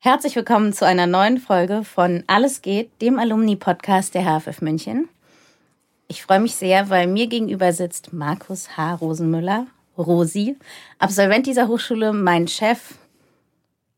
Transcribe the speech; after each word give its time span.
Herzlich 0.00 0.36
willkommen 0.36 0.72
zu 0.72 0.86
einer 0.86 1.08
neuen 1.08 1.38
Folge 1.38 1.82
von 1.82 2.22
Alles 2.28 2.62
geht, 2.62 3.02
dem 3.02 3.18
Alumni-Podcast 3.18 4.14
der 4.14 4.22
HFF 4.22 4.60
München. 4.62 5.08
Ich 6.06 6.22
freue 6.22 6.38
mich 6.38 6.54
sehr, 6.54 6.88
weil 6.88 7.08
mir 7.08 7.26
gegenüber 7.26 7.72
sitzt 7.72 8.12
Markus 8.12 8.76
H. 8.76 8.94
Rosenmüller, 8.94 9.66
Rosi, 9.98 10.56
Absolvent 11.00 11.46
dieser 11.46 11.66
Hochschule, 11.66 12.12
mein 12.12 12.46
Chef, 12.46 12.78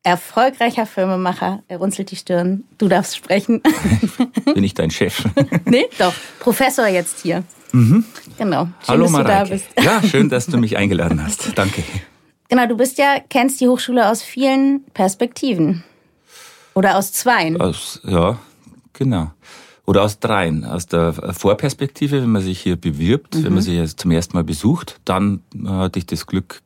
erfolgreicher 0.03 0.87
Filmemacher. 0.87 1.63
Er 1.69 1.77
runzelt 1.77 2.11
die 2.11 2.17
Stirn. 2.17 2.65
Du 2.79 2.89
darfst 2.89 3.17
sprechen. 3.17 3.61
Bin 4.55 4.65
ich 4.65 4.73
dein 4.73 4.91
Chef? 4.91 5.23
nee, 5.67 5.85
doch. 5.99 6.15
Professor 6.39 6.87
jetzt 6.87 7.21
hier. 7.21 7.45
Mhm. 7.73 8.07
Genau. 8.39 8.65
Schön, 8.65 8.73
Hallo 8.89 9.03
dass 9.03 9.13
Mareike. 9.13 9.29
du 9.29 9.51
da 9.51 9.55
bist. 9.55 9.67
Ja, 9.79 10.03
schön, 10.03 10.30
dass 10.30 10.47
du 10.47 10.57
mich 10.57 10.79
eingeladen 10.79 11.23
hast. 11.23 11.57
Danke. 11.59 11.85
Genau, 12.49 12.67
du 12.67 12.77
bist 12.79 12.97
ja, 12.97 13.19
kennst 13.29 13.61
die 13.61 13.69
Hochschule 13.69 14.09
aus 14.09 14.23
vielen 14.23 14.83
Perspektiven. 14.95 15.85
Oder 16.81 16.97
aus 16.97 17.13
zweien. 17.13 17.61
Aus, 17.61 18.01
ja, 18.05 18.39
genau. 18.95 19.33
Oder 19.85 20.01
aus 20.03 20.19
dreien. 20.19 20.65
Aus 20.65 20.87
der 20.87 21.13
Vorperspektive, 21.13 22.23
wenn 22.23 22.33
man 22.33 22.41
sich 22.41 22.59
hier 22.59 22.77
bewirbt, 22.77 23.35
mhm. 23.35 23.45
wenn 23.45 23.53
man 23.53 23.63
mhm. 23.63 23.67
sich 23.67 23.75
jetzt 23.75 24.01
zum 24.01 24.11
ersten 24.11 24.35
Mal 24.35 24.45
besucht, 24.45 24.99
dann 25.05 25.43
hatte 25.67 25.99
ich 25.99 26.07
das 26.07 26.27
Glück, 26.27 26.63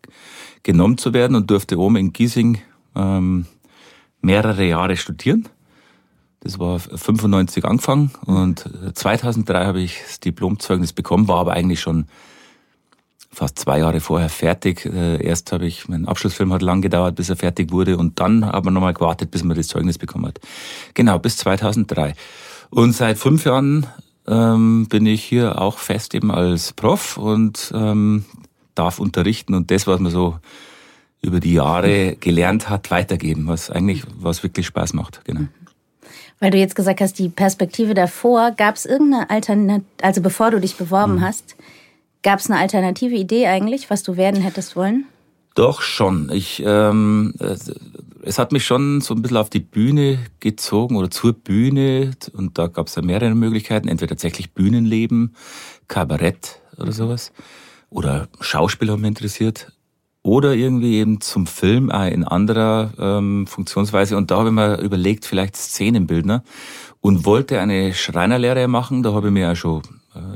genommen 0.63 0.99
zu 0.99 1.13
werden 1.13 1.35
und 1.35 1.51
durfte 1.51 1.81
oben 1.81 1.97
in 1.97 2.13
Giesing 2.13 2.61
ähm, 2.95 3.47
mehrere 4.21 4.65
Jahre 4.65 4.97
studieren. 4.97 5.49
Das 6.39 6.61
war 6.61 6.79
95 6.79 7.65
angefangen 7.65 8.13
und 8.25 8.71
2003 8.95 9.67
habe 9.67 9.81
ich 9.81 10.01
das 10.07 10.21
Diplomzeugnis 10.21 10.93
bekommen, 10.93 11.27
war 11.27 11.41
aber 11.41 11.55
eigentlich 11.55 11.81
schon 11.81 12.07
fast 13.35 13.59
zwei 13.59 13.81
Jahre 13.81 14.01
vorher 14.01 14.29
fertig. 14.29 14.87
Äh, 14.87 15.25
erst 15.25 15.53
habe 15.53 15.67
ich, 15.67 15.89
mein 15.89 16.07
Abschlussfilm 16.07 16.53
hat 16.53 16.63
lang 16.63 16.81
gedauert, 16.81 17.17
bis 17.17 17.29
er 17.29 17.37
fertig 17.37 17.73
wurde 17.73 17.97
und 17.99 18.21
dann 18.21 18.47
haben 18.47 18.67
wir 18.67 18.71
nochmal 18.71 18.95
gewartet, 18.95 19.31
bis 19.31 19.45
man 19.45 19.57
das 19.57 19.69
Zeugnis 19.69 19.99
bekommen 19.99 20.27
hat. 20.27 20.41
Genau, 20.95 21.19
bis 21.19 21.37
2003. 21.39 22.15
Und 22.71 22.93
seit 22.93 23.19
fünf 23.19 23.45
Jahren 23.45 23.87
ähm, 24.27 24.87
bin 24.89 25.07
ich 25.07 25.23
hier 25.23 25.61
auch 25.61 25.79
fest 25.79 26.15
eben 26.15 26.31
als 26.31 26.73
Prof 26.73 27.17
und 27.17 27.73
ähm, 27.75 28.25
darf 28.75 28.99
unterrichten 28.99 29.55
und 29.55 29.71
das, 29.71 29.87
was 29.87 30.01
man 30.01 30.11
so 30.11 30.39
über 31.23 31.41
die 31.41 31.55
Jahre 31.55 32.17
gelernt 32.17 32.69
hat, 32.69 32.91
weitergeben, 32.91 33.47
was 33.47 33.71
eigentlich, 33.71 34.05
was 34.17 34.43
wirklich 34.43 34.67
Spaß 34.67 34.93
macht. 34.93 35.25
Genau. 35.25 35.47
Weil 36.41 36.51
du 36.51 36.59
jetzt 36.59 36.75
gesagt 36.75 37.01
hast, 37.01 37.19
die 37.19 37.29
Perspektive 37.29 37.95
davor, 37.95 38.51
gab 38.51 38.77
es 38.77 38.85
irgendeine 38.85 39.31
Alternative, 39.31 39.87
also 40.03 40.21
bevor 40.21 40.51
du 40.51 40.61
dich 40.61 40.77
beworben 40.77 41.17
mhm. 41.17 41.21
hast, 41.23 41.57
Gab 42.25 42.39
es 42.39 42.51
eine 42.51 42.59
alternative 42.59 43.15
Idee 43.15 43.47
eigentlich, 43.47 43.91
was 43.91 44.03
du 44.03 44.17
werden 44.17 44.41
hättest 44.41 44.77
wollen? 44.77 45.05
Doch 45.55 45.83
schon. 45.83 46.31
Ich, 46.33 46.63
ähm, 46.65 47.35
es 48.23 48.39
hat 48.39 48.51
mich 48.51 48.65
schon 48.65 49.03
so 49.03 49.15
ein 49.15 49.21
bisschen 49.21 49.37
auf 49.37 49.51
die 49.51 49.61
Bühne 49.61 50.19
gezogen 50.41 50.97
oder 50.97 51.11
zur 51.11 51.35
Bühne 51.35 52.13
und 52.33 52.59
da 52.59 52.69
gab 52.69 52.87
es 52.87 52.95
ja 52.95 53.03
mehrere 53.03 53.35
Möglichkeiten. 53.35 53.89
Entweder 53.89 54.09
tatsächlich 54.09 54.55
Bühnenleben, 54.55 55.37
Kabarett 55.87 56.63
oder 56.79 56.93
sowas 56.93 57.31
oder 57.91 58.29
Schauspiel 58.41 58.91
haben 58.91 59.03
mich 59.03 59.09
interessiert 59.09 59.73
oder 60.23 60.55
irgendwie 60.55 60.97
eben 60.97 61.21
zum 61.21 61.47
Film 61.47 61.91
in 61.91 62.25
anderer 62.25 62.95
ähm, 62.99 63.47
Funktionsweise. 63.47 64.17
Und 64.17 64.31
da 64.31 64.39
habe 64.39 64.49
ich 64.49 64.55
mir 64.55 64.81
überlegt, 64.81 65.27
vielleicht 65.27 65.57
Szenenbildner 65.57 66.43
und 67.03 67.27
wollte 67.27 67.61
eine 67.61 67.93
Schreinerlehre 67.93 68.67
machen. 68.67 69.03
Da 69.03 69.13
habe 69.13 69.27
ich 69.27 69.33
mir 69.35 69.43
ja 69.43 69.55
schon 69.55 69.83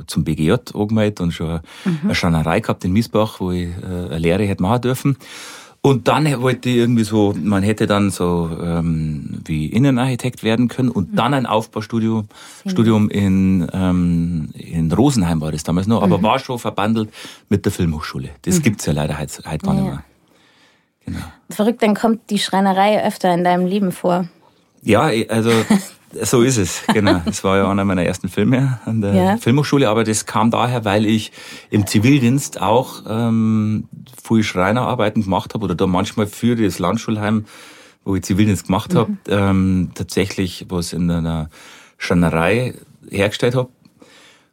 zum 0.06 0.24
BGJ 0.24 0.52
angemeldet 0.74 1.20
und 1.20 1.32
schon 1.32 1.60
mhm. 1.84 1.98
eine 2.04 2.14
Schreinerei 2.14 2.60
gehabt 2.60 2.84
in 2.84 2.92
Miesbach, 2.92 3.40
wo 3.40 3.50
ich 3.52 3.68
äh, 3.68 3.84
eine 3.84 4.18
Lehre 4.18 4.44
hätte 4.44 4.62
machen 4.62 4.82
dürfen. 4.82 5.16
Und 5.80 6.08
dann 6.08 6.42
wollte 6.42 6.68
ich 6.68 6.76
irgendwie 6.76 7.04
so, 7.04 7.34
man 7.40 7.62
hätte 7.62 7.86
dann 7.86 8.10
so 8.10 8.50
ähm, 8.60 9.40
wie 9.44 9.66
Innenarchitekt 9.66 10.42
werden 10.42 10.68
können 10.68 10.88
und 10.88 11.12
mhm. 11.12 11.16
dann 11.16 11.34
ein 11.34 11.46
Aufbaustudium 11.46 12.28
Studium 12.66 13.08
in, 13.08 13.68
ähm, 13.72 14.50
in 14.54 14.90
Rosenheim 14.90 15.40
war 15.40 15.52
das 15.52 15.62
damals 15.62 15.86
noch, 15.86 16.02
aber 16.02 16.18
mhm. 16.18 16.22
war 16.24 16.38
schon 16.40 16.58
verbandelt 16.58 17.10
mit 17.48 17.64
der 17.64 17.72
Filmhochschule. 17.72 18.30
Das 18.42 18.58
mhm. 18.58 18.62
gibt's 18.62 18.86
ja 18.86 18.92
leider 18.92 19.18
heute, 19.18 19.42
heute 19.48 19.64
gar 19.64 19.74
ja. 19.74 19.80
nicht 19.80 19.90
mehr. 19.90 20.04
Genau. 21.06 21.24
Verrückt, 21.50 21.82
dann 21.82 21.94
kommt 21.94 22.28
die 22.28 22.38
Schreinerei 22.38 23.02
öfter 23.04 23.32
in 23.32 23.44
deinem 23.44 23.66
Leben 23.66 23.92
vor. 23.92 24.28
Ja, 24.82 25.10
also 25.28 25.50
So 26.12 26.42
ist 26.42 26.56
es, 26.56 26.82
genau. 26.92 27.20
Es 27.26 27.44
war 27.44 27.58
ja 27.58 27.70
einer 27.70 27.84
meiner 27.84 28.04
ersten 28.04 28.28
Filme 28.28 28.80
an 28.84 29.00
der 29.00 29.14
ja. 29.14 29.36
Filmhochschule, 29.36 29.88
aber 29.88 30.04
das 30.04 30.26
kam 30.26 30.50
daher, 30.50 30.84
weil 30.84 31.04
ich 31.04 31.32
im 31.70 31.86
Zivildienst 31.86 32.60
auch 32.60 33.02
ähm, 33.08 33.88
viel 34.22 34.42
Schreinerarbeiten 34.42 35.22
gemacht 35.22 35.54
habe 35.54 35.64
oder 35.64 35.74
da 35.74 35.86
manchmal 35.86 36.26
für 36.26 36.56
das 36.56 36.78
Landschulheim, 36.78 37.44
wo 38.04 38.16
ich 38.16 38.22
Zivildienst 38.22 38.66
gemacht 38.66 38.94
habe, 38.94 39.10
mhm. 39.10 39.18
ähm, 39.28 39.90
tatsächlich 39.94 40.66
was 40.68 40.92
in 40.92 41.10
einer 41.10 41.50
Schreinerei 41.98 42.74
hergestellt 43.10 43.54
habe 43.54 43.68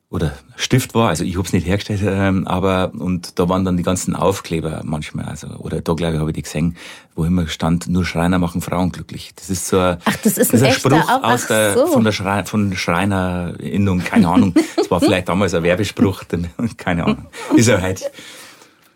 oder 0.09 0.33
Stift 0.55 0.93
war, 0.93 1.09
also 1.09 1.23
ich 1.23 1.35
habe 1.35 1.47
es 1.47 1.53
nicht 1.53 1.67
hergestellt, 1.67 2.01
ähm, 2.05 2.47
aber 2.47 2.91
und 2.97 3.39
da 3.39 3.49
waren 3.49 3.65
dann 3.65 3.75
die 3.75 3.83
ganzen 3.83 4.15
Aufkleber 4.15 4.81
manchmal, 4.83 5.25
also 5.25 5.47
oder 5.57 5.81
da 5.81 5.93
glaube 5.93 6.13
ich 6.13 6.19
habe 6.19 6.29
ich 6.29 6.35
die 6.35 6.43
gesehen, 6.43 6.77
wo 7.15 7.25
immer 7.25 7.47
stand, 7.47 7.87
nur 7.87 8.05
Schreiner 8.05 8.37
machen 8.37 8.61
Frauen 8.61 8.91
glücklich. 8.91 9.33
Das 9.35 9.49
ist 9.49 9.67
so 9.67 9.79
ein, 9.79 9.97
Ach, 10.05 10.15
das 10.23 10.37
ist 10.37 10.53
ein, 10.53 10.59
das 10.59 10.69
ein 10.69 10.73
Spruch 10.73 11.09
auch, 11.09 11.23
aus 11.23 11.47
der 11.47 11.73
so. 11.73 11.87
von 11.87 12.03
der 12.03 12.11
Schrei, 12.11 12.45
von 12.45 12.75
Schreinerinnung, 12.75 13.99
keine 14.03 14.27
Ahnung. 14.27 14.53
Das 14.77 14.91
war 14.91 14.99
vielleicht 14.99 15.27
damals 15.27 15.53
ein 15.53 15.63
Werbespruch, 15.63 16.23
keine 16.77 17.03
Ahnung. 17.05 17.25
Ist 17.55 17.67
ja 17.67 17.81
halt 17.81 18.09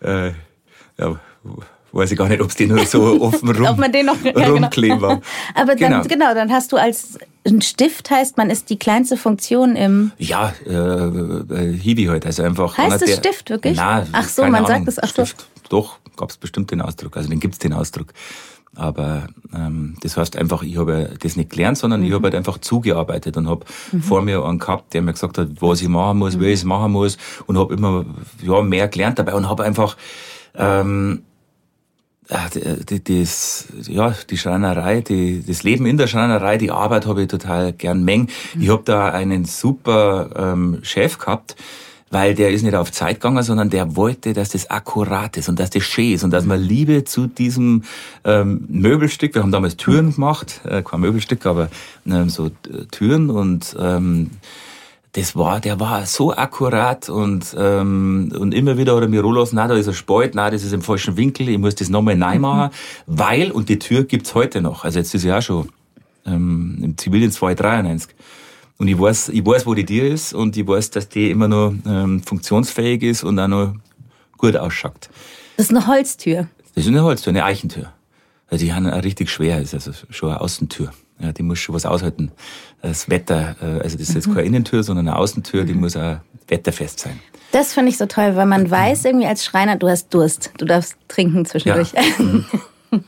äh, 0.01 0.31
ja, 0.97 1.19
weiß 1.91 2.11
ich 2.11 2.17
gar 2.17 2.27
nicht, 2.27 2.41
ob 2.41 2.49
es 2.49 2.55
den 2.55 2.69
noch 2.69 2.85
so 2.85 3.21
offen 3.21 3.49
rum, 3.49 3.65
ob 3.65 3.77
man 3.77 3.91
den 3.91 4.05
noch, 4.05 4.21
ja, 4.23 4.31
genau. 4.31 4.53
rumkleben 4.53 4.99
genau. 4.99 5.21
Aber 5.55 5.75
dann, 5.75 5.77
genau. 5.77 6.03
genau, 6.03 6.33
dann 6.33 6.51
hast 6.51 6.71
du 6.71 6.77
als 6.77 7.17
ein 7.45 7.61
Stift 7.61 8.09
heißt, 8.11 8.37
man 8.37 8.49
ist 8.49 8.69
die 8.69 8.77
kleinste 8.77 9.17
Funktion 9.17 9.75
im. 9.75 10.11
Ja, 10.17 10.53
äh, 10.65 10.73
äh, 10.73 11.73
Hiwi 11.73 12.05
halt, 12.05 12.25
also 12.25 12.43
einfach. 12.43 12.77
Heißt 12.77 13.01
es 13.01 13.17
Stift 13.17 13.49
wirklich? 13.49 13.77
Nein, 13.77 14.07
ach 14.11 14.27
so, 14.27 14.43
man 14.43 14.55
Ahnung. 14.55 14.67
sagt 14.67 14.87
es 14.87 14.99
auch 14.99 15.07
Stift. 15.07 15.47
Doch, 15.69 15.99
gab 16.15 16.29
es 16.29 16.37
bestimmt 16.37 16.71
den 16.71 16.81
Ausdruck, 16.81 17.17
also 17.17 17.29
den 17.29 17.39
gibt's 17.39 17.59
den 17.59 17.73
Ausdruck. 17.73 18.13
Aber 18.75 19.27
ähm, 19.53 19.97
das 20.01 20.15
heißt 20.15 20.37
einfach, 20.37 20.61
ich 20.63 20.77
habe 20.77 21.09
das 21.19 21.35
nicht 21.35 21.49
gelernt, 21.49 21.77
sondern 21.77 22.01
mhm. 22.01 22.07
ich 22.07 22.13
habe 22.13 22.25
halt 22.25 22.35
einfach 22.35 22.59
zugearbeitet 22.59 23.35
und 23.35 23.49
habe 23.49 23.65
mhm. 23.91 24.01
vor 24.01 24.21
mir 24.21 24.45
einen 24.45 24.59
gehabt, 24.59 24.93
der 24.93 25.01
mir 25.01 25.13
gesagt 25.13 25.37
hat, 25.37 25.49
was 25.59 25.81
ich 25.81 25.87
machen 25.87 26.19
muss, 26.19 26.37
mhm. 26.37 26.41
wie 26.41 26.47
ich 26.47 26.59
es 26.59 26.63
machen 26.63 26.91
muss 26.91 27.17
und 27.47 27.57
habe 27.57 27.73
immer 27.73 28.05
ja, 28.41 28.61
mehr 28.61 28.87
gelernt 28.87 29.19
dabei 29.19 29.33
und 29.33 29.49
habe 29.49 29.63
einfach 29.63 29.97
ähm, 30.55 31.23
die, 32.89 33.21
das, 33.21 33.67
ja, 33.87 34.13
die 34.29 34.37
Schreinerei, 34.37 35.01
die, 35.01 35.43
das 35.45 35.63
Leben 35.63 35.85
in 35.85 35.97
der 35.97 36.07
Schreinerei, 36.07 36.57
die 36.57 36.71
Arbeit 36.71 37.07
habe 37.07 37.23
ich 37.23 37.27
total 37.27 37.73
gern. 37.73 38.03
Mhm. 38.03 38.27
Ich 38.59 38.69
habe 38.69 38.83
da 38.85 39.09
einen 39.09 39.45
super 39.45 40.29
ähm, 40.35 40.79
Chef 40.83 41.17
gehabt, 41.17 41.55
weil 42.11 42.35
der 42.35 42.51
ist 42.51 42.63
nicht 42.63 42.75
auf 42.75 42.91
Zeit 42.91 43.15
gegangen, 43.15 43.43
sondern 43.43 43.69
der 43.69 43.95
wollte, 43.95 44.33
dass 44.33 44.49
das 44.49 44.69
akkurat 44.69 45.37
ist 45.37 45.49
und 45.49 45.59
dass 45.59 45.69
das 45.69 45.83
schön 45.83 46.13
ist 46.13 46.23
und 46.23 46.31
dass 46.31 46.45
man 46.45 46.61
Liebe 46.61 47.03
zu 47.03 47.27
diesem 47.27 47.83
ähm, 48.23 48.65
Möbelstück, 48.67 49.35
wir 49.35 49.41
haben 49.41 49.51
damals 49.51 49.77
Türen 49.77 50.13
gemacht, 50.13 50.61
äh, 50.65 50.83
kein 50.83 51.01
Möbelstück, 51.01 51.45
aber 51.45 51.69
ähm, 52.05 52.29
so 52.29 52.47
äh, 52.47 52.85
Türen 52.91 53.29
und 53.29 53.75
ähm, 53.79 54.31
das 55.13 55.35
war, 55.35 55.59
der 55.59 55.79
war 55.79 56.05
so 56.05 56.33
akkurat 56.35 57.09
und, 57.09 57.55
ähm, 57.57 58.31
und 58.37 58.53
immer 58.53 58.77
wieder 58.77 58.95
hat 58.95 59.01
er 59.01 59.07
mir 59.07 59.21
roll 59.21 59.47
na, 59.51 59.67
da 59.67 59.75
ist 59.75 59.87
ein 59.87 59.93
Spalt, 59.93 60.35
na, 60.35 60.49
das 60.51 60.63
ist 60.63 60.73
im 60.73 60.81
falschen 60.81 61.17
Winkel, 61.17 61.49
ich 61.49 61.57
muss 61.57 61.75
das 61.75 61.89
nochmal 61.89 62.15
neu 62.15 62.37
machen, 62.37 62.71
mhm. 63.07 63.17
weil, 63.17 63.51
und 63.51 63.69
die 63.69 63.79
Tür 63.79 64.03
gibt's 64.03 64.35
heute 64.35 64.61
noch, 64.61 64.83
also 64.83 64.99
jetzt 64.99 65.15
ist 65.15 65.23
ja 65.23 65.39
auch 65.39 65.41
schon 65.41 65.69
ähm, 66.25 66.79
im 66.81 66.97
Zivildienst 66.97 67.37
293. 67.37 68.15
Und 68.77 68.87
ich 68.87 68.97
weiß, 68.97 69.29
ich 69.29 69.45
weiß, 69.45 69.65
wo 69.65 69.73
die 69.73 69.85
Tür 69.85 70.05
ist 70.05 70.33
und 70.33 70.55
ich 70.55 70.65
weiß, 70.65 70.91
dass 70.91 71.09
die 71.09 71.31
immer 71.31 71.47
noch 71.47 71.73
ähm, 71.85 72.23
funktionsfähig 72.23 73.03
ist 73.03 73.23
und 73.23 73.37
auch 73.39 73.47
noch 73.47 73.75
gut 74.37 74.55
ausschaut. 74.55 75.09
Das 75.57 75.65
ist 75.65 75.75
eine 75.75 75.85
Holztür? 75.85 76.47
Das 76.75 76.85
ist 76.85 76.87
eine 76.87 77.03
Holztür, 77.03 77.31
eine 77.31 77.43
Eichentür. 77.43 77.91
Also 78.47 78.63
die 78.63 78.73
haben 78.73 78.85
richtig 78.85 79.29
schwer, 79.29 79.61
ist 79.61 79.73
also 79.73 79.91
schon 80.09 80.29
eine 80.29 80.39
Außentür. 80.39 80.91
Ja, 81.19 81.31
die 81.33 81.43
muss 81.43 81.59
schon 81.59 81.75
was 81.75 81.85
aushalten. 81.85 82.31
Das 82.81 83.09
Wetter, 83.09 83.55
äh, 83.61 83.81
also 83.81 83.97
das 83.97 84.09
ist 84.09 84.15
jetzt 84.15 84.27
mhm. 84.27 84.35
keine 84.35 84.47
Innentür, 84.47 84.83
sondern 84.83 85.07
eine 85.07 85.17
Außentür, 85.17 85.65
die 85.65 85.73
mhm. 85.73 85.81
muss 85.81 85.97
auch 85.97 86.17
wetterfest 86.47 86.99
sein. 86.99 87.19
Das 87.51 87.73
finde 87.73 87.89
ich 87.89 87.97
so 87.97 88.05
toll, 88.05 88.35
weil 88.35 88.45
man 88.45 88.69
weiß 88.69 89.05
irgendwie 89.05 89.25
als 89.25 89.43
Schreiner, 89.43 89.75
du 89.75 89.89
hast 89.89 90.13
Durst, 90.13 90.51
du 90.57 90.65
darfst 90.65 90.95
trinken 91.07 91.45
zwischendurch. 91.45 91.93
Ja. 91.93 92.01
Mhm. 92.91 93.03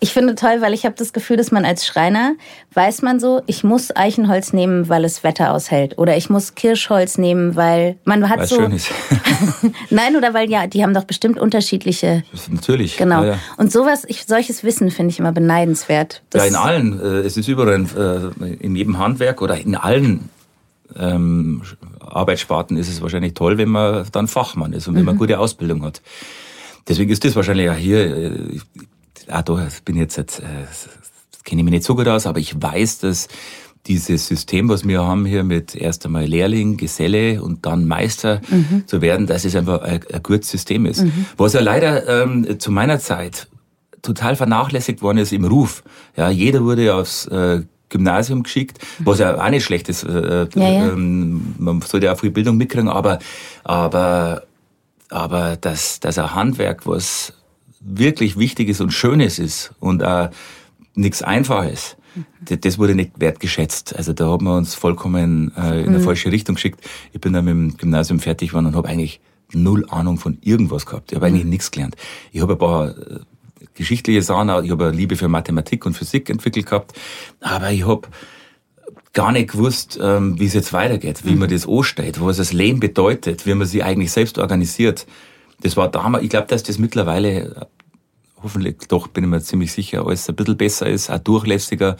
Ich 0.00 0.12
finde 0.12 0.34
toll, 0.34 0.58
weil 0.60 0.72
ich 0.74 0.84
habe 0.84 0.94
das 0.96 1.12
Gefühl, 1.12 1.36
dass 1.36 1.50
man 1.50 1.64
als 1.64 1.86
Schreiner 1.86 2.34
weiß 2.74 3.02
man 3.02 3.20
so, 3.20 3.42
ich 3.46 3.64
muss 3.64 3.94
Eichenholz 3.94 4.52
nehmen, 4.52 4.88
weil 4.88 5.04
es 5.04 5.24
Wetter 5.24 5.52
aushält. 5.52 5.98
Oder 5.98 6.16
ich 6.16 6.30
muss 6.30 6.54
Kirschholz 6.54 7.18
nehmen, 7.18 7.56
weil 7.56 7.96
man 8.04 8.28
hat 8.28 8.38
Weil 8.38 8.44
es 8.44 8.50
so. 8.50 8.56
schön 8.56 8.72
ist. 8.72 8.90
Nein, 9.90 10.16
oder 10.16 10.34
weil 10.34 10.50
ja, 10.50 10.66
die 10.66 10.82
haben 10.82 10.94
doch 10.94 11.04
bestimmt 11.04 11.38
unterschiedliche. 11.38 12.22
Natürlich. 12.50 12.96
Genau. 12.96 13.22
Ja, 13.22 13.28
ja. 13.32 13.38
Und 13.56 13.72
sowas, 13.72 14.04
ich, 14.06 14.24
solches 14.24 14.64
Wissen 14.64 14.90
finde 14.90 15.10
ich 15.12 15.18
immer 15.18 15.32
beneidenswert. 15.32 16.22
Das, 16.30 16.42
Ja, 16.42 16.48
in 16.48 16.54
allen. 16.56 17.00
Äh, 17.00 17.04
es 17.20 17.36
ist 17.36 17.48
überall, 17.48 17.84
äh, 18.40 18.46
in 18.60 18.76
jedem 18.76 18.98
Handwerk 18.98 19.42
oder 19.42 19.58
in 19.58 19.74
allen 19.74 20.28
ähm, 20.98 21.62
Arbeitssparten 22.00 22.76
ist 22.76 22.88
es 22.88 23.02
wahrscheinlich 23.02 23.34
toll, 23.34 23.58
wenn 23.58 23.68
man 23.68 24.06
dann 24.12 24.28
Fachmann 24.28 24.72
ist 24.72 24.86
und 24.88 24.94
wenn 24.94 25.02
Mhm. 25.02 25.06
man 25.06 25.18
gute 25.18 25.38
Ausbildung 25.38 25.82
hat. 25.84 26.00
Deswegen 26.88 27.10
ist 27.10 27.24
das 27.24 27.34
wahrscheinlich 27.34 27.66
ja 27.66 27.74
hier, 27.74 27.98
äh, 28.16 28.30
ich, 28.52 28.62
ah, 29.28 29.42
da 29.42 29.68
bin 29.84 29.96
jetzt, 29.96 30.16
jetzt 30.16 30.40
äh, 30.40 30.66
kenne 31.44 31.60
ich 31.60 31.64
mich 31.64 31.72
nicht 31.72 31.84
so 31.84 31.94
gut 31.94 32.08
aus, 32.08 32.26
aber 32.26 32.38
ich 32.38 32.60
weiß, 32.60 32.98
dass 33.00 33.28
dieses 33.86 34.26
System, 34.26 34.68
was 34.68 34.86
wir 34.86 35.04
haben 35.04 35.26
hier 35.26 35.44
mit 35.44 35.74
erst 35.74 36.04
einmal 36.06 36.24
Lehrling, 36.24 36.76
Geselle 36.76 37.40
und 37.40 37.66
dann 37.66 37.86
Meister 37.86 38.40
zu 38.86 39.00
werden, 39.00 39.26
dass 39.26 39.44
es 39.44 39.54
einfach 39.54 39.82
ein, 39.82 40.00
ein 40.12 40.22
gutes 40.22 40.50
System 40.50 40.86
ist. 40.86 41.04
Was 41.36 41.52
ja 41.52 41.60
leider 41.60 42.24
ähm, 42.24 42.58
zu 42.58 42.72
meiner 42.72 42.98
Zeit 42.98 43.46
total 44.02 44.36
vernachlässigt 44.36 45.02
worden 45.02 45.18
ist 45.18 45.32
im 45.32 45.44
Ruf. 45.44 45.82
Ja, 46.16 46.30
jeder 46.30 46.64
wurde 46.64 46.94
aufs 46.94 47.26
äh, 47.26 47.62
Gymnasium 47.88 48.42
geschickt, 48.42 48.78
was 49.00 49.18
ja 49.18 49.40
auch 49.40 49.50
nicht 49.50 49.64
schlecht 49.64 49.88
ist. 49.88 50.04
Äh, 50.04 50.48
Ja, 50.54 50.68
ja. 50.68 50.88
Ähm, 50.88 51.54
man 51.58 51.80
sollte 51.82 52.12
auch 52.12 52.18
viel 52.18 52.30
Bildung 52.30 52.56
mitkriegen, 52.56 52.88
aber, 52.88 53.18
aber, 53.62 54.42
aber 55.10 55.56
dass, 55.56 56.00
dass 56.00 56.18
ein 56.18 56.34
Handwerk, 56.34 56.86
was 56.86 57.32
wirklich 57.86 58.38
Wichtiges 58.38 58.80
und 58.80 58.92
Schönes 58.92 59.38
ist 59.38 59.72
und 59.80 60.02
auch 60.02 60.30
nichts 60.94 61.22
Einfaches, 61.22 61.96
das, 62.40 62.60
das 62.60 62.78
wurde 62.78 62.94
nicht 62.94 63.12
wertgeschätzt. 63.20 63.94
Also 63.96 64.12
da 64.12 64.26
haben 64.26 64.44
wir 64.44 64.56
uns 64.56 64.74
vollkommen 64.74 65.52
äh, 65.56 65.82
in 65.82 65.88
eine 65.88 66.00
falsche 66.00 66.32
Richtung 66.32 66.54
geschickt. 66.54 66.80
Ich 67.12 67.20
bin 67.20 67.32
dann 67.32 67.44
mit 67.44 67.52
dem 67.52 67.76
Gymnasium 67.76 68.20
fertig 68.20 68.50
geworden 68.50 68.66
und 68.66 68.76
habe 68.76 68.88
eigentlich 68.88 69.20
null 69.52 69.86
Ahnung 69.90 70.18
von 70.18 70.38
irgendwas 70.40 70.86
gehabt. 70.86 71.12
Ich 71.12 71.16
habe 71.16 71.26
eigentlich 71.26 71.44
nichts 71.44 71.70
gelernt. 71.70 71.96
Ich 72.32 72.40
habe 72.40 72.54
ein 72.54 72.58
paar 72.58 72.88
äh, 72.88 73.20
geschichtliche 73.74 74.22
Sachen, 74.22 74.64
ich 74.64 74.70
habe 74.70 74.86
eine 74.86 74.96
Liebe 74.96 75.16
für 75.16 75.28
Mathematik 75.28 75.86
und 75.86 75.94
Physik 75.94 76.30
entwickelt 76.30 76.66
gehabt, 76.66 76.92
aber 77.40 77.70
ich 77.70 77.86
habe 77.86 78.08
gar 79.12 79.32
nicht 79.32 79.52
gewusst, 79.52 79.98
ähm, 80.02 80.38
wie 80.38 80.46
es 80.46 80.54
jetzt 80.54 80.72
weitergeht, 80.72 81.24
wie 81.24 81.36
man 81.36 81.48
das 81.48 81.66
anstellt, 81.66 82.20
was 82.20 82.36
das 82.36 82.52
Leben 82.52 82.80
bedeutet, 82.80 83.46
wie 83.46 83.54
man 83.54 83.66
sich 83.66 83.82
eigentlich 83.82 84.12
selbst 84.12 84.38
organisiert. 84.38 85.06
Das 85.60 85.76
war 85.76 85.90
damals, 85.90 86.22
ich 86.24 86.30
glaube, 86.30 86.48
dass 86.48 86.62
das 86.62 86.78
mittlerweile 86.78 87.56
äh, 87.56 87.64
hoffentlich 88.46 88.76
doch, 88.88 89.08
bin 89.08 89.24
ich 89.24 89.30
mir 89.30 89.40
ziemlich 89.40 89.72
sicher, 89.72 90.06
alles 90.06 90.28
ein 90.28 90.36
bisschen 90.36 90.56
besser 90.56 90.88
ist, 90.88 91.10
auch 91.10 91.18
durchlässiger, 91.18 91.96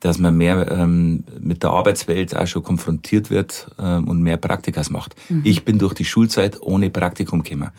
dass 0.00 0.18
man 0.18 0.36
mehr 0.36 0.70
ähm, 0.70 1.24
mit 1.40 1.62
der 1.62 1.70
Arbeitswelt 1.70 2.36
auch 2.36 2.46
schon 2.46 2.62
konfrontiert 2.62 3.30
wird 3.30 3.70
ähm, 3.78 4.08
und 4.08 4.22
mehr 4.22 4.36
Praktikas 4.36 4.90
macht. 4.90 5.14
Ich 5.44 5.64
bin 5.64 5.78
durch 5.78 5.94
die 5.94 6.04
Schulzeit 6.04 6.60
ohne 6.60 6.90
Praktikum 6.90 7.42
gekommen, 7.42 7.70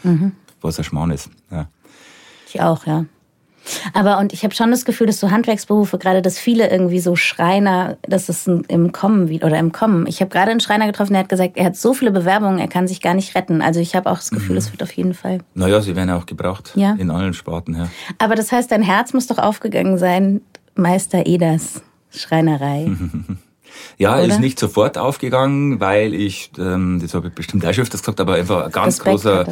was 0.61 0.79
ein 0.79 0.85
Schmarrn 0.85 1.11
ist. 1.11 1.29
Ja. 1.51 1.67
Ich 2.47 2.61
auch, 2.61 2.85
ja. 2.87 3.05
Aber 3.93 4.19
und 4.19 4.33
ich 4.33 4.43
habe 4.43 4.53
schon 4.53 4.71
das 4.71 4.85
Gefühl, 4.85 5.07
dass 5.07 5.19
so 5.19 5.31
Handwerksberufe, 5.31 5.97
gerade 5.97 6.21
dass 6.21 6.37
viele 6.37 6.69
irgendwie 6.69 6.99
so 6.99 7.15
Schreiner, 7.15 7.97
dass 8.03 8.29
es 8.29 8.47
im 8.47 8.91
Kommen 8.91 9.29
oder 9.41 9.57
im 9.57 9.71
Kommen. 9.71 10.05
Ich 10.07 10.21
habe 10.21 10.29
gerade 10.29 10.51
einen 10.51 10.59
Schreiner 10.59 10.85
getroffen, 10.87 11.13
der 11.13 11.21
hat 11.21 11.29
gesagt, 11.29 11.57
er 11.57 11.65
hat 11.65 11.75
so 11.75 11.93
viele 11.93 12.11
Bewerbungen, 12.11 12.59
er 12.59 12.67
kann 12.67 12.87
sich 12.87 13.01
gar 13.01 13.13
nicht 13.13 13.35
retten. 13.35 13.61
Also 13.61 13.79
ich 13.79 13.95
habe 13.95 14.09
auch 14.11 14.17
das 14.17 14.29
Gefühl, 14.31 14.57
es 14.57 14.71
wird 14.71 14.83
auf 14.83 14.91
jeden 14.91 15.13
Fall. 15.13 15.39
Naja, 15.53 15.81
sie 15.81 15.95
werden 15.95 16.11
auch 16.11 16.25
gebraucht 16.25 16.73
Ja. 16.75 16.95
in 16.99 17.09
allen 17.11 17.33
Sparten. 17.33 17.75
Ja. 17.75 17.89
Aber 18.17 18.35
das 18.35 18.51
heißt, 18.51 18.71
dein 18.71 18.83
Herz 18.83 19.13
muss 19.13 19.27
doch 19.27 19.37
aufgegangen 19.37 19.97
sein, 19.97 20.41
Meister 20.75 21.25
Eders 21.25 21.81
Schreinerei. 22.11 22.91
Ja, 23.97 24.15
Oder? 24.15 24.25
ist 24.27 24.39
nicht 24.39 24.57
sofort 24.57 24.97
aufgegangen, 24.97 25.79
weil 25.81 26.13
ich, 26.13 26.51
ähm, 26.57 26.99
das 27.01 27.13
habe 27.13 27.27
ich 27.27 27.33
bestimmt 27.33 27.65
auch 27.65 27.73
schon 27.73 27.83
öfters 27.83 28.01
gesagt, 28.01 28.21
aber 28.21 28.35
einfach 28.35 28.65
ein 28.65 28.71
ganz 28.71 28.99
Respekt 28.99 29.09
großer 29.09 29.45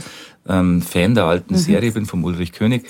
ähm, 0.48 0.82
Fan 0.82 1.16
der 1.16 1.26
alten 1.26 1.56
Serie 1.56 1.92
bin, 1.92 2.06
vom 2.06 2.24
Ulrich 2.24 2.54
König. 2.54 2.86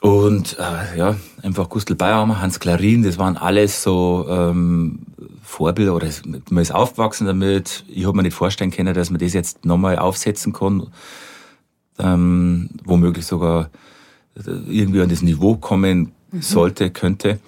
Und 0.00 0.56
äh, 0.58 0.98
ja, 0.98 1.16
einfach 1.42 1.68
Gustl 1.68 1.96
Bayerhammer, 1.96 2.40
Hans 2.40 2.60
Klarin, 2.60 3.02
das 3.02 3.18
waren 3.18 3.36
alles 3.36 3.82
so 3.82 4.26
ähm, 4.28 5.00
Vorbilder, 5.42 5.94
oder 5.94 6.08
man 6.50 6.62
ist 6.62 6.72
aufgewachsen 6.72 7.26
damit. 7.26 7.84
Ich 7.88 8.06
habe 8.06 8.16
mir 8.16 8.22
nicht 8.22 8.34
vorstellen 8.34 8.70
können, 8.70 8.94
dass 8.94 9.10
man 9.10 9.18
das 9.18 9.32
jetzt 9.32 9.64
nochmal 9.64 9.98
aufsetzen 9.98 10.52
kann, 10.52 10.86
ähm, 11.98 12.70
womöglich 12.84 13.26
sogar 13.26 13.70
äh, 14.36 14.50
irgendwie 14.68 15.00
an 15.00 15.08
das 15.08 15.22
Niveau 15.22 15.56
kommen 15.56 16.12
sollte, 16.32 16.90
könnte. 16.90 17.40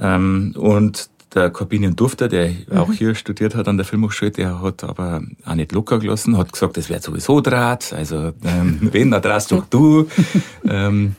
Ähm, 0.00 0.54
und 0.56 1.10
der 1.34 1.50
Corbinian 1.50 1.94
Dufter, 1.94 2.28
der 2.28 2.50
auch 2.74 2.92
hier 2.92 3.14
studiert 3.14 3.54
hat 3.54 3.68
an 3.68 3.76
der 3.76 3.84
Filmhochschule, 3.84 4.30
der 4.30 4.62
hat 4.62 4.82
aber 4.82 5.22
auch 5.44 5.54
nicht 5.54 5.72
locker 5.72 5.98
gelassen, 5.98 6.38
hat 6.38 6.52
gesagt, 6.52 6.76
das 6.76 6.88
wird 6.88 7.02
sowieso 7.02 7.40
Draht, 7.40 7.92
also 7.92 8.32
ähm, 8.44 8.78
wenn, 8.92 9.10
dann 9.10 9.22
drast 9.22 9.52
doch 9.52 9.66
du. 9.66 10.08
ähm, 10.68 11.14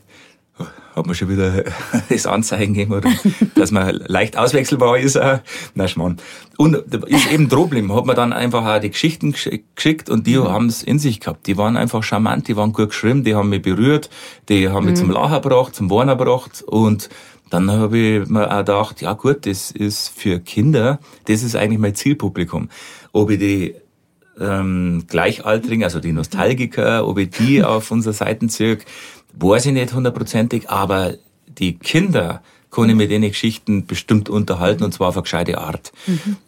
hat 0.99 1.07
man 1.07 1.15
schon 1.15 1.29
wieder 1.29 1.63
das 2.09 2.25
Anzeigen 2.27 2.73
gegeben, 2.73 2.93
oder, 2.93 3.09
dass 3.55 3.71
man 3.71 3.95
leicht 4.07 4.37
auswechselbar 4.37 4.99
ist. 4.99 5.17
Auch. 5.17 5.39
Na, 5.73 5.87
Schmarrn. 5.87 6.17
Und 6.57 6.75
ist 7.07 7.31
eben 7.31 7.47
Problem, 7.47 7.93
hat 7.95 8.05
man 8.05 8.15
dann 8.15 8.33
einfach 8.33 8.65
auch 8.65 8.79
die 8.79 8.91
Geschichten 8.91 9.31
gesch- 9.33 9.61
geschickt 9.75 10.09
und 10.09 10.27
die 10.27 10.37
haben 10.37 10.67
es 10.67 10.83
in 10.83 10.99
sich 10.99 11.19
gehabt. 11.19 11.47
Die 11.47 11.57
waren 11.57 11.77
einfach 11.77 12.03
charmant, 12.03 12.47
die 12.47 12.55
waren 12.57 12.73
gut 12.73 12.89
geschrieben, 12.89 13.23
die 13.23 13.33
haben 13.33 13.49
mich 13.49 13.61
berührt, 13.61 14.09
die 14.49 14.69
haben 14.69 14.85
mich 14.85 14.95
zum 14.95 15.09
Lachen 15.09 15.41
gebracht, 15.41 15.73
zum 15.73 15.89
Warnen 15.89 16.17
gebracht 16.17 16.61
und 16.61 17.09
dann 17.49 17.71
habe 17.71 17.97
ich 17.97 18.29
mir 18.29 18.51
auch 18.51 18.59
gedacht, 18.59 19.01
ja 19.01 19.13
gut, 19.13 19.45
das 19.45 19.71
ist 19.71 20.09
für 20.09 20.39
Kinder, 20.39 20.99
das 21.25 21.41
ist 21.43 21.55
eigentlich 21.55 21.79
mein 21.79 21.95
Zielpublikum. 21.95 22.69
Ob 23.11 23.31
ich 23.31 23.39
die 23.39 23.75
ähm, 24.39 25.05
Gleichaltrigen, 25.07 25.83
also 25.83 25.99
die 25.99 26.11
Nostalgiker, 26.11 27.07
ob 27.07 27.17
ich 27.17 27.29
die 27.31 27.63
auf 27.63 27.91
unsere 27.91 28.13
Seiten 28.13 28.49
ziehe, 28.49 28.77
weiß 29.33 29.67
ich 29.67 29.73
nicht 29.73 29.93
hundertprozentig, 29.93 30.69
aber 30.69 31.13
die 31.47 31.77
Kinder 31.77 32.41
kann 32.71 32.87
ich 32.89 32.95
mit 32.95 33.09
den 33.09 33.23
Geschichten 33.23 33.85
bestimmt 33.87 34.29
unterhalten 34.29 34.83
und 34.83 34.93
zwar 34.93 35.09
auf 35.09 35.15
eine 35.15 35.23
gescheite 35.23 35.57
Art. 35.57 35.91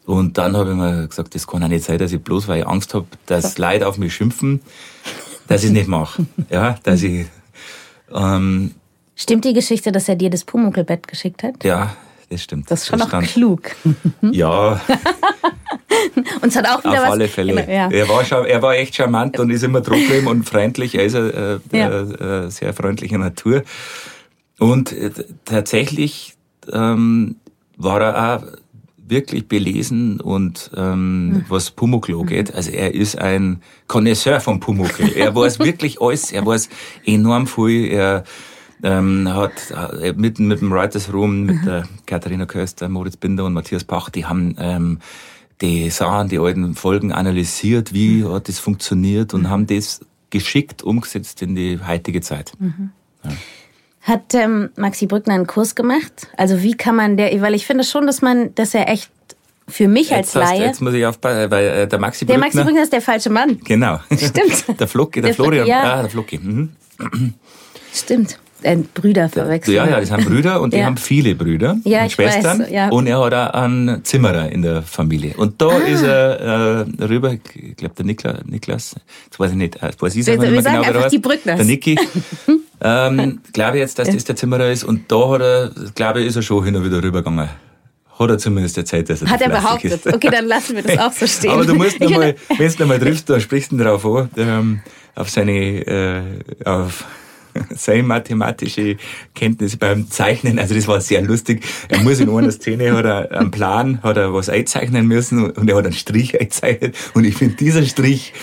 Und 0.06 0.38
dann 0.38 0.56
habe 0.56 0.70
ich 0.72 0.76
mir 0.76 1.08
gesagt, 1.08 1.34
das 1.34 1.48
kann 1.48 1.64
auch 1.64 1.68
nicht 1.68 1.84
sein, 1.84 1.98
dass 1.98 2.12
ich 2.12 2.22
bloß, 2.22 2.48
weil 2.48 2.60
ich 2.62 2.68
Angst 2.68 2.94
habe, 2.94 3.08
dass 3.26 3.58
Leute 3.58 3.88
auf 3.88 3.98
mich 3.98 4.14
schimpfen, 4.14 4.62
dass 5.48 5.62
ich 5.64 5.70
es 5.70 5.74
nicht 5.74 5.88
mache. 5.88 6.26
Ja, 6.52 6.78
dass 6.84 7.02
ich, 7.02 7.26
ähm, 8.14 8.76
Stimmt 9.16 9.46
die 9.46 9.54
Geschichte, 9.54 9.92
dass 9.92 10.08
er 10.10 10.16
dir 10.16 10.30
das 10.30 10.44
Pumuckelbett 10.44 11.08
geschickt 11.08 11.44
hat? 11.44 11.64
ja, 11.64 11.96
das 12.30 12.44
stimmt. 12.44 12.70
Das 12.72 12.82
ist 12.82 12.88
schon 12.88 13.02
auch 13.02 13.08
stand- 13.08 13.28
klug. 13.28 13.72
Ja, 14.22 14.80
Und 16.42 16.48
es 16.50 16.56
hat 16.56 16.68
auch 16.68 16.80
wieder 16.84 16.94
Auf 16.94 17.06
was. 17.08 17.12
alle 17.12 17.28
Fälle. 17.28 17.54
Genau, 17.56 17.72
ja. 17.72 17.90
Er, 17.90 18.10
war 18.10 18.24
schon, 18.26 18.46
er 18.46 18.62
war 18.62 18.76
echt 18.76 18.96
charmant 18.96 19.40
und 19.40 19.50
ist 19.50 19.64
immer 19.64 19.84
trotzdem 19.84 20.28
und 20.28 20.44
freundlich. 20.44 20.96
Er 20.96 21.04
ist 21.06 21.14
äh, 21.16 21.60
Ja. 21.72 21.90
äh, 21.90 22.46
äh, 22.46 22.50
sehr 22.50 22.74
freundlicher 22.74 23.18
Natur. 23.18 23.64
Und 24.60 24.92
äh, 24.92 25.12
tatsächlich 25.46 26.36
ähm, 26.72 27.36
war 27.78 28.02
er 28.02 28.36
auch 28.38 28.48
wirklich 29.08 29.48
belesen 29.48 30.22
und 30.22 30.72
ähm, 30.78 31.44
was 31.50 31.72
Pumuckl 31.72 32.16
angeht. 32.18 32.54
Also 32.56 32.72
er 32.72 32.94
ist 32.96 33.18
ein 33.18 33.62
Connoisseur 33.88 34.40
von 34.40 34.60
Pumuckl. 34.62 35.12
Er 35.16 35.36
weiß 35.36 35.60
wirklich 35.60 36.02
alles. 36.02 36.32
Er 36.32 36.46
weiß 36.46 36.70
enorm 37.06 37.46
viel. 37.48 37.92
Er 37.92 38.24
ähm, 38.84 39.28
hat 39.34 39.52
äh, 40.02 40.14
mitten 40.14 40.48
mit 40.48 40.62
dem 40.62 40.72
Writers 40.72 41.12
Room, 41.14 41.44
mit 41.44 41.66
der 41.66 41.84
Katharina 42.06 42.46
Köster, 42.46 42.88
Moritz 42.90 43.18
Binder 43.18 43.46
und 43.46 43.54
Matthias 43.54 43.84
Bach, 43.84 44.10
die 44.10 44.26
haben 44.26 44.56
ähm, 44.60 45.00
die 45.62 45.90
Sachen, 45.90 46.28
die 46.30 46.40
alten 46.40 46.76
Folgen 46.76 47.12
analysiert, 47.12 47.94
wie 47.94 48.26
hat 48.26 48.48
das 48.48 48.60
funktioniert 48.60 49.34
und 49.34 49.50
haben 49.50 49.68
das 49.68 50.02
geschickt 50.30 50.82
umgesetzt 50.84 51.42
in 51.42 51.56
die 51.56 51.80
heutige 51.86 52.22
Zeit. 52.22 52.54
Hat 54.02 54.34
ähm, 54.34 54.70
Maxi 54.78 55.06
Brückner 55.06 55.36
einen 55.36 55.46
Kurs 55.48 55.76
gemacht? 55.76 56.28
Also 56.38 56.64
wie 56.64 56.74
kann 56.76 56.96
man 56.96 57.18
der, 57.18 57.40
weil 57.42 57.54
ich 57.54 57.68
finde 57.68 57.84
schon, 57.84 58.08
dass 58.08 58.22
man, 58.22 58.54
dass 58.56 58.74
er 58.74 58.90
echt 58.90 59.12
für 59.68 59.88
mich 59.88 60.14
als 60.14 60.34
Jetzt, 60.34 60.44
hast, 60.44 60.50
Laie. 60.58 60.66
jetzt 60.66 60.82
muss 60.82 60.94
ich 60.94 61.06
aufpassen, 61.06 61.52
weil 61.52 61.66
äh, 61.66 61.88
der 61.88 62.00
Maxi 62.00 62.26
der 62.26 62.34
Brückner... 62.34 62.48
Maxi 62.48 62.64
Brückner 62.64 62.84
ist 62.84 62.94
der 62.94 63.02
falsche 63.02 63.30
Mann. 63.30 63.60
Genau. 63.64 64.00
Stimmt. 64.18 64.80
der 64.80 64.88
Flocki, 64.88 65.22
der, 65.22 65.30
Der 65.30 65.36
Flo- 65.36 65.44
Florian. 65.46 65.68
ja. 65.68 65.84
Ah, 65.96 66.02
der 66.02 66.10
Flocki. 66.10 66.40
Mhm. 66.40 66.70
Stimmt. 67.94 68.40
Äh, 68.64 68.78
Brüder 68.94 69.28
verwechseln. 69.30 69.76
Ja, 69.76 69.88
ja, 69.88 70.00
das 70.00 70.12
haben 70.12 70.24
Brüder 70.26 70.62
und 70.62 70.74
die 70.74 70.78
Ja. 70.82 70.86
haben 70.86 70.98
viele 70.98 71.36
Brüder 71.36 71.78
Ja, 71.84 72.02
und 72.02 72.06
ich 72.08 72.14
Schwestern. 72.14 72.60
weiß, 72.60 72.70
ja. 72.72 72.90
Und 72.90 73.08
er 73.08 73.20
hat 73.20 73.34
auch 73.34 73.54
einen 73.62 74.04
Zimmerer 74.04 74.52
in 74.52 74.62
der 74.62 74.82
Familie. 74.84 75.34
Und 75.38 75.62
da 75.62 75.78
ist 75.78 76.04
er 76.04 76.86
äh, 77.00 77.04
rüber, 77.06 77.34
ich 77.34 77.76
glaube 77.78 77.96
der 77.98 78.06
Nikla, 78.06 78.40
Niklas, 78.46 78.96
das 79.30 79.40
weiß 79.40 79.52
ich 79.52 79.58
nicht, 79.58 79.82
das 79.82 80.02
weiß 80.02 80.16
ich 80.16 80.26
selber 80.26 80.44
nicht 80.44 80.54
mehr 80.54 80.62
sagen 80.64 80.84
genau, 80.94 81.08
die. 81.10 81.18
Brückners. 81.20 81.58
Der 81.58 81.66
Niki. 81.66 81.98
ähm, 82.82 83.40
glaube 83.54 83.78
jetzt, 83.80 83.98
dass 84.00 84.10
das 84.10 84.24
der 84.24 84.36
Zimmerer 84.36 84.70
ist. 84.72 84.84
Und 84.84 85.12
da 85.12 85.30
hat 85.30 85.42
er, 85.42 85.72
glaube 85.96 86.22
ich, 86.22 86.28
ist 86.28 86.36
er 86.36 86.42
schon 86.42 86.64
hin 86.64 86.76
und 86.76 86.84
wieder 86.86 87.02
rübergegangen. 87.02 87.50
Hat 88.20 88.30
er 88.30 88.38
zumindest 88.38 88.78
erzählt, 88.78 89.10
dass 89.10 89.22
er 89.24 89.30
Hat 89.32 89.42
er 89.42 89.50
behauptet. 89.50 89.94
ist. 90.06 90.14
Okay, 90.14 90.30
dann 90.32 90.46
lassen 90.46 90.76
wir 90.76 90.84
das 90.84 90.98
auch 91.00 91.12
so 91.12 91.26
stehen. 91.26 91.52
Aber 91.52 91.66
du 91.66 91.74
musst 91.74 91.96
Ich 91.96 92.02
noch 92.02 92.12
mal, 92.12 92.36
finde- 92.36 92.60
wenn 92.60 92.72
du 92.72 92.80
noch 92.82 92.88
mal 92.88 93.00
triffst, 93.00 93.30
dann 93.30 93.42
sprichst 93.42 93.72
du 93.72 93.76
ihn 93.78 93.82
drauf 93.84 94.06
an, 94.06 94.30
ähm, 94.38 94.80
auf 95.16 95.30
seine, 95.30 95.54
äh, 95.88 96.22
auf, 96.66 97.06
seine 97.76 98.04
mathematische 98.04 98.98
Kenntnisse 99.36 99.78
beim 99.78 100.10
Zeichnen, 100.10 100.60
also 100.60 100.76
das 100.76 100.88
war 100.88 101.02
sehr 101.02 101.22
lustig. 101.22 101.64
Er 101.90 102.00
muss 102.00 102.20
in 102.20 102.30
einer 102.30 102.52
Szene, 102.52 102.94
hat 102.94 103.06
er 103.06 103.32
einen 103.32 103.52
Plan, 103.52 104.02
hat 104.04 104.18
er 104.18 104.34
was 104.34 104.50
einzeichnen 104.50 105.08
müssen 105.08 105.50
und 105.50 105.70
er 105.70 105.78
hat 105.78 105.86
einen 105.86 105.94
Strich 105.94 106.40
eingezeichnet 106.40 106.96
und 107.14 107.26
ich 107.26 107.36
finde, 107.36 107.56
dieser 107.56 107.84
Strich, 107.84 108.34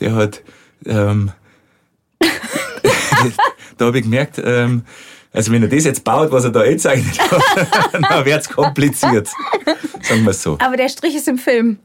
der 0.00 0.14
hat, 0.14 0.42
ähm, 0.84 1.32
da 3.78 3.86
habe 3.86 3.98
ich 3.98 4.04
gemerkt, 4.04 4.40
ähm, 4.42 4.82
also 5.32 5.52
wenn 5.52 5.62
er 5.62 5.68
das 5.68 5.84
jetzt 5.84 6.02
baut, 6.02 6.32
was 6.32 6.44
er 6.44 6.50
da 6.50 6.62
einzeichnet 6.62 7.18
hat, 7.20 7.92
dann 7.92 8.24
wird's 8.24 8.48
kompliziert. 8.48 9.28
Sagen 10.00 10.24
wir 10.24 10.32
so. 10.32 10.56
Aber 10.60 10.78
der 10.78 10.88
Strich 10.88 11.14
ist 11.14 11.28
im 11.28 11.36
Film. 11.36 11.78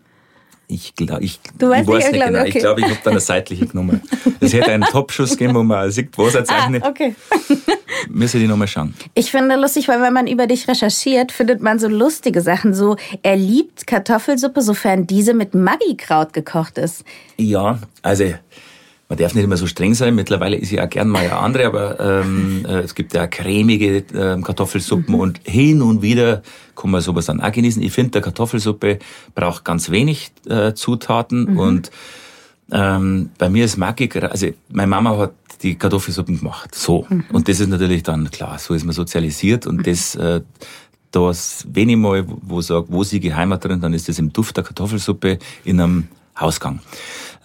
Ich 0.74 0.96
glaube, 0.96 1.24
ich, 1.24 1.40
ich 1.60 1.68
weiß 1.68 2.12
nicht 2.12 2.26
genau. 2.26 2.40
Okay. 2.40 2.48
Ich 2.48 2.60
glaube, 2.60 2.80
ich 2.80 2.86
habe 2.86 2.98
da 3.04 3.12
eine 3.12 3.20
seitliche 3.20 3.68
genommen. 3.68 4.02
Es 4.40 4.54
hätte 4.54 4.72
einen 4.72 4.84
Topschuss 4.84 5.32
gegeben, 5.32 5.56
wo 5.56 5.64
man 5.64 5.92
sieht, 5.92 6.18
was 6.18 6.34
er 6.34 6.46
zeichnet. 6.46 6.84
Ah, 6.84 6.90
okay. 6.90 7.14
Müssen 8.10 8.40
die 8.40 8.48
nochmal 8.48 8.70
schauen. 8.70 8.94
Ich 9.14 9.32
finde 9.32 9.58
lustig, 9.58 9.90
weil 9.90 10.02
wenn 10.02 10.14
man 10.14 10.28
über 10.28 10.48
dich 10.48 10.70
recherchiert, 10.70 11.34
findet 11.34 11.62
man 11.62 11.78
so 11.78 11.90
lustige 11.90 12.42
Sachen. 12.42 12.74
So, 12.74 12.96
er 13.22 13.36
liebt 13.36 13.86
Kartoffelsuppe, 13.86 14.62
sofern 14.62 15.08
diese 15.08 15.34
mit 15.34 15.54
Maggi-Kraut 15.54 16.32
gekocht 16.32 16.78
ist. 16.78 17.04
Ja, 17.38 17.78
also 18.02 18.34
man 19.12 19.18
darf 19.18 19.36
nicht 19.36 19.44
immer 19.44 19.58
so 19.58 19.68
streng 19.68 19.94
sein. 19.94 20.16
Mittlerweile 20.16 20.56
ist 20.56 20.72
ja 20.72 20.86
auch 20.86 20.90
gern 20.90 21.10
mal 21.10 21.26
eine 21.26 21.36
andere, 21.36 21.66
aber 21.66 22.00
ähm, 22.00 22.66
äh, 22.66 22.80
es 22.80 22.96
gibt 22.96 23.14
ja 23.14 23.28
cremige 23.28 23.98
äh, 23.98 24.42
Kartoffelsuppen 24.42 25.16
mhm. 25.16 25.20
und 25.20 25.42
hin 25.44 25.82
und 25.82 26.02
wieder 26.02 26.44
kann 26.78 26.92
man 26.92 27.02
sowas 27.02 27.26
dann 27.26 27.42
auch 27.42 27.52
genießen. 27.52 27.84
Ich 27.84 27.92
finde, 27.92 28.12
der 28.12 28.22
Kartoffelsuppe 28.22 29.00
braucht 29.36 29.66
ganz 29.66 29.90
wenig 29.90 30.32
äh, 30.48 30.74
Zutaten 30.76 31.44
mhm. 31.52 31.60
und 31.60 31.92
ähm, 32.72 33.32
bei 33.38 33.50
mir 33.50 33.66
ist 33.66 33.76
Maggi, 33.76 34.10
also 34.22 34.48
meine 34.70 34.88
Mama 34.88 35.18
hat 35.18 35.34
die 35.62 35.76
Kartoffelsuppen 35.76 36.38
gemacht, 36.38 36.74
so. 36.74 37.06
Mhm. 37.10 37.26
Und 37.34 37.50
das 37.50 37.60
ist 37.60 37.68
natürlich 37.68 38.04
dann 38.04 38.32
klar, 38.32 38.60
so 38.60 38.74
ist 38.74 38.86
man 38.86 38.94
sozialisiert 38.94 39.68
und 39.68 39.86
das 39.86 40.16
äh, 40.16 40.40
das, 41.12 41.68
wenn 41.70 41.90
ich 41.90 41.98
mal 41.98 42.26
wo 42.28 42.62
sag, 42.62 42.86
wo 42.88 43.04
sie 43.04 43.20
geheimat 43.20 43.66
drin, 43.66 43.82
dann 43.82 43.94
ist 43.94 44.08
das 44.08 44.20
im 44.20 44.32
Duft 44.32 44.56
der 44.56 44.64
Kartoffelsuppe 44.64 45.38
in 45.66 45.82
einem 45.82 46.08
Hausgang. 46.40 46.80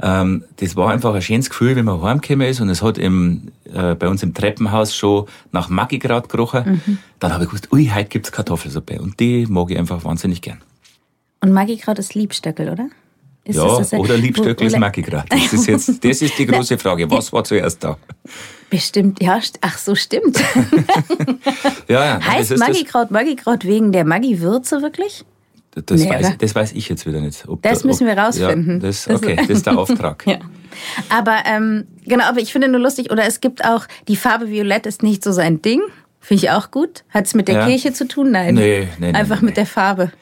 Ähm, 0.03 0.45
das 0.57 0.76
war 0.76 0.91
einfach 0.91 1.15
ein 1.15 1.23
schönes 1.23 1.49
Gefühl, 1.49 1.76
wenn 1.76 1.87
man 1.87 2.03
heimgekommen 2.03 2.47
ist 2.47 2.61
und 2.61 2.69
es 2.69 2.83
hat 2.83 2.99
im, 2.99 3.53
äh, 3.73 3.95
bei 3.95 4.09
uns 4.09 4.23
im 4.23 4.35
Treppenhaus 4.35 4.95
schon 4.95 5.26
nach 5.53 5.69
Maggikraut 5.69 6.29
gerochen. 6.29 6.83
Mhm. 6.85 6.99
Dann 7.19 7.33
habe 7.33 7.45
ich 7.45 7.50
gewusst, 7.50 7.73
ui, 7.73 7.91
heute 7.95 8.09
gibt's 8.09 8.31
Kartoffelsuppe. 8.31 9.00
Und 9.00 9.19
die 9.21 9.47
mag 9.47 9.71
ich 9.71 9.79
einfach 9.79 10.05
wahnsinnig 10.05 10.43
gern. 10.43 10.61
Und 11.41 11.53
Maggikraut 11.53 11.99
ist 11.99 12.15
Liebstöckel, 12.15 12.69
oder? 12.69 12.88
Ist 13.45 13.57
ja, 13.57 13.65
das, 13.65 13.91
das 13.91 14.00
oder 14.00 14.17
Liebstöckel 14.17 14.67
ist 14.67 14.76
Maggikraut. 14.76 15.25
Das 15.29 15.53
ist 15.53 15.67
jetzt, 15.67 15.88
das 16.05 16.21
ist 16.21 16.37
die 16.37 16.47
große 16.47 16.76
Frage. 16.79 17.09
Was 17.11 17.33
war 17.33 17.45
zuerst 17.45 17.83
da? 17.85 17.97
Bestimmt, 18.69 19.23
ja, 19.23 19.41
ach 19.61 19.79
so, 19.79 19.95
stimmt. 19.95 20.43
ja, 21.88 22.05
ja. 22.05 22.21
Heißt 22.21 22.59
Maggikraut 22.59 23.12
Maggikraut 23.12 23.65
wegen 23.65 23.93
der 23.93 24.05
Maggi-Würze 24.05 24.83
wirklich? 24.83 25.25
Das, 25.85 26.00
nee, 26.00 26.09
weiß, 26.09 26.38
das 26.38 26.54
weiß 26.54 26.73
ich 26.73 26.88
jetzt 26.88 27.06
wieder 27.06 27.21
nicht. 27.21 27.45
das 27.62 27.83
da, 27.83 27.87
müssen 27.87 28.06
wir 28.06 28.16
rausfinden. 28.16 28.80
Ja, 28.80 28.87
das, 28.87 29.09
okay, 29.09 29.37
das 29.37 29.50
ist 29.50 29.66
der 29.66 29.78
Auftrag. 29.78 30.26
ja. 30.26 30.38
Aber 31.11 31.37
ähm, 31.45 31.87
genau, 32.04 32.25
aber 32.25 32.40
ich 32.40 32.52
finde 32.52 32.68
nur 32.68 32.80
lustig, 32.80 33.11
oder 33.11 33.26
es 33.26 33.40
gibt 33.40 33.64
auch, 33.64 33.87
die 34.09 34.16
Farbe 34.16 34.49
Violett 34.49 34.87
ist 34.87 35.02
nicht 35.02 35.23
so 35.23 35.33
sein 35.33 35.61
Ding. 35.61 35.83
Finde 36.21 36.45
ich 36.45 36.50
auch 36.50 36.71
gut. 36.71 37.04
Hat 37.11 37.26
es 37.26 37.35
mit 37.35 37.49
der 37.49 37.56
ja. 37.56 37.66
Kirche 37.66 37.92
zu 37.92 38.09
tun? 38.09 38.30
Nein. 38.30 38.54
Nee, 38.54 38.88
nee, 38.99 39.12
nee 39.12 39.18
Einfach 39.18 39.42
nee, 39.42 39.47
mit 39.47 39.56
der 39.56 39.66
Farbe. 39.66 40.12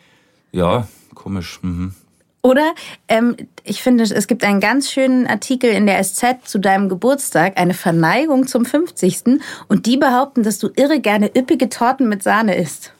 Ja, 0.53 0.89
komisch. 1.15 1.61
Mhm. 1.63 1.95
Oder 2.43 2.75
ähm, 3.09 3.37
ich 3.63 3.83
finde, 3.83 4.05
es 4.05 4.27
gibt 4.27 4.45
einen 4.45 4.61
ganz 4.61 4.91
schönen 4.91 5.27
Artikel 5.27 5.71
in 5.71 5.87
der 5.87 6.03
SZ 6.05 6.45
zu 6.45 6.59
deinem 6.59 6.91
Geburtstag, 6.91 7.59
eine 7.59 7.73
Verneigung 7.73 8.47
zum 8.47 8.67
50. 8.67 9.41
Und 9.69 9.87
die 9.87 9.97
behaupten, 9.97 10.43
dass 10.43 10.59
du 10.59 10.69
irre 10.77 11.01
gerne 11.01 11.31
üppige 11.35 11.71
Torten 11.71 12.09
mit 12.09 12.23
Sahne 12.23 12.57
isst. 12.57 12.93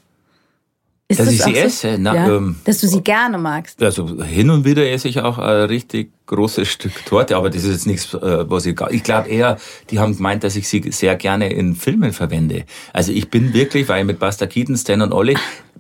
Ist 1.19 1.21
dass 1.21 1.27
das 1.27 1.35
ich 1.35 1.55
sie 1.55 1.61
so? 1.61 1.67
esse? 1.67 1.97
Na, 1.99 2.15
ja, 2.15 2.37
ähm, 2.37 2.57
dass 2.65 2.79
du 2.79 2.89
sie 2.89 3.01
gerne 3.01 3.39
magst. 3.39 3.83
Also 3.83 4.23
hin 4.23 4.51
und 4.51 4.65
wieder 4.65 4.89
esse 4.89 5.09
ich 5.09 5.21
auch 5.21 5.39
ein 5.39 5.63
richtig 5.67 6.11
großes 6.27 6.69
Stück 6.73 6.93
Torte, 7.07 7.37
aber 7.37 7.51
das 7.51 7.65
ist 7.65 7.71
jetzt 7.71 7.87
nichts, 7.87 8.15
äh, 8.15 8.49
was 8.49 8.67
ich... 8.67 8.79
Ich 8.91 9.03
glaube 9.03 9.29
eher, 9.29 9.59
die 9.91 9.99
haben 9.99 10.17
gemeint, 10.17 10.45
dass 10.45 10.57
ich 10.57 10.69
sie 10.69 10.91
sehr 10.91 11.17
gerne 11.17 11.53
in 11.53 11.75
Filmen 11.75 12.13
verwende. 12.13 12.65
Also 12.93 13.13
ich 13.13 13.31
bin 13.31 13.55
wirklich, 13.55 13.89
weil 13.89 14.01
ich 14.01 14.07
mit 14.07 14.19
Buster 14.19 14.47
Keaton, 14.47 14.77
Stan 14.77 15.03
und 15.03 15.13
Olli 15.13 15.37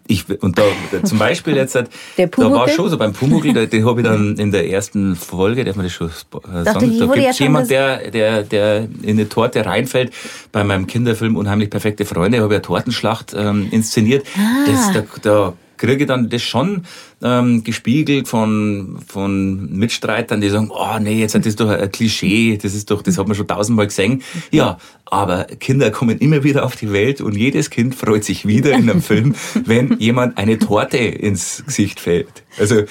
ich, 0.07 0.43
und 0.43 0.59
da, 0.59 0.63
zum 1.03 1.19
Beispiel 1.19 1.57
jetzt, 1.57 1.75
der 2.19 2.27
da 2.27 2.51
war 2.51 2.69
schon 2.69 2.91
so 2.91 2.99
beim 2.99 3.13
Pumuckl, 3.13 3.53
da, 3.53 3.65
den 3.65 3.87
habe 3.87 4.01
ich 4.03 4.07
dann 4.07 4.37
in 4.37 4.51
der 4.51 4.69
ersten 4.69 5.17
Folge, 5.17 5.65
darf 5.65 5.77
man 5.77 5.87
das 5.87 5.93
schon 5.95 6.09
äh, 6.09 6.65
sagen, 6.65 6.99
da 6.99 7.07
gibt 7.07 7.27
es 7.29 7.39
jemand, 7.39 7.71
der, 7.71 8.11
der, 8.11 8.43
der 8.43 8.89
in 9.03 9.19
eine 9.19 9.29
Torte 9.29 9.65
reinfällt. 9.65 10.13
Bei 10.53 10.63
meinem 10.63 10.87
Kinderfilm 10.87 11.37
Unheimlich 11.37 11.71
perfekte 11.71 12.05
Freunde 12.05 12.39
habe 12.39 12.53
ich 12.53 12.57
eine 12.57 12.63
Tortenschlacht 12.63 13.35
ähm, 13.37 13.69
inszeniert. 13.71 14.27
Ah. 14.37 14.71
Das, 14.71 14.93
da, 14.93 15.05
da 15.23 15.53
kriege 15.85 16.07
dann 16.07 16.29
das 16.29 16.43
schon 16.43 16.85
ähm, 17.23 17.65
gespiegelt 17.65 18.29
von, 18.29 18.99
von 19.07 19.71
Mitstreitern, 19.71 20.41
die 20.41 20.51
sagen, 20.51 20.71
oh 20.71 20.99
nee, 21.01 21.21
jetzt 21.21 21.35
ist 21.35 21.47
das 21.47 21.57
doch 21.57 21.69
ein 21.69 21.91
Klischee, 21.91 22.59
das 22.61 22.75
ist 22.75 22.91
doch, 22.91 23.03
das 23.03 23.19
hat 23.19 23.27
man 23.27 23.37
schon 23.37 23.47
tausendmal 23.47 23.87
gesehen. 23.87 24.23
Ja, 24.51 24.79
aber 25.07 25.45
Kinder 25.45 25.91
kommen 25.91 26.19
immer 26.19 26.45
wieder 26.45 26.65
auf 26.65 26.77
die 26.77 26.93
Welt 26.93 27.21
und 27.21 27.37
jedes 27.37 27.71
Kind 27.71 27.95
freut 27.95 28.25
sich 28.25 28.47
wieder 28.47 28.73
in 28.73 28.91
einem 28.91 29.03
Film, 29.03 29.35
wenn 29.65 29.99
jemand 29.99 30.39
eine 30.39 30.59
Torte 30.59 30.99
ins 30.99 31.63
Gesicht 31.67 32.01
fällt. 32.01 32.43
Also, 32.59 32.83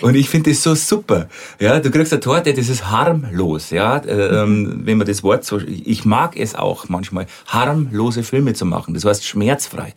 und 0.00 0.14
ich 0.14 0.28
finde 0.28 0.50
das 0.50 0.62
so 0.62 0.74
super. 0.74 1.28
Ja, 1.60 1.80
du 1.80 1.90
kriegst 1.90 2.12
eine 2.12 2.20
Torte, 2.20 2.52
das 2.52 2.68
ist 2.68 2.90
harmlos, 2.90 3.70
ja, 3.70 3.98
äh, 3.98 4.42
ähm, 4.42 4.82
wenn 4.84 4.98
man 4.98 5.06
das 5.06 5.22
Wort 5.22 5.44
so, 5.44 5.58
ich 5.58 6.04
mag 6.04 6.36
es 6.36 6.54
auch 6.54 6.88
manchmal, 6.88 7.26
harmlose 7.46 8.22
Filme 8.22 8.54
zu 8.54 8.64
machen. 8.64 8.94
Das 8.94 9.04
heißt 9.04 9.24
schmerzfrei 9.24 9.94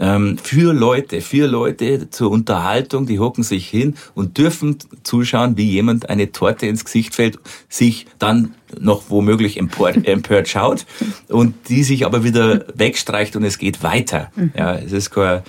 ähm, 0.00 0.38
für 0.38 0.72
Leute, 0.72 1.20
für 1.20 1.46
Leute 1.46 2.10
zur 2.10 2.30
Unterhaltung, 2.30 3.06
die 3.06 3.18
hocken 3.18 3.42
sich 3.42 3.68
hin 3.68 3.94
und 4.14 4.38
dürfen 4.38 4.78
zuschauen, 5.02 5.56
wie 5.56 5.70
jemand 5.70 6.08
eine 6.08 6.32
Torte 6.32 6.66
ins 6.66 6.84
Gesicht 6.84 7.14
fällt, 7.14 7.38
sich 7.68 8.06
dann 8.18 8.54
noch 8.78 9.10
womöglich 9.10 9.56
empört, 9.56 9.96
empört 10.06 10.48
schaut 10.48 10.86
und 11.28 11.54
die 11.68 11.82
sich 11.82 12.06
aber 12.06 12.24
wieder 12.24 12.64
wegstreicht 12.74 13.36
und 13.36 13.44
es 13.44 13.58
geht 13.58 13.82
weiter. 13.82 14.30
Mhm. 14.36 14.52
Ja, 14.56 14.76
es 14.76 14.92
ist 14.92 15.10
kein, 15.10 15.42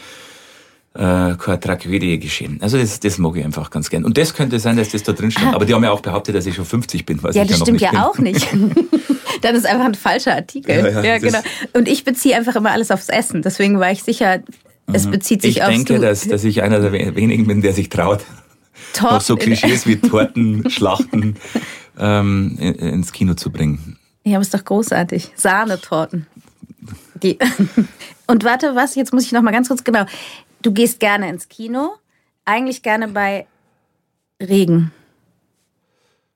äh, 1.00 1.38
keine 1.38 1.60
Tragödie 1.62 2.20
geschehen. 2.20 2.60
Also 2.62 2.77
das, 2.77 3.00
das 3.00 3.18
mag 3.20 3.38
ich 3.38 3.46
einfach 3.46 3.70
ganz 3.70 3.89
gern. 3.89 4.03
Und 4.03 4.18
das 4.18 4.34
könnte 4.34 4.60
sein, 4.60 4.75
dass 4.75 4.89
das 4.89 5.03
da 5.03 5.13
drin 5.13 5.32
steht. 5.32 5.46
Ah. 5.46 5.53
Aber 5.53 5.63
die 5.63 5.74
haben 5.74 5.84
ja 5.84 5.91
auch 5.91 6.01
behauptet, 6.01 6.36
dass 6.36 6.46
ich 6.46 6.56
schon 6.56 6.65
50 6.65 7.06
bin. 7.06 7.24
Was 7.24 7.38
ja, 7.38 7.46
das 7.46 7.58
ja 7.60 7.65
stimmt 7.65 7.79
ja 7.79 7.91
bin. 7.91 8.00
auch 8.00 8.18
nicht. 8.18 8.48
Dann 9.41 9.56
ist 9.56 9.65
einfach 9.65 9.86
ein 9.86 9.96
falscher 9.96 10.36
Artikel. 10.36 10.75
Ja, 10.75 10.88
ja, 10.89 11.03
ja 11.03 11.18
genau. 11.18 11.39
Und 11.72 11.88
ich 11.88 12.03
beziehe 12.03 12.36
einfach 12.36 12.58
immer 12.58 12.72
alles 12.72 12.91
aufs 12.91 13.08
Essen. 13.08 13.41
Deswegen 13.41 13.79
war 13.79 13.91
ich 13.91 14.03
sicher, 14.03 14.41
es 14.91 15.06
mhm. 15.06 15.12
bezieht 15.12 15.41
sich 15.41 15.58
ich 15.58 15.63
aufs... 15.63 15.72
Ich 15.72 15.86
denke, 15.86 16.01
dass, 16.01 16.27
dass 16.27 16.44
ich 16.44 16.62
einer 16.63 16.82
der 16.82 17.15
wenigen 17.15 17.48
bin, 17.48 17.62
der 17.62 17.72
sich 17.72 17.88
traut, 17.88 18.20
Torten 18.91 19.18
auch 19.18 19.22
so 19.22 19.38
Klischees 19.38 19.88
wie 19.88 19.96
Torten, 19.96 20.70
Schlachten 20.70 21.36
ähm, 21.98 22.58
ins 22.60 23.13
Kino 23.13 23.36
zu 23.36 23.51
bringen. 23.51 23.98
Ja, 24.25 24.34
aber 24.34 24.41
ist 24.41 24.53
doch 24.53 24.65
großartig. 24.65 25.32
Sahnetorten. 25.36 26.27
Die. 27.24 27.39
Und 28.27 28.44
warte, 28.44 28.75
was? 28.75 28.96
Jetzt 28.96 29.13
muss 29.13 29.25
ich 29.25 29.32
noch 29.32 29.41
mal 29.41 29.51
ganz 29.51 29.70
kurz 29.70 29.84
genau. 29.84 30.06
Du 30.62 30.72
gehst 30.74 31.00
gerne 31.00 31.30
ins 31.30 31.48
Kino, 31.48 31.96
eigentlich 32.46 32.84
gerne 32.84 33.08
bei 33.08 33.48
Regen. 34.42 34.92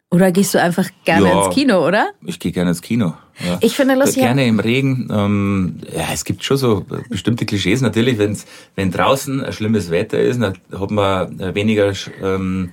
Oder 0.10 0.32
gehst 0.32 0.54
du 0.54 0.62
einfach 0.62 0.90
gerne 1.06 1.28
ja, 1.28 1.46
ins 1.46 1.56
Kino, 1.56 1.86
oder? 1.88 2.12
Ich 2.24 2.40
gehe 2.40 2.52
gerne 2.52 2.70
ins 2.70 2.84
Kino. 2.84 3.16
Ja. 3.44 3.58
Ich 3.62 3.76
finde 3.76 3.96
lustig. 3.96 4.22
Gerne 4.22 4.46
im 4.46 4.60
Regen. 4.60 5.08
Ähm, 5.12 5.80
ja, 5.92 6.10
es 6.14 6.24
gibt 6.24 6.44
schon 6.44 6.58
so 6.58 6.86
bestimmte 7.10 7.48
Klischees. 7.48 7.82
Natürlich, 7.82 8.20
wenn's, 8.20 8.46
wenn 8.76 8.92
draußen 8.92 9.44
ein 9.44 9.54
schlimmes 9.54 9.90
Wetter 9.90 10.20
ist, 10.20 10.40
dann 10.40 10.54
hat 10.72 10.92
man 10.92 11.56
weniger 11.56 11.94
ähm, 12.22 12.70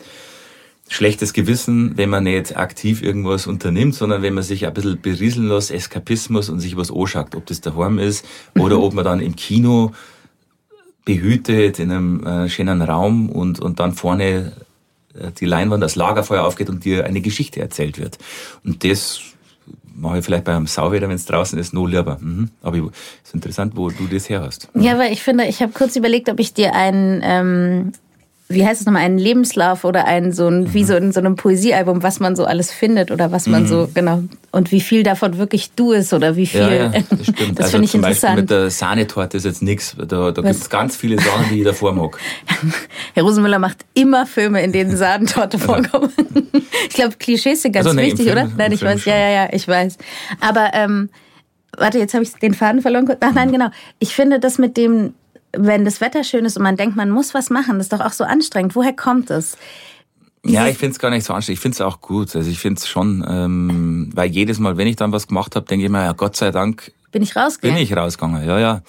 schlechtes 0.91 1.33
Gewissen, 1.33 1.97
wenn 1.97 2.11
man 2.11 2.25
nicht 2.25 2.57
aktiv 2.59 3.01
irgendwas 3.03 3.47
unternimmt, 3.47 3.95
sondern 3.95 4.21
wenn 4.21 4.35
man 4.35 4.43
sich 4.43 4.67
ein 4.67 4.75
bisschen 4.75 5.01
berieseln 5.01 5.49
lässt, 5.49 5.71
Eskapismus 5.71 6.51
und 6.51 6.61
sich 6.61 6.77
was 6.77 6.93
anschaut, 6.93 7.35
ob 7.35 7.47
das 7.47 7.63
daheim 7.63 7.99
ist 7.99 8.27
oder 8.59 8.77
mhm. 8.77 8.83
ob 8.83 8.93
man 8.93 9.05
dann 9.05 9.21
im 9.21 9.35
Kino 9.35 9.93
behütet 11.11 11.81
in 11.81 11.91
einem 11.91 12.25
äh, 12.25 12.49
schönen 12.49 12.83
Raum 12.83 13.31
und, 13.31 13.59
und 13.59 13.81
dann 13.81 13.95
vorne 13.95 14.53
äh, 15.15 15.33
die 15.39 15.45
Leinwand, 15.45 15.83
das 15.83 15.97
Lagerfeuer 15.97 16.45
aufgeht 16.45 16.69
und 16.69 16.85
dir 16.85 17.05
eine 17.05 17.21
Geschichte 17.21 17.61
erzählt 17.61 17.99
wird. 17.99 18.19
Und 18.65 18.85
das 18.85 19.21
mache 19.93 20.19
ich 20.19 20.25
vielleicht 20.25 20.45
beim 20.45 20.69
Sauwetter, 20.69 21.09
wenn 21.09 21.17
es 21.17 21.25
draußen 21.25 21.59
ist, 21.59 21.75
nur 21.75 21.89
lieber. 21.89 22.19
Mhm. 22.21 22.51
Aber 22.63 22.77
es 22.79 22.85
ist 23.25 23.35
interessant, 23.35 23.73
wo 23.75 23.91
du 23.91 24.07
das 24.07 24.29
her 24.29 24.43
hast. 24.43 24.69
Ja, 24.75 24.99
weil 24.99 25.13
ich 25.13 25.23
finde, 25.23 25.47
ich 25.47 25.61
habe 25.61 25.73
kurz 25.73 25.97
überlegt, 25.97 26.29
ob 26.29 26.39
ich 26.39 26.55
dir 26.55 26.75
einen, 26.75 27.21
ähm, 27.25 27.93
wie 28.51 28.67
heißt 28.67 28.81
es 28.81 28.87
nochmal, 28.87 29.03
einen 29.03 29.19
Lebenslauf 29.19 29.85
oder 29.85 30.07
ein 30.07 30.33
so 30.33 30.49
ein, 30.49 30.65
mhm. 30.65 30.75
wie 30.75 30.85
so 30.85 30.97
in 30.97 31.13
so 31.13 31.21
einem 31.21 31.37
Poesiealbum, 31.37 32.03
was 32.03 32.19
man 32.19 32.35
so 32.35 32.45
alles 32.45 32.73
findet 32.73 33.13
oder 33.13 33.31
was 33.31 33.47
man 33.47 33.63
mhm. 33.63 33.69
so, 33.69 33.89
genau. 33.95 34.25
Und 34.51 34.73
wie 34.73 34.81
viel 34.81 35.05
davon 35.05 35.39
wirklich 35.39 35.71
du 35.77 35.93
ist 35.93 36.13
oder 36.13 36.35
wie 36.35 36.47
viel. 36.47 36.61
Ja, 36.61 36.71
ja 36.71 36.89
das 36.89 37.03
stimmt. 37.23 37.59
das 37.59 37.67
also 37.67 37.71
finde 37.71 37.85
ich 37.85 37.91
zum 37.93 38.01
interessant. 38.01 38.23
Beispiel 38.23 38.35
mit 38.43 38.51
der 38.51 38.71
Sahnetorte 38.71 39.37
ist 39.37 39.45
jetzt 39.45 39.63
nichts. 39.63 39.95
Da, 39.97 40.33
da 40.33 40.43
gibt 40.43 40.47
es 40.49 40.69
ganz 40.69 40.97
viele 40.97 41.17
Sachen, 41.21 41.47
die 41.51 41.61
ich 41.61 41.65
davor 41.65 41.93
mag. 41.93 42.19
Herr 43.15 43.23
Rosenmüller 43.23 43.61
macht 43.61 43.85
immer 43.95 44.27
Filme, 44.27 44.63
in 44.63 44.73
denen 44.73 44.97
Sahnetorte 44.97 45.59
vorkommen. 45.61 46.11
ich 46.89 46.95
glaube, 46.95 47.15
Klischees 47.19 47.63
sind 47.63 47.73
ganz 47.73 47.87
also, 47.87 47.97
nee, 47.97 48.07
wichtig, 48.07 48.27
Film, 48.27 48.37
oder? 48.37 48.51
Nein, 48.57 48.73
ich 48.73 48.83
weiß. 48.83 49.03
Schon. 49.03 49.13
Ja, 49.13 49.19
ja, 49.19 49.31
ja, 49.31 49.49
ich 49.53 49.69
weiß. 49.69 49.97
Aber, 50.41 50.71
ähm, 50.75 51.09
warte, 51.79 51.99
jetzt 51.99 52.15
habe 52.15 52.25
ich 52.25 52.33
den 52.35 52.55
Faden 52.55 52.83
verloren. 52.83 53.09
Ach 53.21 53.33
nein, 53.33 53.49
mhm. 53.49 53.53
genau. 53.53 53.71
Ich 54.01 54.15
finde 54.15 54.41
das 54.41 54.59
mit 54.59 54.77
dem, 54.77 55.15
wenn 55.53 55.85
das 55.85 56.01
Wetter 56.01 56.25
schön 56.25 56.45
ist 56.45 56.57
und 56.57 56.63
man 56.63 56.77
denkt, 56.77 56.97
man 56.97 57.11
muss 57.11 57.35
was 57.35 57.51
machen, 57.51 57.79
das 57.79 57.87
ist 57.87 57.93
doch 57.93 58.01
auch 58.01 58.13
so 58.13 58.25
anstrengend. 58.25 58.75
Woher 58.75 58.93
kommt 58.93 59.31
es? 59.31 59.57
Ja, 60.45 60.67
ich 60.69 60.79
finde 60.79 60.93
es 60.93 60.99
gar 60.99 61.11
nicht 61.11 61.27
so 61.27 61.35
anstrengend. 61.35 61.59
Ich 61.59 61.63
finde 61.63 61.75
es 61.75 61.81
auch 61.81 62.01
gut. 62.01 62.35
Also 62.35 62.51
ich 62.51 62.59
finde 62.59 62.79
es 62.79 62.89
schon, 62.89 63.25
ähm, 63.29 64.11
weil 64.15 64.31
jedes 64.31 64.59
Mal, 64.59 64.77
wenn 64.77 64.87
ich 64.87 64.97
dann 64.97 65.13
was 65.13 65.27
gemacht 65.27 65.55
habe, 65.57 65.67
denke 65.67 65.85
ich 65.85 65.91
mir, 65.91 66.05
ja 66.05 66.13
Gott 66.13 66.37
sei 66.37 66.51
Dank 66.51 66.93
bin 67.13 67.23
ich 67.23 67.37
rausgegangen. 67.37 67.77
Bin 67.77 67.85
ich 67.85 67.97
rausgegangen, 67.97 68.47
ja, 68.47 68.59
ja. 68.59 68.83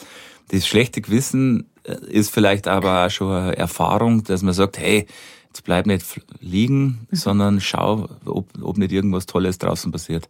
Das 0.49 0.67
schlechte 0.67 1.01
Gewissen 1.01 1.69
äh, 1.83 1.95
ist 2.09 2.31
vielleicht 2.31 2.67
aber 2.67 3.05
auch 3.05 3.09
schon 3.09 3.33
eine 3.33 3.57
Erfahrung, 3.57 4.23
dass 4.23 4.43
man 4.43 4.53
sagt, 4.53 4.77
hey, 4.77 5.07
jetzt 5.47 5.63
bleib 5.63 5.85
nicht 5.85 6.05
liegen, 6.39 7.07
mhm. 7.09 7.15
sondern 7.15 7.61
schau, 7.61 8.07
ob, 8.25 8.49
ob 8.61 8.77
nicht 8.77 8.91
irgendwas 8.91 9.25
Tolles 9.25 9.57
draußen 9.57 9.91
passiert. 9.91 10.29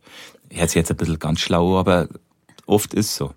Hört 0.50 0.70
sich 0.70 0.76
jetzt 0.76 0.92
ein 0.92 0.98
bisschen 0.98 1.20
ganz 1.20 1.42
schlau, 1.42 1.78
aber 1.78 2.08
oft 2.66 2.94
ist 2.94 3.16
so. 3.16 3.34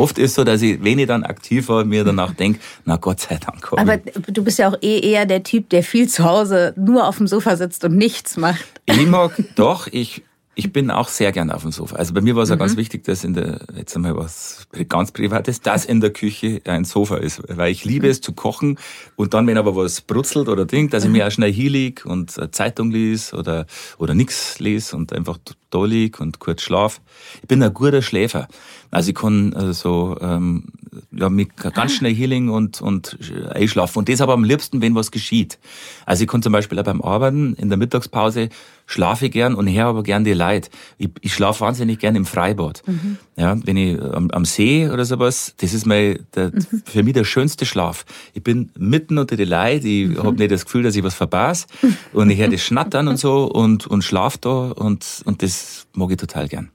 Oft 0.00 0.18
ist 0.18 0.34
so, 0.34 0.44
dass 0.44 0.62
ich, 0.62 0.82
wenn 0.82 0.98
ich 0.98 1.06
dann 1.06 1.24
aktiv 1.24 1.68
war, 1.68 1.84
mir 1.84 2.04
danach 2.04 2.32
denke, 2.32 2.58
na 2.86 2.96
Gott 2.96 3.20
sei 3.20 3.36
Dank. 3.36 3.70
Aber 3.72 3.98
du 3.98 4.42
bist 4.42 4.58
ja 4.58 4.70
auch 4.70 4.76
eh 4.80 4.98
eher 5.00 5.26
der 5.26 5.42
Typ, 5.42 5.68
der 5.68 5.82
viel 5.82 6.08
zu 6.08 6.24
Hause 6.24 6.72
nur 6.76 7.06
auf 7.06 7.18
dem 7.18 7.26
Sofa 7.26 7.56
sitzt 7.56 7.84
und 7.84 7.96
nichts 7.96 8.38
macht. 8.38 8.64
Ich 8.86 9.06
mag, 9.06 9.32
doch, 9.56 9.88
ich, 9.88 10.22
ich 10.56 10.72
bin 10.72 10.90
auch 10.90 11.08
sehr 11.08 11.30
gern 11.32 11.50
auf 11.50 11.62
dem 11.62 11.70
Sofa. 11.70 11.96
Also 11.96 12.12
bei 12.12 12.20
mir 12.20 12.34
war 12.34 12.42
es 12.42 12.48
mhm. 12.48 12.56
auch 12.56 12.58
ganz 12.58 12.76
wichtig, 12.76 13.04
dass 13.04 13.24
in 13.24 13.34
der, 13.34 13.60
jetzt 13.76 13.94
einmal 13.94 14.16
was 14.16 14.66
ganz 14.88 15.12
Privates, 15.12 15.60
dass 15.60 15.84
in 15.84 16.00
der 16.00 16.10
Küche 16.10 16.60
ein 16.64 16.84
Sofa 16.84 17.16
ist. 17.16 17.42
Weil 17.48 17.70
ich 17.70 17.84
liebe 17.84 18.08
es 18.08 18.20
zu 18.20 18.32
kochen 18.32 18.78
und 19.16 19.32
dann, 19.32 19.46
wenn 19.46 19.56
aber 19.56 19.76
was 19.76 20.00
brutzelt 20.00 20.48
oder 20.48 20.66
Ding, 20.66 20.90
dass 20.90 21.04
ich 21.04 21.10
mir 21.10 21.26
auch 21.26 21.30
schnell 21.30 21.52
hier 21.52 21.70
lieg 21.70 22.04
und 22.04 22.36
eine 22.38 22.50
Zeitung 22.50 22.90
lies 22.90 23.32
oder, 23.32 23.66
oder 23.98 24.14
nix 24.14 24.58
lese 24.58 24.96
und 24.96 25.12
einfach 25.12 25.38
da 25.70 25.84
lieg 25.84 26.20
und 26.20 26.40
kurz 26.40 26.62
schlaf. 26.62 27.00
Ich 27.42 27.48
bin 27.48 27.62
ein 27.62 27.72
guter 27.72 28.02
Schläfer. 28.02 28.48
Also 28.90 29.10
ich 29.10 29.14
kann 29.14 29.52
äh, 29.52 29.72
so 29.72 30.16
ähm, 30.20 30.64
ja, 31.12 31.28
mit 31.28 31.56
ganz 31.56 31.92
schnell 31.92 32.14
Healing 32.14 32.48
und, 32.48 32.80
und 32.80 33.18
einschlafen. 33.52 33.98
Und 33.98 34.08
das 34.08 34.20
aber 34.20 34.32
am 34.32 34.44
liebsten, 34.44 34.82
wenn 34.82 34.94
was 34.94 35.10
geschieht. 35.10 35.58
Also 36.06 36.24
ich 36.24 36.28
kann 36.28 36.42
zum 36.42 36.52
Beispiel 36.52 36.78
auch 36.78 36.84
beim 36.84 37.02
Arbeiten 37.02 37.54
in 37.54 37.68
der 37.68 37.78
Mittagspause 37.78 38.48
schlafe 38.86 39.26
ich 39.26 39.32
gern 39.32 39.54
und 39.54 39.68
her 39.68 39.86
aber 39.86 40.02
gern 40.02 40.24
die 40.24 40.32
Leid. 40.32 40.68
Ich, 40.98 41.10
ich 41.20 41.32
schlafe 41.32 41.60
wahnsinnig 41.60 42.00
gern 42.00 42.16
im 42.16 42.26
Freibad. 42.26 42.82
Mhm. 42.86 43.18
Ja, 43.36 43.56
wenn 43.64 43.76
ich 43.76 44.00
am, 44.00 44.30
am, 44.32 44.44
See 44.44 44.88
oder 44.88 45.04
sowas, 45.04 45.54
das 45.58 45.72
ist 45.72 45.86
mein, 45.86 46.26
der, 46.34 46.50
mhm. 46.50 46.82
für 46.84 47.02
mich 47.04 47.14
der 47.14 47.24
schönste 47.24 47.66
Schlaf. 47.66 48.04
Ich 48.34 48.42
bin 48.42 48.70
mitten 48.76 49.18
unter 49.18 49.36
die 49.36 49.44
Leid, 49.44 49.84
ich 49.84 50.08
mhm. 50.08 50.22
habe 50.22 50.36
nicht 50.36 50.50
das 50.50 50.64
Gefühl, 50.64 50.82
dass 50.82 50.96
ich 50.96 51.04
was 51.04 51.14
verpasse 51.14 51.66
und 52.12 52.30
ich 52.30 52.38
höre 52.38 52.48
das 52.48 52.62
Schnattern 52.62 53.06
und 53.06 53.16
so 53.16 53.44
und, 53.44 53.86
und 53.86 54.02
schlaf 54.02 54.38
da 54.38 54.72
und, 54.72 55.22
und 55.24 55.42
das 55.42 55.86
mag 55.92 56.10
ich 56.10 56.16
total 56.16 56.48
gern. 56.48 56.70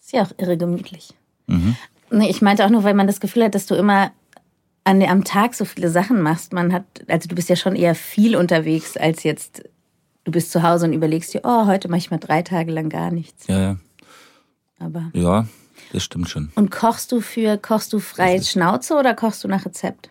Ist 0.00 0.12
ja 0.12 0.22
auch 0.22 0.32
irre 0.36 0.58
gemütlich. 0.58 1.14
Mhm. 1.46 1.76
Nee, 2.10 2.30
ich 2.30 2.42
meinte 2.42 2.64
auch 2.64 2.70
nur, 2.70 2.84
weil 2.84 2.94
man 2.94 3.06
das 3.06 3.20
Gefühl 3.20 3.44
hat, 3.44 3.54
dass 3.54 3.66
du 3.66 3.74
immer 3.74 4.12
an, 4.84 5.02
am 5.02 5.24
Tag 5.24 5.54
so 5.54 5.64
viele 5.64 5.90
Sachen 5.90 6.20
machst. 6.20 6.52
Man 6.52 6.72
hat, 6.72 6.84
also 7.08 7.28
du 7.28 7.34
bist 7.34 7.48
ja 7.48 7.56
schon 7.56 7.74
eher 7.74 7.94
viel 7.94 8.36
unterwegs 8.36 8.96
als 8.96 9.22
jetzt, 9.22 9.64
du 10.24 10.32
bist 10.32 10.52
zu 10.52 10.62
Hause 10.62 10.86
und 10.86 10.92
überlegst 10.92 11.34
dir, 11.34 11.40
oh, 11.44 11.66
heute 11.66 11.88
mache 11.88 11.98
ich 11.98 12.10
mal 12.10 12.18
drei 12.18 12.42
Tage 12.42 12.70
lang 12.70 12.88
gar 12.88 13.10
nichts. 13.10 13.46
Ja, 13.46 13.60
ja. 13.60 13.76
Aber. 14.78 15.10
Ja, 15.14 15.46
das 15.92 16.02
stimmt 16.02 16.28
schon. 16.28 16.50
Und 16.54 16.70
kochst 16.70 17.10
du 17.12 17.20
für, 17.20 17.56
kochst 17.56 17.92
du 17.92 17.98
frei 17.98 18.40
Schnauze 18.40 18.94
oder 18.94 19.14
kochst 19.14 19.42
du 19.44 19.48
nach 19.48 19.64
Rezept? 19.64 20.10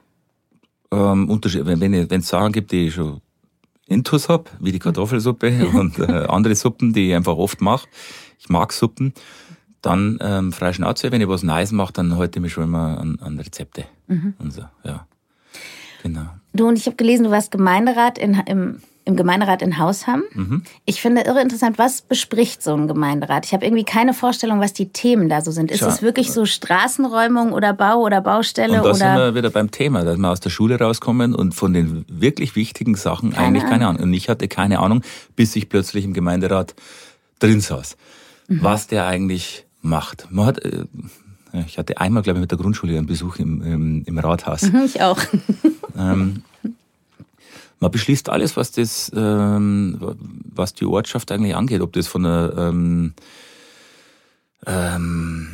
Ähm, 0.92 1.30
Unterschied, 1.30 1.66
wenn, 1.66 1.94
es 1.94 2.28
Sachen 2.28 2.52
gibt, 2.52 2.72
die 2.72 2.88
ich 2.88 2.94
schon 2.94 3.22
Intus 3.88 4.30
habe, 4.30 4.46
wie 4.60 4.72
die 4.72 4.80
Kartoffelsuppe 4.80 5.68
und 5.74 6.00
äh, 6.00 6.26
andere 6.28 6.56
Suppen, 6.56 6.94
die 6.94 7.10
ich 7.10 7.16
einfach 7.16 7.36
oft 7.36 7.62
mache. 7.62 7.88
Ich 8.40 8.50
mag 8.50 8.74
Suppen. 8.74 9.14
Dann 9.84 10.18
ähm, 10.22 10.54
freie 10.54 10.74
Schnauze, 10.74 11.12
wenn 11.12 11.20
ich 11.20 11.28
was 11.28 11.44
Neues 11.44 11.74
mache, 11.74 11.92
dann 11.92 12.18
halte 12.18 12.40
ich 12.40 12.42
mich 12.42 12.54
schon 12.54 12.64
immer 12.64 12.98
an, 13.00 13.20
an 13.22 13.38
Rezepte. 13.38 13.84
Mhm. 14.08 14.34
Und 14.40 14.54
so, 14.54 14.64
ja. 14.84 15.06
Genau. 16.02 16.26
Du 16.54 16.68
und 16.68 16.78
ich 16.78 16.86
habe 16.86 16.96
gelesen, 16.96 17.26
du 17.26 17.32
warst 17.32 17.52
Gemeinderat 17.52 18.18
in, 18.18 18.42
im, 18.46 18.80
im 19.04 19.18
Gemeinderat 19.18 19.62
in 19.62 19.78
Hausham. 19.78 20.24
Mhm. 20.34 20.64
Ich 20.86 21.02
finde 21.02 21.24
irre 21.24 21.42
interessant, 21.42 21.78
was 21.78 22.02
bespricht 22.02 22.64
so 22.64 22.74
ein 22.74 22.88
Gemeinderat? 22.88 23.46
Ich 23.46 23.54
habe 23.54 23.66
irgendwie 23.66 23.84
keine 23.84 24.14
Vorstellung, 24.14 24.62
was 24.62 24.72
die 24.72 24.94
Themen 24.94 25.28
da 25.28 25.42
so 25.42 25.52
sind. 25.52 25.70
Ist 25.70 25.82
es 25.82 26.02
wirklich 26.02 26.32
so 26.32 26.46
Straßenräumung 26.46 27.52
oder 27.52 27.74
Bau 27.74 28.00
oder 28.04 28.22
Baustelle? 28.22 28.78
Und 28.78 28.84
da 28.84 28.90
oder? 28.90 28.96
sind 28.96 29.16
wir 29.18 29.36
wieder 29.36 29.50
beim 29.50 29.70
Thema, 29.70 30.06
dass 30.06 30.18
wir 30.18 30.30
aus 30.30 30.40
der 30.40 30.50
Schule 30.50 30.80
rauskommen 30.80 31.36
und 31.36 31.54
von 31.56 31.74
den 31.74 32.06
wirklich 32.08 32.56
wichtigen 32.56 32.96
Sachen 32.96 33.32
keine 33.32 33.48
eigentlich 33.48 33.66
keine 33.66 33.88
Ahnung. 33.88 34.04
Und 34.04 34.14
ich 34.14 34.30
hatte 34.30 34.48
keine 34.48 34.80
Ahnung, 34.80 35.02
bis 35.36 35.54
ich 35.58 35.68
plötzlich 35.68 36.06
im 36.06 36.14
Gemeinderat 36.14 36.74
drin 37.40 37.60
saß. 37.60 37.98
Mhm. 38.48 38.64
Was 38.64 38.88
der 38.88 39.08
eigentlich 39.08 39.66
macht. 39.84 40.28
Man 40.32 40.46
hat, 40.46 40.60
äh, 40.64 40.86
ich 41.68 41.78
hatte 41.78 42.00
einmal, 42.00 42.24
glaube 42.24 42.40
ich, 42.40 42.42
mit 42.42 42.52
der 42.52 42.58
Grundschule 42.58 42.98
einen 42.98 43.06
Besuch 43.06 43.38
im, 43.38 43.62
im, 43.62 44.04
im 44.06 44.18
Rathaus. 44.18 44.64
Mhm, 44.64 44.84
ich 44.86 45.02
auch. 45.02 45.20
Ähm, 45.96 46.42
man 47.80 47.92
beschließt 47.92 48.30
alles, 48.30 48.58
was 48.58 48.72
das, 48.72 49.12
ähm, 49.16 50.00
was 50.56 50.74
die 50.74 50.86
Ortschaft 50.86 51.32
eigentlich 51.32 51.56
angeht, 51.56 51.82
ob 51.82 51.94
das 51.94 52.08
von 52.08 52.24
der 52.24 52.52
ähm, 52.58 53.14
ähm, 54.66 55.50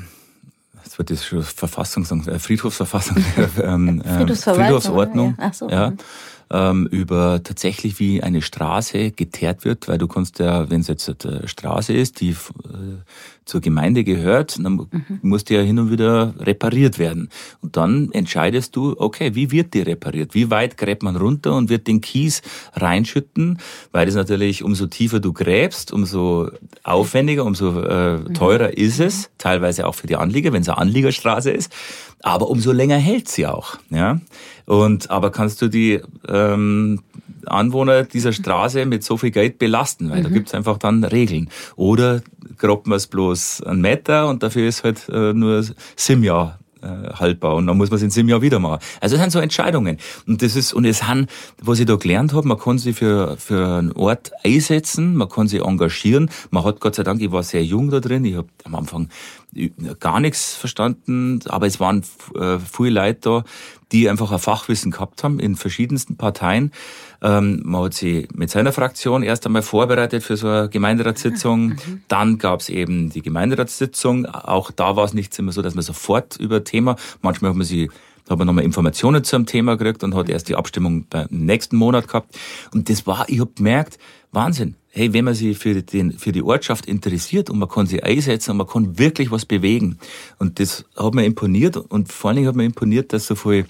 jetzt 0.85 0.97
wird 0.97 1.09
das 1.09 1.25
schon 1.25 1.43
Verfassung 1.43 2.05
äh, 2.27 2.39
Friedhofsverfassung, 2.39 3.17
ähm, 3.61 4.01
äh, 4.01 4.33
Friedhofsordnung, 4.33 5.35
ja. 5.37 5.51
So. 5.51 5.69
ja 5.69 5.91
ähm, 6.51 6.87
über 6.87 7.41
tatsächlich 7.43 7.99
wie 7.99 8.23
eine 8.23 8.41
Straße 8.41 9.11
geteert 9.11 9.65
wird, 9.65 9.87
weil 9.87 9.97
du 9.97 10.07
kannst 10.07 10.39
ja, 10.39 10.69
wenn 10.69 10.81
es 10.81 10.87
jetzt 10.87 11.25
eine 11.25 11.47
Straße 11.47 11.93
ist, 11.93 12.21
die 12.21 12.31
äh, 12.31 12.35
zur 13.45 13.61
Gemeinde 13.61 14.03
gehört, 14.03 14.57
dann 14.63 14.73
mhm. 14.73 15.19
muss 15.21 15.43
die 15.43 15.55
ja 15.55 15.61
hin 15.61 15.79
und 15.79 15.91
wieder 15.91 16.33
repariert 16.39 16.99
werden. 16.99 17.29
Und 17.61 17.77
dann 17.77 18.11
entscheidest 18.11 18.75
du, 18.75 18.95
okay, 18.97 19.35
wie 19.35 19.51
wird 19.51 19.73
die 19.73 19.81
repariert? 19.81 20.33
Wie 20.33 20.51
weit 20.51 20.77
gräbt 20.77 21.03
man 21.03 21.15
runter 21.15 21.55
und 21.55 21.69
wird 21.69 21.87
den 21.87 22.01
Kies 22.01 22.41
reinschütten? 22.73 23.59
Weil 23.91 24.05
das 24.05 24.15
natürlich, 24.15 24.63
umso 24.63 24.87
tiefer 24.87 25.19
du 25.19 25.33
gräbst, 25.33 25.91
umso 25.91 26.49
aufwendiger, 26.83 27.45
umso 27.45 27.81
äh, 27.81 28.17
mhm. 28.17 28.33
teurer 28.33 28.67
mhm. 28.67 28.73
ist 28.73 28.99
es, 28.99 29.29
teilweise 29.37 29.87
auch 29.87 29.95
für 29.95 30.07
die 30.07 30.15
Anlieger, 30.15 30.53
wenn 30.53 30.61
es 30.61 30.69
eine 30.69 30.77
Anliegerstraße 30.77 31.51
ist. 31.51 31.73
Aber 32.21 32.49
umso 32.49 32.71
länger 32.71 32.97
hält 32.97 33.29
sie 33.29 33.47
auch. 33.47 33.77
Ja? 33.89 34.19
Und 34.65 35.09
aber 35.09 35.31
kannst 35.31 35.61
du 35.61 35.67
die 35.67 36.01
ähm, 36.27 37.01
Anwohner 37.45 38.03
dieser 38.03 38.33
Straße 38.33 38.85
mit 38.85 39.03
so 39.03 39.17
viel 39.17 39.31
Geld 39.31 39.59
belasten, 39.59 40.09
weil 40.09 40.19
mhm. 40.19 40.23
da 40.23 40.29
gibt's 40.29 40.53
einfach 40.53 40.77
dann 40.77 41.03
Regeln. 41.03 41.49
Oder 41.75 42.21
groppen 42.57 42.91
wir 42.91 42.97
es 42.97 43.07
bloß 43.07 43.63
einen 43.63 43.81
Meter 43.81 44.27
und 44.27 44.43
dafür 44.43 44.67
ist 44.67 44.83
halt 44.83 45.07
äh, 45.09 45.33
nur 45.33 45.63
Simjahr 45.95 46.59
äh, 46.81 47.13
haltbar 47.13 47.55
und 47.55 47.67
dann 47.67 47.77
muss 47.77 47.89
man 47.89 47.97
es 47.97 48.03
in 48.03 48.09
sieben 48.09 48.29
Jahren 48.29 48.41
wieder 48.41 48.59
machen. 48.59 48.79
Also 49.01 49.15
das 49.15 49.23
sind 49.23 49.31
so 49.31 49.39
Entscheidungen. 49.39 49.97
Und 50.27 50.41
das 50.41 50.55
ist, 50.55 50.73
und 50.73 50.85
es 50.85 51.03
haben, 51.03 51.27
was 51.61 51.79
ich 51.79 51.85
da 51.85 51.95
gelernt 51.95 52.33
habe, 52.33 52.47
man 52.47 52.57
kann 52.57 52.77
sich 52.77 52.95
für, 52.95 53.35
für 53.37 53.77
einen 53.77 53.91
Ort 53.91 54.31
einsetzen, 54.43 55.15
man 55.15 55.29
kann 55.29 55.47
sich 55.47 55.61
engagieren. 55.61 56.29
Man 56.51 56.63
hat 56.63 56.79
Gott 56.79 56.95
sei 56.95 57.03
Dank, 57.03 57.21
ich 57.21 57.31
war 57.31 57.43
sehr 57.43 57.63
jung 57.63 57.89
da 57.89 57.99
drin, 57.99 58.23
ich 58.25 58.35
habe 58.35 58.47
am 58.63 58.75
Anfang 58.75 59.09
gar 59.99 60.19
nichts 60.19 60.55
verstanden, 60.55 61.39
aber 61.47 61.67
es 61.67 61.79
waren 61.79 62.03
äh, 62.35 62.59
viele 62.59 63.01
Leute 63.01 63.19
da, 63.21 63.43
die 63.91 64.07
einfach 64.07 64.31
ein 64.31 64.39
Fachwissen 64.39 64.91
gehabt 64.91 65.23
haben 65.23 65.39
in 65.39 65.55
verschiedensten 65.55 66.15
Parteien. 66.15 66.71
Ähm, 67.21 67.61
man 67.65 67.85
hat 67.85 67.93
sie 67.93 68.27
mit 68.33 68.49
seiner 68.49 68.71
Fraktion 68.71 69.23
erst 69.23 69.45
einmal 69.45 69.61
vorbereitet 69.61 70.23
für 70.23 70.37
so 70.37 70.47
eine 70.47 70.69
Gemeinderatssitzung. 70.69 71.69
Mhm. 71.69 72.01
Dann 72.07 72.37
gab 72.37 72.61
es 72.61 72.69
eben 72.69 73.09
die 73.09 73.21
Gemeinderatssitzung. 73.21 74.25
Auch 74.25 74.71
da 74.71 74.95
war 74.95 75.05
es 75.05 75.13
nicht 75.13 75.37
immer 75.37 75.51
so, 75.51 75.61
dass 75.61 75.75
man 75.75 75.83
sofort 75.83 76.37
über 76.37 76.63
Thema, 76.63 76.95
manchmal 77.21 77.51
hat 77.51 77.57
man 77.57 77.67
sie 77.67 77.89
da 78.29 78.33
hat 78.33 78.37
man 78.37 78.45
nochmal 78.45 78.63
Informationen 78.63 79.23
zu 79.23 79.35
einem 79.35 79.47
Thema 79.47 79.75
gekriegt 79.75 80.03
und 80.03 80.13
hat 80.13 80.29
erst 80.29 80.49
die 80.49 80.55
Abstimmung 80.55 81.07
beim 81.09 81.25
nächsten 81.31 81.77
Monat 81.77 82.07
gehabt. 82.07 82.37
Und 82.71 82.87
das 82.87 83.07
war, 83.07 83.27
ich 83.27 83.39
habe 83.39 83.49
gemerkt, 83.55 83.97
Wahnsinn. 84.31 84.75
Hey, 84.91 85.13
wenn 85.13 85.25
man 85.25 85.33
sich 85.33 85.57
für, 85.57 85.81
den, 85.81 86.11
für 86.11 86.31
die 86.31 86.43
Ortschaft 86.43 86.85
interessiert 86.85 87.49
und 87.49 87.57
man 87.57 87.69
kann 87.69 87.87
sich 87.87 88.03
einsetzen 88.03 88.51
und 88.51 88.57
man 88.57 88.67
kann 88.67 88.99
wirklich 88.99 89.31
was 89.31 89.45
bewegen. 89.45 89.97
Und 90.37 90.59
das 90.59 90.85
hat 90.95 91.15
mir 91.15 91.25
imponiert 91.25 91.75
und 91.77 92.13
vor 92.13 92.29
allen 92.29 92.35
Dingen 92.35 92.47
hat 92.47 92.55
mir 92.55 92.65
imponiert, 92.65 93.13
dass 93.13 93.25
so 93.25 93.33
viele 93.33 93.65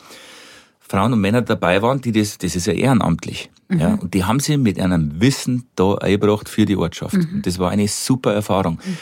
Frauen 0.89 1.13
und 1.13 1.21
Männer 1.21 1.43
dabei 1.43 1.81
waren, 1.83 2.01
die 2.01 2.11
das, 2.11 2.39
das 2.39 2.55
ist 2.55 2.65
ja 2.65 2.73
ehrenamtlich. 2.73 3.51
Mhm. 3.67 3.79
Ja, 3.79 3.93
und 3.93 4.13
die 4.15 4.23
haben 4.23 4.39
sie 4.39 4.57
mit 4.57 4.79
einem 4.79 5.21
Wissen 5.21 5.67
da 5.75 5.93
eingebracht 5.93 6.49
für 6.49 6.65
die 6.65 6.75
Ortschaft. 6.75 7.13
Mhm. 7.13 7.29
Und 7.35 7.45
das 7.45 7.59
war 7.59 7.69
eine 7.69 7.87
super 7.87 8.33
Erfahrung. 8.33 8.79
Mhm. 8.83 8.97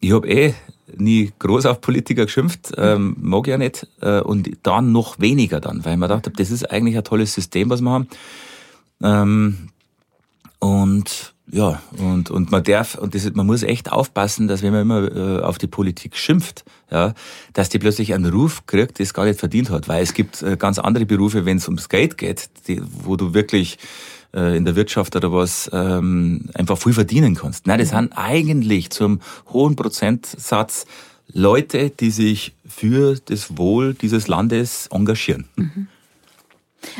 Ich 0.00 0.12
habe 0.12 0.28
eh 0.28 0.54
nie 0.96 1.32
groß 1.40 1.66
auf 1.66 1.80
Politiker 1.80 2.24
geschimpft, 2.24 2.72
ähm, 2.76 3.16
mag 3.20 3.48
ja 3.48 3.58
nicht. 3.58 3.88
Äh, 4.00 4.20
und 4.20 4.48
dann 4.62 4.92
noch 4.92 5.18
weniger 5.18 5.60
dann, 5.60 5.84
weil 5.84 5.94
ich 5.94 5.98
mir 5.98 6.06
gedacht 6.06 6.26
habe, 6.26 6.36
das 6.36 6.52
ist 6.52 6.70
eigentlich 6.70 6.96
ein 6.96 7.04
tolles 7.04 7.34
System, 7.34 7.68
was 7.68 7.80
wir 7.80 7.90
haben. 7.90 8.08
Ähm, 9.02 9.70
und 10.60 11.34
ja, 11.50 11.80
und, 11.96 12.30
und 12.30 12.50
man 12.50 12.62
darf, 12.62 12.96
und 12.96 13.14
das, 13.14 13.32
man 13.32 13.46
muss 13.46 13.62
echt 13.62 13.90
aufpassen, 13.90 14.48
dass 14.48 14.62
wenn 14.62 14.72
man 14.72 14.82
immer 14.82 15.16
äh, 15.16 15.42
auf 15.42 15.58
die 15.58 15.66
Politik 15.66 16.16
schimpft, 16.16 16.64
ja, 16.90 17.14
dass 17.54 17.68
die 17.68 17.78
plötzlich 17.78 18.12
einen 18.12 18.30
Ruf 18.30 18.66
kriegt, 18.66 19.00
das 19.00 19.14
gar 19.14 19.24
nicht 19.24 19.40
verdient 19.40 19.70
hat. 19.70 19.88
Weil 19.88 20.02
es 20.02 20.12
gibt 20.12 20.42
äh, 20.42 20.56
ganz 20.56 20.78
andere 20.78 21.06
Berufe, 21.06 21.46
wenn 21.46 21.56
es 21.56 21.66
ums 21.66 21.88
Geld 21.88 22.18
geht, 22.18 22.50
die, 22.66 22.82
wo 23.04 23.16
du 23.16 23.32
wirklich 23.32 23.78
äh, 24.34 24.56
in 24.56 24.64
der 24.64 24.76
Wirtschaft 24.76 25.16
oder 25.16 25.32
was 25.32 25.70
ähm, 25.72 26.50
einfach 26.54 26.76
viel 26.76 26.92
verdienen 26.92 27.34
kannst. 27.34 27.66
Nein, 27.66 27.78
das 27.78 27.92
mhm. 27.92 27.96
sind 27.96 28.12
eigentlich 28.16 28.90
zum 28.90 29.20
hohen 29.52 29.74
Prozentsatz 29.74 30.84
Leute, 31.32 31.90
die 31.90 32.10
sich 32.10 32.54
für 32.66 33.16
das 33.24 33.56
Wohl 33.56 33.94
dieses 33.94 34.28
Landes 34.28 34.88
engagieren. 34.90 35.46
Mhm. 35.56 35.88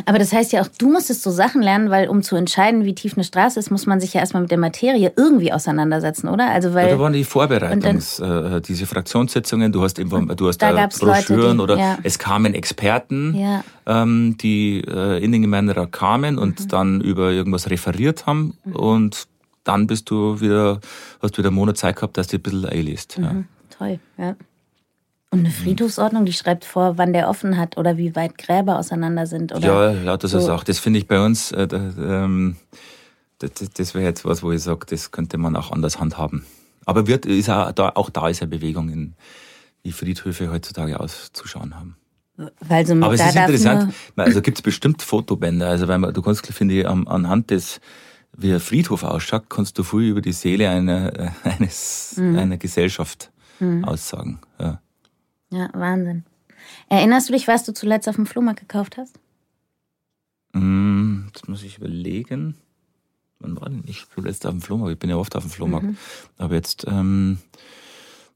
Aber 0.06 0.18
das 0.18 0.32
heißt 0.32 0.52
ja 0.52 0.62
auch, 0.62 0.68
du 0.78 0.90
musstest 0.90 1.22
so 1.22 1.30
Sachen 1.30 1.62
lernen, 1.62 1.90
weil 1.90 2.08
um 2.08 2.22
zu 2.22 2.36
entscheiden, 2.36 2.84
wie 2.84 2.94
tief 2.94 3.14
eine 3.14 3.24
Straße 3.24 3.58
ist, 3.58 3.70
muss 3.70 3.86
man 3.86 4.00
sich 4.00 4.14
ja 4.14 4.20
erstmal 4.20 4.42
mit 4.42 4.50
der 4.50 4.58
Materie 4.58 5.12
irgendwie 5.16 5.52
auseinandersetzen, 5.52 6.28
oder? 6.28 6.50
Also 6.50 6.74
weil 6.74 6.88
ja, 6.88 6.94
da 6.94 7.00
waren 7.00 7.12
die 7.12 7.24
Vorbereitungs, 7.24 8.16
dann, 8.16 8.54
äh, 8.54 8.60
diese 8.60 8.86
Fraktionssitzungen, 8.86 9.72
du 9.72 9.82
hast, 9.82 9.98
Inform 9.98 10.28
du 10.28 10.48
hast 10.48 10.58
da, 10.58 10.72
da 10.72 10.86
Broschüren 10.86 11.56
Leute, 11.56 11.56
die, 11.56 11.60
oder 11.60 11.78
ja. 11.78 11.98
es 12.02 12.18
kamen 12.18 12.54
Experten, 12.54 13.34
ja. 13.34 13.64
ähm, 13.86 14.36
die 14.40 14.82
äh, 14.86 15.22
in 15.22 15.32
den 15.32 15.42
Gemeinderat 15.42 15.92
kamen 15.92 16.38
und 16.38 16.60
mhm. 16.60 16.68
dann 16.68 17.00
über 17.00 17.30
irgendwas 17.30 17.70
referiert 17.70 18.26
haben 18.26 18.58
mhm. 18.64 18.76
und 18.76 19.28
dann 19.64 19.86
bist 19.86 20.10
du 20.10 20.40
wieder, 20.40 20.80
hast 21.20 21.34
du 21.34 21.38
wieder 21.38 21.48
einen 21.48 21.56
Monat 21.56 21.76
Zeit 21.76 21.96
gehabt, 21.96 22.16
dass 22.16 22.28
du 22.28 22.36
ein 22.36 22.42
bisschen 22.42 22.66
einliest. 22.66 23.18
Mhm. 23.18 23.24
Ja. 23.24 23.34
Toll, 23.76 24.00
ja. 24.16 24.34
Und 25.30 25.40
eine 25.40 25.50
Friedhofsordnung, 25.50 26.24
die 26.24 26.32
schreibt 26.32 26.64
vor, 26.64 26.96
wann 26.96 27.12
der 27.12 27.28
offen 27.28 27.58
hat 27.58 27.76
oder 27.76 27.98
wie 27.98 28.16
weit 28.16 28.38
Gräber 28.38 28.78
auseinander 28.78 29.26
sind. 29.26 29.54
Oder 29.54 29.92
ja, 29.92 30.02
lauter 30.02 30.26
so 30.26 30.40
Sachen. 30.40 30.64
Das 30.66 30.78
finde 30.78 30.98
ich 31.00 31.06
bei 31.06 31.22
uns, 31.22 31.52
äh, 31.52 31.68
ähm, 31.70 32.56
das, 33.38 33.52
das 33.74 33.94
wäre 33.94 34.04
jetzt 34.04 34.24
was, 34.24 34.42
wo 34.42 34.52
ich 34.52 34.62
sage, 34.62 34.86
das 34.88 35.10
könnte 35.10 35.36
man 35.36 35.54
auch 35.54 35.70
anders 35.70 36.00
handhaben. 36.00 36.46
Aber 36.86 37.06
wird, 37.06 37.26
ist 37.26 37.50
auch, 37.50 37.72
da, 37.72 37.90
auch 37.94 38.08
da 38.08 38.28
ist 38.28 38.40
eine 38.40 38.48
Bewegung, 38.48 38.88
in, 38.88 39.14
wie 39.82 39.92
Friedhöfe 39.92 40.50
heutzutage 40.50 40.98
auszuschauen 40.98 41.76
haben. 41.76 41.96
Weil 42.60 42.86
so 42.86 42.94
Aber 42.94 43.12
es 43.12 43.20
ist 43.20 43.36
interessant, 43.36 43.92
also 44.16 44.40
gibt 44.40 44.58
es 44.58 44.62
bestimmt 44.62 45.02
Fotobänder, 45.02 45.68
also 45.68 45.88
weil 45.88 45.98
man, 45.98 46.14
du 46.14 46.22
kannst, 46.22 46.46
finde 46.46 46.74
ich, 46.74 46.88
anhand 46.88 47.50
des, 47.50 47.80
wie 48.36 48.52
ein 48.52 48.60
Friedhof 48.60 49.02
ausschaut, 49.02 49.50
kannst 49.50 49.76
du 49.78 49.82
viel 49.82 50.08
über 50.08 50.20
die 50.20 50.32
Seele 50.32 50.70
einer, 50.70 51.34
eines, 51.44 52.14
mhm. 52.16 52.38
einer 52.38 52.56
Gesellschaft 52.56 53.30
mhm. 53.58 53.84
aussagen. 53.84 54.38
Ja. 54.58 54.80
Ja, 55.50 55.70
Wahnsinn. 55.72 56.24
Erinnerst 56.88 57.28
du 57.28 57.32
dich, 57.32 57.48
was 57.48 57.64
du 57.64 57.72
zuletzt 57.72 58.08
auf 58.08 58.16
dem 58.16 58.26
Flohmarkt 58.26 58.60
gekauft 58.60 58.98
hast? 58.98 59.18
Mm, 60.52 61.28
das 61.32 61.48
muss 61.48 61.62
ich 61.62 61.78
überlegen. 61.78 62.56
Wann 63.38 63.60
war 63.60 63.68
denn 63.68 63.84
ich 63.86 64.06
zuletzt 64.14 64.46
auf 64.46 64.52
dem 64.52 64.62
Flohmarkt? 64.62 64.94
Ich 64.94 64.98
bin 64.98 65.10
ja 65.10 65.16
oft 65.16 65.36
auf 65.36 65.44
dem 65.44 65.50
Flohmarkt. 65.50 65.86
Mhm. 65.86 65.96
Aber 66.38 66.54
jetzt 66.54 66.86
ähm, 66.88 67.38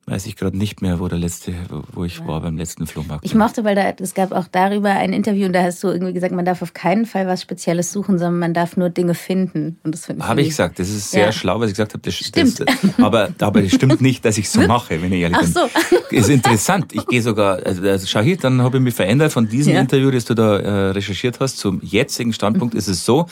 weiß 0.07 0.27
ich 0.27 0.37
gerade 0.37 0.57
nicht 0.57 0.83
mehr, 0.83 0.99
wo 0.99 1.07
der 1.07 1.19
letzte, 1.19 1.55
wo 1.93 2.05
ich 2.05 2.19
ja. 2.19 2.27
war 2.27 2.41
beim 2.41 2.57
letzten 2.57 2.87
Flohmarkt. 2.87 3.25
Ich 3.25 3.37
mochte, 3.37 3.63
weil 3.63 3.77
da, 3.77 3.95
es 3.99 4.15
gab 4.15 4.33
auch 4.33 4.47
darüber 4.51 4.91
ein 4.91 5.13
Interview 5.13 5.47
und 5.47 5.53
da 5.53 5.63
hast 5.63 5.83
du 5.85 5.89
irgendwie 5.89 6.13
gesagt, 6.13 6.35
man 6.35 6.45
darf 6.45 6.61
auf 6.61 6.75
keinen 6.75 7.07
Fall 7.07 7.29
was 7.29 7.43
Spezielles 7.43 7.93
suchen, 7.93 8.19
sondern 8.19 8.41
man 8.41 8.53
darf 8.53 8.77
nur 8.77 8.91
Dinge 8.91 9.15
finden. 9.15 9.79
Und 9.85 9.95
das 9.95 10.07
finde 10.07 10.23
ich. 10.23 10.29
Habe 10.29 10.41
ich 10.41 10.49
gesagt, 10.49 10.81
das 10.81 10.89
ist 10.89 11.13
sehr 11.13 11.27
ja. 11.27 11.33
schlau, 11.33 11.61
was 11.61 11.69
ich 11.69 11.75
gesagt 11.75 11.93
habe. 11.93 12.03
Das 12.03 12.15
stimmt. 12.15 12.61
Das, 12.61 12.99
aber, 12.99 13.31
aber 13.41 13.63
das 13.63 13.73
stimmt 13.73 14.01
nicht, 14.01 14.25
dass 14.25 14.39
ich 14.39 14.51
so 14.51 14.61
mache, 14.67 15.01
wenn 15.01 15.13
ich 15.13 15.21
ehrlich 15.21 15.39
bin. 15.39 15.55
Ach 15.55 15.71
so. 15.91 16.17
Ist 16.17 16.29
interessant. 16.29 16.93
Ich 16.93 17.07
gehe 17.07 17.23
sogar, 17.23 17.65
also, 17.65 17.83
also 17.83 18.07
schau 18.07 18.21
hier, 18.21 18.37
dann 18.37 18.61
habe 18.61 18.79
ich 18.79 18.83
mich 18.83 18.95
verändert 18.95 19.33
von 19.33 19.49
diesem 19.49 19.75
ja. 19.75 19.81
Interview, 19.81 20.11
das 20.11 20.25
du 20.25 20.35
da 20.35 20.59
äh, 20.59 20.91
recherchiert 20.91 21.39
hast, 21.39 21.59
zum 21.59 21.81
jetzigen 21.81 22.33
Standpunkt 22.33 22.75
mhm. 22.75 22.79
ist 22.79 22.89
es 22.89 23.05
so, 23.05 23.27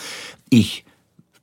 ich 0.51 0.85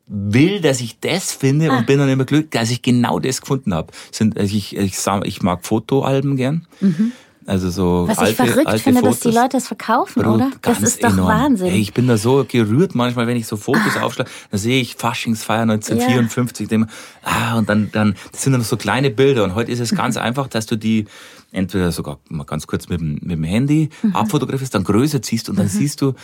will, 0.08 0.62
dass 0.62 0.82
ich 0.82 1.00
das 1.00 1.34
finde 1.34 1.72
ah. 1.72 1.78
und 1.78 1.86
bin 1.86 2.00
dann 2.00 2.10
immer 2.10 2.26
glücklich, 2.26 2.52
dass 2.52 2.72
ich 2.72 2.82
genau 2.82 3.20
das 3.20 3.42
gefunden 3.42 3.74
habe. 3.74 3.92
Sind, 4.12 4.38
also 4.38 4.56
ich, 4.56 4.76
ich, 4.76 4.96
ich 5.24 5.42
mag 5.42 5.66
Fotoalben 5.66 6.38
gern. 6.38 6.66
Mhm. 6.80 7.12
Also 7.46 7.70
so 7.70 8.06
Was 8.10 8.18
alte, 8.18 8.32
ich 8.32 8.36
verrückt 8.36 8.68
alte 8.68 8.84
finde, 8.84 9.00
Fotos. 9.00 9.20
dass 9.22 9.32
die 9.32 9.38
Leute 9.38 9.50
das 9.52 9.68
verkaufen, 9.68 10.22
Brut, 10.22 10.36
oder? 10.36 10.52
Das 10.62 10.82
ist 10.82 11.02
doch 11.02 11.14
enorm. 11.14 11.30
Wahnsinn. 11.30 11.70
Hey, 11.70 11.80
ich 11.80 11.94
bin 11.94 12.06
da 12.06 12.18
so 12.18 12.46
gerührt 12.46 12.94
manchmal, 12.94 13.26
wenn 13.26 13.38
ich 13.38 13.48
so 13.48 13.56
Fotos 13.56 13.96
ah. 13.96 14.02
aufschlage, 14.02 14.30
da 14.52 14.58
sehe 14.58 14.82
ich 14.82 14.96
Faschingsfeier 14.96 15.62
1954, 15.62 16.70
ja. 16.70 16.86
ah, 17.24 17.58
und 17.58 17.70
dann, 17.70 17.90
dann, 17.94 18.16
das 18.34 18.44
sind 18.44 18.52
dann 18.52 18.64
so 18.64 18.76
kleine 18.76 19.12
Bilder 19.12 19.46
und 19.46 19.56
heute 19.56 19.72
ist 19.72 19.80
es 19.80 19.96
ganz 19.96 20.18
einfach, 20.18 20.48
dass 20.50 20.66
du 20.66 20.76
die 20.76 21.06
entweder 21.54 21.94
sogar 21.94 22.20
mal 22.28 22.44
ganz 22.44 22.68
kurz 22.68 22.90
mit 22.90 23.00
dem, 23.00 23.14
mit 23.14 23.32
dem 23.32 23.46
Handy 23.46 23.92
mhm. 24.02 24.14
abfotografierst, 24.14 24.76
dann 24.76 24.84
größer 24.84 25.22
ziehst 25.22 25.48
und 25.48 25.58
dann 25.58 25.68
mhm. 25.68 25.72
siehst 25.72 26.02
du, 26.02 26.16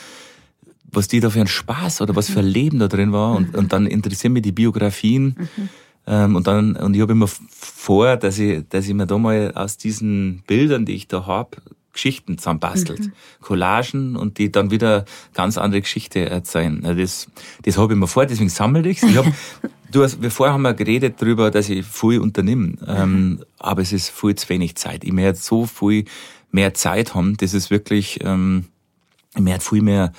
was 0.93 1.07
die 1.07 1.19
da 1.19 1.29
für 1.29 1.41
ein 1.41 1.47
Spaß 1.47 2.01
oder 2.01 2.15
was 2.15 2.29
für 2.29 2.39
ein 2.39 2.47
Leben 2.47 2.79
da 2.79 2.87
drin 2.87 3.11
war. 3.11 3.35
Und, 3.35 3.55
und 3.55 3.73
dann 3.73 3.87
interessieren 3.87 4.33
mich 4.33 4.43
die 4.43 4.51
Biografien. 4.51 5.35
Mhm. 5.37 5.69
Ähm, 6.05 6.35
und 6.35 6.47
dann, 6.47 6.75
und 6.75 6.95
ich 6.95 7.01
habe 7.01 7.13
immer 7.13 7.27
vor, 7.27 8.17
dass 8.17 8.39
ich, 8.39 8.63
dass 8.69 8.87
ich 8.87 8.93
mir 8.93 9.07
da 9.07 9.17
mal 9.17 9.51
aus 9.55 9.77
diesen 9.77 10.43
Bildern, 10.47 10.85
die 10.85 10.93
ich 10.95 11.07
da 11.07 11.25
hab, 11.25 11.61
Geschichten 11.93 12.37
zusammenbastelt. 12.37 12.99
Mhm. 12.99 13.11
Collagen 13.39 14.15
und 14.15 14.39
die 14.39 14.51
dann 14.51 14.71
wieder 14.71 15.05
ganz 15.33 15.57
andere 15.57 15.81
Geschichte 15.81 16.27
erzählen. 16.27 16.81
Das, 16.81 17.27
das 17.61 17.77
habe 17.77 17.93
ich 17.93 17.99
mir 17.99 18.07
vor, 18.07 18.25
deswegen 18.25 18.49
sammle 18.49 18.87
ich's. 18.89 19.03
Ich 19.03 19.15
hab, 19.15 19.25
du 19.91 20.03
hast, 20.03 20.21
wir 20.21 20.31
vorher 20.31 20.53
haben 20.53 20.63
wir 20.63 20.73
geredet 20.73 21.21
darüber, 21.21 21.51
dass 21.51 21.69
ich 21.69 21.85
viel 21.85 22.19
unternehme. 22.19 22.73
Ähm, 22.87 23.29
mhm. 23.29 23.43
aber 23.59 23.83
es 23.83 23.93
ist 23.93 24.09
viel 24.09 24.35
zu 24.35 24.49
wenig 24.49 24.75
Zeit. 24.75 25.03
Ich 25.03 25.13
möchte 25.13 25.35
so 25.35 25.65
viel 25.65 26.05
mehr 26.51 26.73
Zeit 26.73 27.15
haben. 27.15 27.37
Das 27.37 27.53
ist 27.53 27.69
wirklich, 27.69 28.19
ähm, 28.23 28.65
ich 29.35 29.41
möchte 29.41 29.61
viel 29.61 29.81
mehr 29.81 30.11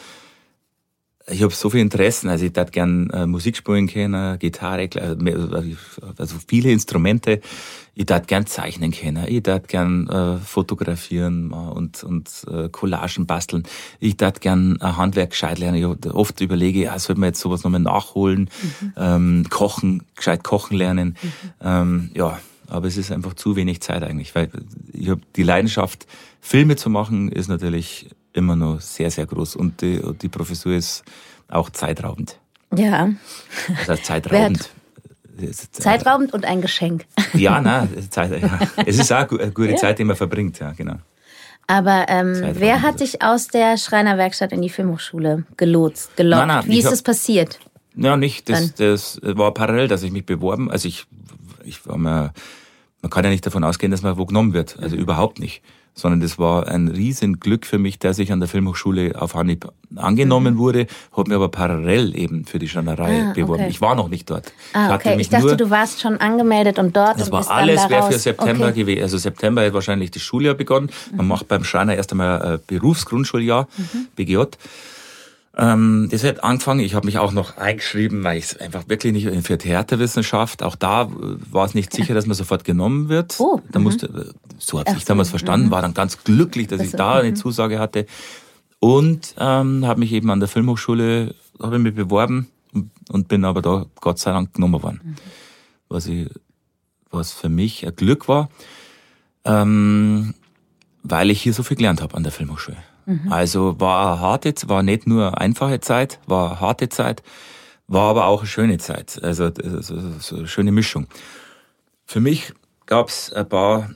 ich 1.27 1.43
habe 1.43 1.55
so 1.55 1.71
viele 1.71 1.83
Interessen. 1.83 2.29
Also 2.29 2.45
ich 2.45 2.53
darf 2.53 2.71
gern 2.71 3.09
äh, 3.11 3.27
Musik 3.27 3.57
spielen 3.57 3.87
können, 3.87 4.39
Gitarre, 4.39 4.83
äh, 4.83 5.77
also 6.19 6.37
viele 6.47 6.71
Instrumente. 6.71 7.41
Ich 7.95 8.07
darf 8.07 8.27
gern 8.27 8.47
zeichnen 8.47 8.93
können. 8.93 9.25
Ich 9.29 9.43
darf 9.43 9.67
gern 9.67 10.09
äh, 10.09 10.37
fotografieren 10.39 11.51
äh, 11.53 11.55
und, 11.55 12.05
und 12.05 12.45
äh, 12.51 12.69
Collagen 12.69 13.27
basteln. 13.27 13.63
Ich 14.01 14.17
darf 14.17 14.41
gern 14.41 14.81
ein 14.81 14.97
Handwerk 14.97 15.31
gescheit 15.31 15.59
lernen. 15.59 15.79
Ich 15.79 16.13
oft 16.13 16.41
überlege, 16.41 16.83
ja, 16.83 16.99
sollte 16.99 17.21
man 17.21 17.29
jetzt 17.29 17.41
sowas 17.41 17.65
nochmal 17.65 17.81
nachholen, 17.81 18.51
mhm. 18.81 18.93
ähm, 18.97 19.47
kochen, 19.49 20.03
gescheit 20.17 20.45
kochen 20.45 20.77
lernen. 20.77 21.17
Mhm. 21.23 21.33
Ähm, 21.63 22.11
ja, 22.15 22.39
aber 22.69 22.87
es 22.87 22.97
ist 22.99 23.13
einfach 23.13 23.35
zu 23.35 23.57
wenig 23.57 23.81
Zeit 23.81 24.03
eigentlich, 24.03 24.35
weil 24.35 24.51
ich 24.93 25.09
habe 25.09 25.21
die 25.37 25.43
Leidenschaft, 25.43 26.07
Filme 26.41 26.77
zu 26.77 26.91
machen, 26.91 27.31
ist 27.31 27.49
natürlich 27.49 28.11
immer 28.35 28.57
noch 28.57 28.81
sehr, 28.81 29.11
sehr 29.11 29.27
groß. 29.27 29.57
Und 29.57 29.81
die, 29.81 30.01
die 30.21 30.29
Professur 30.29 30.75
ist 30.75 31.05
auch 31.49 31.71
zeitraubend. 31.71 32.39
Ja. 32.75 33.11
Das 33.69 33.89
heißt 33.89 34.05
zeitraubend. 34.05 34.71
Zeitraubend 35.73 36.33
und 36.33 36.45
ein 36.45 36.61
Geschenk. 36.61 37.07
Ja, 37.33 37.61
na, 37.61 37.89
Zeit, 38.11 38.41
ja. 38.41 38.61
es 38.87 38.99
ist 38.99 39.13
auch 39.13 39.29
eine 39.31 39.51
gute 39.51 39.73
ja. 39.73 39.77
Zeit, 39.77 39.99
die 39.99 40.05
man 40.05 40.15
verbringt, 40.15 40.61
ja, 40.61 40.73
genau. 40.73 40.97
Aber 41.67 42.07
ähm, 42.09 42.43
wer 42.53 42.83
hat 42.83 43.01
dich 43.01 43.23
aus 43.23 43.49
der 43.49 43.79
Schreinerwerkstatt 43.79 44.53
in 44.53 44.63
die 44.63 44.69
Filmhochschule 44.69 45.45
gelotst, 45.57 46.17
gelockt? 46.17 46.47
Nein, 46.47 46.49
nein, 46.49 46.65
Wie 46.67 46.79
ist 46.79 46.85
hab, 46.85 46.93
das 46.93 47.03
passiert? 47.03 47.59
Ja, 47.97 48.17
nicht. 48.17 48.49
Das, 48.49 48.75
das 48.75 49.19
war 49.23 49.55
parallel, 49.55 49.89
dass 49.89 50.03
ich 50.03 50.13
mich 50.13 50.27
beworben. 50.27 50.71
Also 50.71 50.89
ich, 50.89 51.07
ich 51.65 51.85
war 51.87 51.97
mir, 51.97 52.33
man 53.03 53.11
kann 53.11 53.25
ja 53.25 53.31
nicht 53.31 53.47
davon 53.47 53.65
ausgehen, 53.65 53.91
dass 53.91 54.03
man 54.03 54.19
wo 54.19 54.27
genommen 54.27 54.53
wird. 54.53 54.79
Also 54.79 54.97
mhm. 54.97 55.03
überhaupt 55.03 55.39
nicht 55.41 55.63
sondern 55.95 56.21
das 56.21 56.39
war 56.39 56.67
ein 56.67 56.89
Riesenglück 56.89 57.67
für 57.67 57.79
mich, 57.79 57.99
dass 57.99 58.19
ich 58.19 58.33
an 58.33 58.41
der 58.41 58.49
Filmhochschule 58.49 59.21
auf 59.21 59.37
Anhieb 59.37 59.69
angenommen 59.95 60.55
mhm. 60.55 60.59
wurde, 60.59 60.87
habe 61.17 61.31
mir 61.31 61.37
aber 61.37 61.49
parallel 61.49 62.17
eben 62.19 62.45
für 62.45 62.59
die 62.59 62.69
Schreinerei 62.69 63.23
ah, 63.23 63.33
beworben. 63.33 63.63
Okay. 63.63 63.71
Ich 63.71 63.81
war 63.81 63.95
noch 63.95 64.09
nicht 64.09 64.29
dort. 64.29 64.53
Ah, 64.73 64.89
ich, 64.89 64.95
okay. 64.95 65.17
ich 65.21 65.29
dachte, 65.29 65.57
du 65.57 65.71
warst 65.71 66.01
schon 66.01 66.19
angemeldet 66.19 66.81
und 66.81 66.97
dort. 66.97 67.21
Das 67.21 67.29
und 67.29 67.33
war 67.33 67.51
alles, 67.51 67.89
wäre 67.89 68.11
für 68.11 68.19
September 68.19 68.67
okay. 68.67 68.81
gewesen. 68.81 69.03
Also 69.03 69.19
September 69.19 69.65
hat 69.65 69.73
wahrscheinlich 69.73 70.11
das 70.11 70.23
Schuljahr 70.23 70.55
begonnen. 70.55 70.91
Man 71.13 71.27
mhm. 71.27 71.29
macht 71.29 71.49
beim 71.49 71.63
Schreiner 71.63 71.95
erst 71.95 72.11
einmal 72.11 72.43
ein 72.43 72.59
Berufsgrundschuljahr, 72.67 73.69
mhm. 73.77 74.07
BGJ. 74.17 74.43
Ähm, 75.57 76.09
das 76.11 76.25
hat 76.25 76.43
angefangen, 76.43 76.81
ich 76.81 76.95
habe 76.95 77.07
mich 77.07 77.19
auch 77.19 77.31
noch 77.31 77.57
eingeschrieben, 77.57 78.25
weil 78.25 78.39
ich 78.39 78.47
es 78.47 78.57
einfach 78.57 78.89
wirklich 78.89 79.13
nicht 79.13 79.47
für 79.47 79.57
Theaterwissenschaft, 79.57 80.65
auch 80.65 80.75
da 80.75 81.09
war 81.51 81.65
es 81.65 81.75
nicht 81.75 81.93
sicher, 81.93 82.13
dass 82.13 82.27
man 82.27 82.35
sofort 82.35 82.65
genommen 82.65 83.09
wird. 83.09 83.37
Oh, 83.39 83.61
da 83.71 83.79
mhm. 83.79 83.85
musste, 83.85 84.35
so 84.59 84.81
habe 84.81 84.97
ich 84.97 85.05
damals 85.05 85.31
verstanden, 85.31 85.67
mhm. 85.67 85.71
war 85.71 85.83
dann 85.83 85.95
ganz 85.95 86.23
glücklich, 86.25 86.69
dass 86.69 86.79
das 86.79 86.89
ich 86.89 86.95
da 86.95 87.15
eine 87.15 87.31
mhm. 87.31 87.37
Zusage 87.37 87.79
hatte. 87.79 88.07
Und 88.81 89.35
ähm, 89.39 89.87
habe 89.87 90.01
mich 90.01 90.13
eben 90.13 90.31
an 90.31 90.41
der 90.41 90.49
Filmhochschule, 90.49 91.35
habe 91.61 91.79
mich 91.79 91.95
beworben 91.95 92.49
und 93.09 93.29
bin 93.29 93.45
aber 93.45 93.63
da 93.63 93.87
Gott 94.01 94.19
sei 94.19 94.33
Dank 94.33 94.55
genommen 94.55 94.83
worden. 94.83 95.01
Mhm. 95.03 95.15
Was, 95.89 96.07
ich, 96.07 96.29
was 97.11 97.33
für 97.33 97.49
mich 97.49 97.87
ein 97.87 97.97
Glück 97.97 98.29
war, 98.29 98.49
ähm, 99.45 100.35
weil 101.03 101.31
ich 101.31 101.43
hier 101.43 101.55
so 101.55 101.63
viel 101.63 101.77
gelernt 101.77 102.03
habe 102.03 102.17
an 102.17 102.23
der 102.23 102.33
Filmhochschule. 102.33 102.77
Mhm. 103.07 103.33
Also 103.33 103.79
war 103.81 104.13
eine 104.13 104.21
harte, 104.21 104.55
war 104.67 104.83
nicht 104.83 105.07
nur 105.07 105.29
eine 105.29 105.39
einfache 105.39 105.81
Zeit, 105.81 106.19
war 106.27 106.53
eine 106.53 106.61
harte 106.61 106.89
Zeit, 106.89 107.23
war 107.87 108.11
aber 108.11 108.27
auch 108.27 108.41
eine 108.41 108.49
schöne 108.49 108.79
Zeit. 108.79 109.23
Also 109.23 109.51
so, 109.81 110.19
so 110.19 110.37
eine 110.37 110.49
schöne 110.49 110.73
Mischung. 110.73 111.07
Für 112.07 112.21
mich 112.21 112.53
gab 112.87 113.09
es 113.09 113.33
ein 113.33 113.49
paar, 113.49 113.91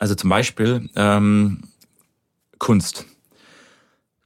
also 0.00 0.16
zum 0.16 0.30
Beispiel 0.30 0.90
ähm, 0.96 1.60
Kunst. 2.58 3.06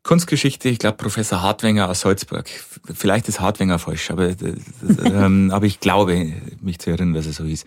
Kunstgeschichte, 0.04 0.68
ich 0.68 0.78
glaube 0.78 0.96
Professor 0.96 1.42
Hartwenger 1.42 1.88
aus 1.88 2.00
Salzburg. 2.00 2.48
Vielleicht 2.94 3.28
ist 3.28 3.40
Hartwenger 3.40 3.78
falsch, 3.78 4.10
aber, 4.10 4.34
ähm, 5.04 5.50
aber 5.52 5.66
ich 5.66 5.80
glaube, 5.80 6.32
mich 6.60 6.78
zu 6.78 6.90
erinnern, 6.90 7.14
dass 7.14 7.26
er 7.26 7.32
so 7.32 7.44
hieß. 7.44 7.64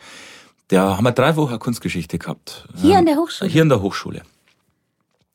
Da 0.69 0.97
haben 0.97 1.03
wir 1.03 1.11
drei 1.11 1.35
Wochen 1.35 1.59
Kunstgeschichte 1.59 2.17
gehabt. 2.17 2.67
Hier 2.75 2.91
ähm, 2.91 2.97
an 2.97 3.05
der 3.05 3.15
Hochschule? 3.17 3.49
Hier 3.49 3.61
an 3.61 3.69
der 3.69 3.81
Hochschule. 3.81 4.21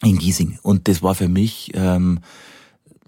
In 0.03 0.19
Giesing. 0.19 0.59
Und 0.63 0.89
das 0.89 1.03
war 1.03 1.15
für 1.15 1.29
mich 1.29 1.73
ähm, 1.75 2.21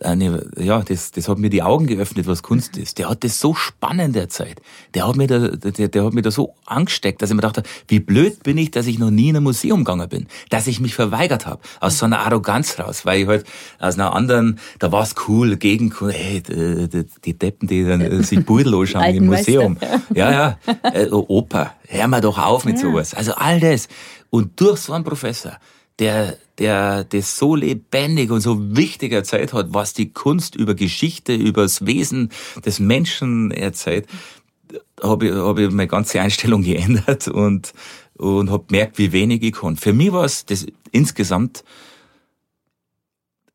eine, 0.00 0.46
ja, 0.56 0.82
das, 0.82 1.12
das 1.12 1.28
hat 1.28 1.38
mir 1.38 1.50
die 1.50 1.62
Augen 1.62 1.86
geöffnet, 1.86 2.26
was 2.26 2.42
Kunst 2.42 2.76
ist. 2.76 2.98
Der 2.98 3.08
hat 3.08 3.22
das 3.22 3.38
so 3.38 3.54
spannend 3.54 4.16
derzeit. 4.16 4.60
Der 4.94 5.06
hat 5.06 5.16
mir 5.16 5.26
da, 5.26 5.48
der, 5.48 5.88
der 5.88 6.04
hat 6.04 6.12
mir 6.12 6.22
da 6.22 6.30
so 6.30 6.54
angesteckt, 6.66 7.22
dass 7.22 7.30
ich 7.30 7.36
mir 7.36 7.42
dachte, 7.42 7.62
wie 7.88 8.00
blöd 8.00 8.42
bin 8.42 8.58
ich, 8.58 8.70
dass 8.70 8.86
ich 8.86 8.98
noch 8.98 9.10
nie 9.10 9.28
in 9.28 9.36
ein 9.36 9.42
Museum 9.42 9.84
gegangen 9.84 10.08
bin, 10.08 10.26
dass 10.50 10.66
ich 10.66 10.80
mich 10.80 10.94
verweigert 10.94 11.46
habe 11.46 11.60
aus 11.80 11.98
so 11.98 12.06
einer 12.06 12.20
Arroganz 12.20 12.78
raus, 12.78 13.06
weil 13.06 13.22
ich 13.22 13.28
halt 13.28 13.46
aus 13.78 13.94
einer 13.94 14.14
anderen, 14.14 14.58
da 14.78 14.90
war 14.90 15.02
es 15.02 15.14
cool, 15.28 15.56
gegen, 15.56 15.94
hey, 16.10 16.42
die, 16.42 17.06
die 17.24 17.38
Deppen, 17.38 17.68
die 17.68 17.84
dann 17.84 18.00
äh, 18.00 18.22
sich 18.22 18.44
Pudel 18.44 18.74
anschauen 18.80 19.14
im 19.14 19.26
Museum. 19.26 19.78
Ja, 20.12 20.32
ja, 20.32 20.58
äh, 20.92 21.08
Oper, 21.10 21.72
hör 21.86 22.08
mal 22.08 22.20
doch 22.20 22.38
auf 22.38 22.64
mit 22.64 22.76
ja. 22.76 22.82
sowas. 22.82 23.14
Also 23.14 23.34
all 23.34 23.60
das. 23.60 23.88
Und 24.30 24.60
durch 24.60 24.80
so 24.80 24.92
einen 24.92 25.04
Professor, 25.04 25.58
der, 25.98 26.36
der 26.58 27.04
das 27.04 27.36
so 27.36 27.54
lebendig 27.54 28.30
und 28.30 28.40
so 28.40 28.76
wichtig 28.76 29.12
erzählt 29.12 29.52
hat, 29.52 29.68
was 29.70 29.92
die 29.92 30.12
Kunst 30.12 30.56
über 30.56 30.74
Geschichte, 30.74 31.34
über 31.34 31.62
das 31.62 31.86
Wesen 31.86 32.30
des 32.64 32.80
Menschen 32.80 33.50
erzählt, 33.50 34.06
habe 35.02 35.28
ich, 35.28 35.32
hab 35.32 35.58
ich 35.58 35.70
meine 35.70 35.88
ganze 35.88 36.20
Einstellung 36.20 36.62
geändert 36.64 37.28
und, 37.28 37.72
und 38.14 38.50
habe 38.50 38.64
gemerkt, 38.66 38.98
wie 38.98 39.12
wenig 39.12 39.42
ich 39.42 39.52
kann. 39.52 39.76
Für 39.76 39.92
mich 39.92 40.12
war 40.12 40.24
es 40.24 40.44
das 40.46 40.66
insgesamt, 40.90 41.64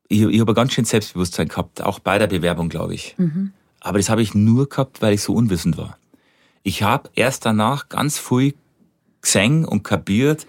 ich, 0.08 0.22
ich 0.22 0.40
habe 0.40 0.52
ein 0.52 0.56
ganz 0.56 0.72
schön 0.72 0.84
Selbstbewusstsein 0.84 1.48
gehabt, 1.48 1.82
auch 1.82 1.98
bei 1.98 2.18
der 2.18 2.26
Bewerbung, 2.26 2.68
glaube 2.68 2.94
ich. 2.94 3.14
Mhm. 3.18 3.52
Aber 3.80 3.98
das 3.98 4.08
habe 4.08 4.22
ich 4.22 4.34
nur 4.34 4.68
gehabt, 4.68 5.02
weil 5.02 5.14
ich 5.14 5.22
so 5.22 5.34
unwissend 5.34 5.78
war. 5.78 5.98
Ich 6.62 6.82
habe 6.82 7.08
erst 7.14 7.46
danach 7.46 7.88
ganz 7.88 8.18
viel 8.18 8.54
gesehen 9.22 9.64
und 9.64 9.82
kapiert, 9.82 10.46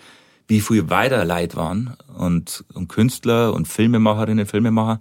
wie 0.52 0.60
viel 0.60 0.90
weiter 0.90 1.24
Leute 1.24 1.56
waren 1.56 1.96
und, 2.18 2.66
und 2.74 2.90
Künstler 2.90 3.54
und 3.54 3.70
Filmemacherinnen, 3.70 4.46
Filmemacher, 4.46 5.00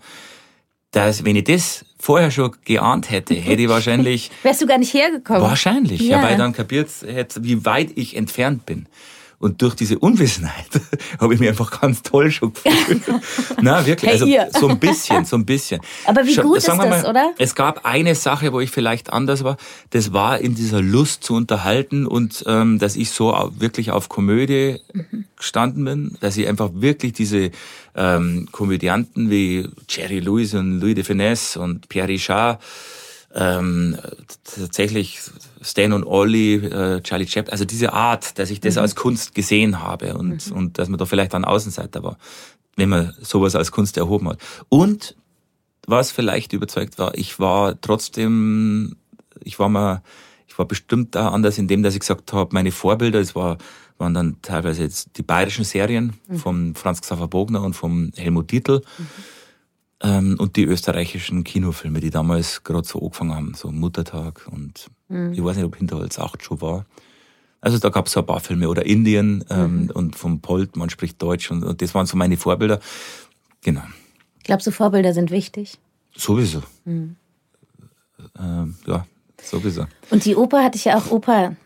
dass, 0.92 1.24
wenn 1.24 1.34
ich 1.34 1.42
das 1.42 1.84
vorher 1.98 2.30
schon 2.30 2.52
geahnt 2.64 3.10
hätte, 3.10 3.34
hätte 3.34 3.62
ich 3.62 3.68
wahrscheinlich... 3.76 4.30
Wärst 4.44 4.62
du 4.62 4.68
gar 4.68 4.78
nicht 4.78 4.94
hergekommen? 4.94 5.42
Wahrscheinlich, 5.42 6.02
ja. 6.02 6.18
ja 6.18 6.22
weil 6.22 6.32
ich 6.32 6.38
dann 6.38 6.52
kapiert 6.52 6.88
hätte, 7.04 7.42
wie 7.42 7.64
weit 7.64 7.90
ich 7.96 8.16
entfernt 8.16 8.64
bin. 8.64 8.86
Und 9.40 9.60
durch 9.62 9.74
diese 9.74 9.98
Unwissenheit 9.98 10.68
habe 11.20 11.34
ich 11.34 11.40
mich 11.40 11.48
einfach 11.48 11.80
ganz 11.80 12.02
toll 12.02 12.30
schon 12.30 12.52
gefühlt. 12.52 13.02
Na, 13.60 13.84
wirklich. 13.84 14.20
Hey, 14.20 14.38
also 14.38 14.60
so 14.60 14.68
ein 14.68 14.78
bisschen, 14.78 15.24
so 15.24 15.34
ein 15.34 15.46
bisschen. 15.46 15.80
Aber 16.04 16.24
wie 16.26 16.36
gut 16.36 16.58
ist 16.58 16.68
das, 16.68 16.76
mal, 16.76 17.06
oder? 17.06 17.32
Es 17.38 17.56
gab 17.56 17.84
eine 17.84 18.14
Sache, 18.14 18.52
wo 18.52 18.60
ich 18.60 18.70
vielleicht 18.70 19.12
anders 19.12 19.42
war. 19.42 19.56
Das 19.90 20.12
war 20.12 20.38
in 20.38 20.54
dieser 20.54 20.80
Lust 20.80 21.24
zu 21.24 21.34
unterhalten 21.34 22.06
und 22.06 22.44
ähm, 22.46 22.78
dass 22.78 22.94
ich 22.94 23.10
so 23.10 23.32
wirklich 23.56 23.90
auf 23.90 24.08
Komödie 24.08 24.78
mhm. 24.92 25.19
Gestanden 25.40 25.84
bin, 25.84 26.16
dass 26.20 26.36
ich 26.36 26.46
einfach 26.46 26.70
wirklich 26.74 27.12
diese 27.12 27.50
ähm, 27.94 28.48
Komödianten 28.52 29.30
wie 29.30 29.68
Jerry 29.88 30.20
Lewis 30.20 30.54
und 30.54 30.80
Louis 30.80 30.94
de 30.94 31.04
Finesse 31.04 31.60
und 31.60 31.88
Pierre 31.88 32.08
Richard 32.08 32.62
ähm, 33.34 33.96
tatsächlich 34.44 35.20
Stan 35.62 35.92
und 35.92 36.04
Ollie, 36.04 36.56
äh, 36.56 37.00
Charlie 37.02 37.26
Chaplin, 37.26 37.52
also 37.52 37.64
diese 37.64 37.92
Art, 37.92 38.38
dass 38.38 38.50
ich 38.50 38.60
das 38.60 38.74
mhm. 38.74 38.82
als 38.82 38.96
Kunst 38.96 39.34
gesehen 39.34 39.80
habe 39.80 40.14
und, 40.14 40.50
mhm. 40.50 40.56
und 40.56 40.78
dass 40.78 40.88
man 40.88 40.98
da 40.98 41.04
vielleicht 41.06 41.34
ein 41.34 41.44
Außenseiter 41.44 42.02
war, 42.02 42.18
wenn 42.76 42.88
man 42.88 43.14
sowas 43.20 43.54
als 43.54 43.70
Kunst 43.70 43.96
erhoben 43.96 44.28
hat. 44.28 44.38
Und 44.68 45.14
was 45.86 46.10
vielleicht 46.10 46.52
überzeugt 46.52 46.98
war, 46.98 47.16
ich 47.16 47.38
war 47.38 47.80
trotzdem, 47.80 48.96
ich 49.42 49.58
war 49.58 49.68
mal, 49.68 50.02
ich 50.48 50.58
war 50.58 50.66
bestimmt 50.66 51.14
da 51.14 51.28
anders 51.28 51.58
in 51.58 51.68
dem, 51.68 51.82
dass 51.82 51.94
ich 51.94 52.00
gesagt 52.00 52.32
habe, 52.32 52.50
meine 52.52 52.72
Vorbilder, 52.72 53.20
es 53.20 53.34
war, 53.34 53.58
waren 54.00 54.14
dann 54.14 54.36
teilweise 54.42 54.82
jetzt 54.82 55.10
die 55.16 55.22
bayerischen 55.22 55.64
Serien 55.64 56.14
mhm. 56.28 56.36
vom 56.36 56.74
Franz 56.74 57.00
Xaver 57.00 57.28
Bogner 57.28 57.62
und 57.62 57.74
vom 57.74 58.12
Helmut 58.16 58.50
Dietl. 58.50 58.82
Mhm 58.98 59.06
ähm, 60.02 60.36
und 60.38 60.56
die 60.56 60.64
österreichischen 60.64 61.44
Kinofilme, 61.44 62.00
die 62.00 62.10
damals 62.10 62.64
gerade 62.64 62.86
so 62.86 63.00
angefangen 63.00 63.34
haben, 63.34 63.54
so 63.54 63.70
Muttertag 63.70 64.48
und 64.50 64.88
mhm. 65.08 65.32
ich 65.32 65.44
weiß 65.44 65.56
nicht, 65.56 65.66
ob 65.66 65.76
Hinterholz 65.76 66.18
8 66.18 66.42
schon 66.42 66.60
war. 66.60 66.86
Also 67.60 67.78
da 67.78 67.90
gab 67.90 68.06
es 68.06 68.12
so 68.12 68.20
ein 68.20 68.26
paar 68.26 68.40
Filme 68.40 68.68
oder 68.70 68.86
Indien 68.86 69.44
ähm, 69.50 69.84
mhm. 69.84 69.90
und 69.90 70.16
vom 70.16 70.40
Polt, 70.40 70.76
man 70.76 70.88
spricht 70.88 71.20
Deutsch 71.20 71.50
und, 71.50 71.62
und, 71.62 71.82
das 71.82 71.94
waren 71.94 72.06
so 72.06 72.16
meine 72.16 72.38
Vorbilder. 72.38 72.80
Genau. 73.60 73.82
Glaubst 74.42 74.66
du, 74.66 74.70
Vorbilder 74.70 75.12
sind 75.12 75.30
wichtig? 75.30 75.76
Sowieso. 76.16 76.62
Mhm. 76.86 77.16
Ähm, 78.38 78.76
ja, 78.86 79.06
sowieso. 79.42 79.84
Und 80.08 80.24
die 80.24 80.34
Oper 80.34 80.64
hatte 80.64 80.76
ich 80.76 80.86
ja 80.86 80.96
auch, 80.96 81.10
Oper 81.10 81.56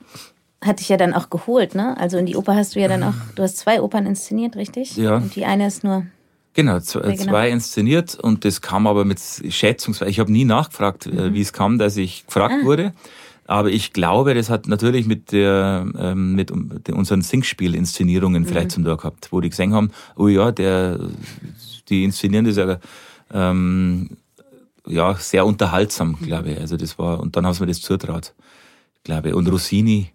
hatte 0.65 0.83
ich 0.83 0.89
ja 0.89 0.97
dann 0.97 1.15
auch 1.15 1.31
geholt, 1.31 1.75
ne? 1.75 1.97
Also 1.99 2.17
in 2.19 2.27
die 2.27 2.37
Oper 2.37 2.57
hast 2.57 2.75
du 2.75 2.81
ja 2.81 2.89
dann 2.89 3.03
auch, 3.03 3.15
du 3.35 3.43
hast 3.43 3.59
zwei 3.59 3.81
Opern 3.81 4.07
inszeniert, 4.07 4.57
richtig? 4.57 4.97
Ja. 4.97 5.17
Und 5.17 5.37
die 5.37 5.45
eine 5.45 5.67
ist 5.67 5.85
nur 5.85 6.07
Genau, 6.55 6.79
zwei, 6.79 7.01
genau. 7.01 7.17
zwei 7.17 7.51
inszeniert 7.51 8.15
und 8.15 8.45
das 8.45 8.61
kam 8.61 8.87
aber 8.87 9.05
mit 9.05 9.19
schätzungsweise, 9.21 10.09
ich 10.09 10.21
habe 10.21 10.31
nie 10.31 10.45
nachgefragt, 10.45 11.07
äh, 11.07 11.11
mhm. 11.11 11.35
wie 11.35 11.41
es 11.41 11.53
kam, 11.53 11.79
dass 11.79 11.97
ich 11.97 12.27
gefragt 12.27 12.55
ah. 12.63 12.65
wurde. 12.65 12.93
Aber 13.47 13.71
ich 13.71 13.93
glaube, 13.93 14.35
das 14.35 14.49
hat 14.49 14.69
natürlich 14.69 15.07
mit 15.07 15.33
der 15.33 15.87
ähm, 15.99 16.35
mit 16.35 16.51
unseren 16.91 17.23
Singspiel-Inszenierungen 17.23 18.43
mhm. 18.43 18.47
vielleicht 18.47 18.71
zum 18.71 18.85
Tor 18.85 18.97
gehabt, 18.97 19.33
wo 19.33 19.41
die 19.41 19.51
gesehen 19.51 19.75
haben, 19.75 19.91
oh 20.17 20.29
ja, 20.29 20.53
der 20.53 21.01
die 21.89 22.05
inszenieren 22.05 22.47
das 22.47 22.57
ja 22.57 22.79
ähm, 23.33 24.11
ja 24.87 25.15
sehr 25.17 25.45
unterhaltsam, 25.45 26.17
mhm. 26.21 26.25
glaube 26.25 26.53
ich. 26.53 26.61
Also 26.61 26.77
das 26.77 26.99
war 26.99 27.21
und 27.21 27.37
dann 27.37 27.45
haben 27.45 27.53
sie 27.53 27.63
mir 27.63 27.67
das 27.67 27.81
zutraut, 27.81 28.33
glaube 29.03 29.31
ich. 29.31 29.35
Und 29.35 29.49
Rossini 29.49 30.14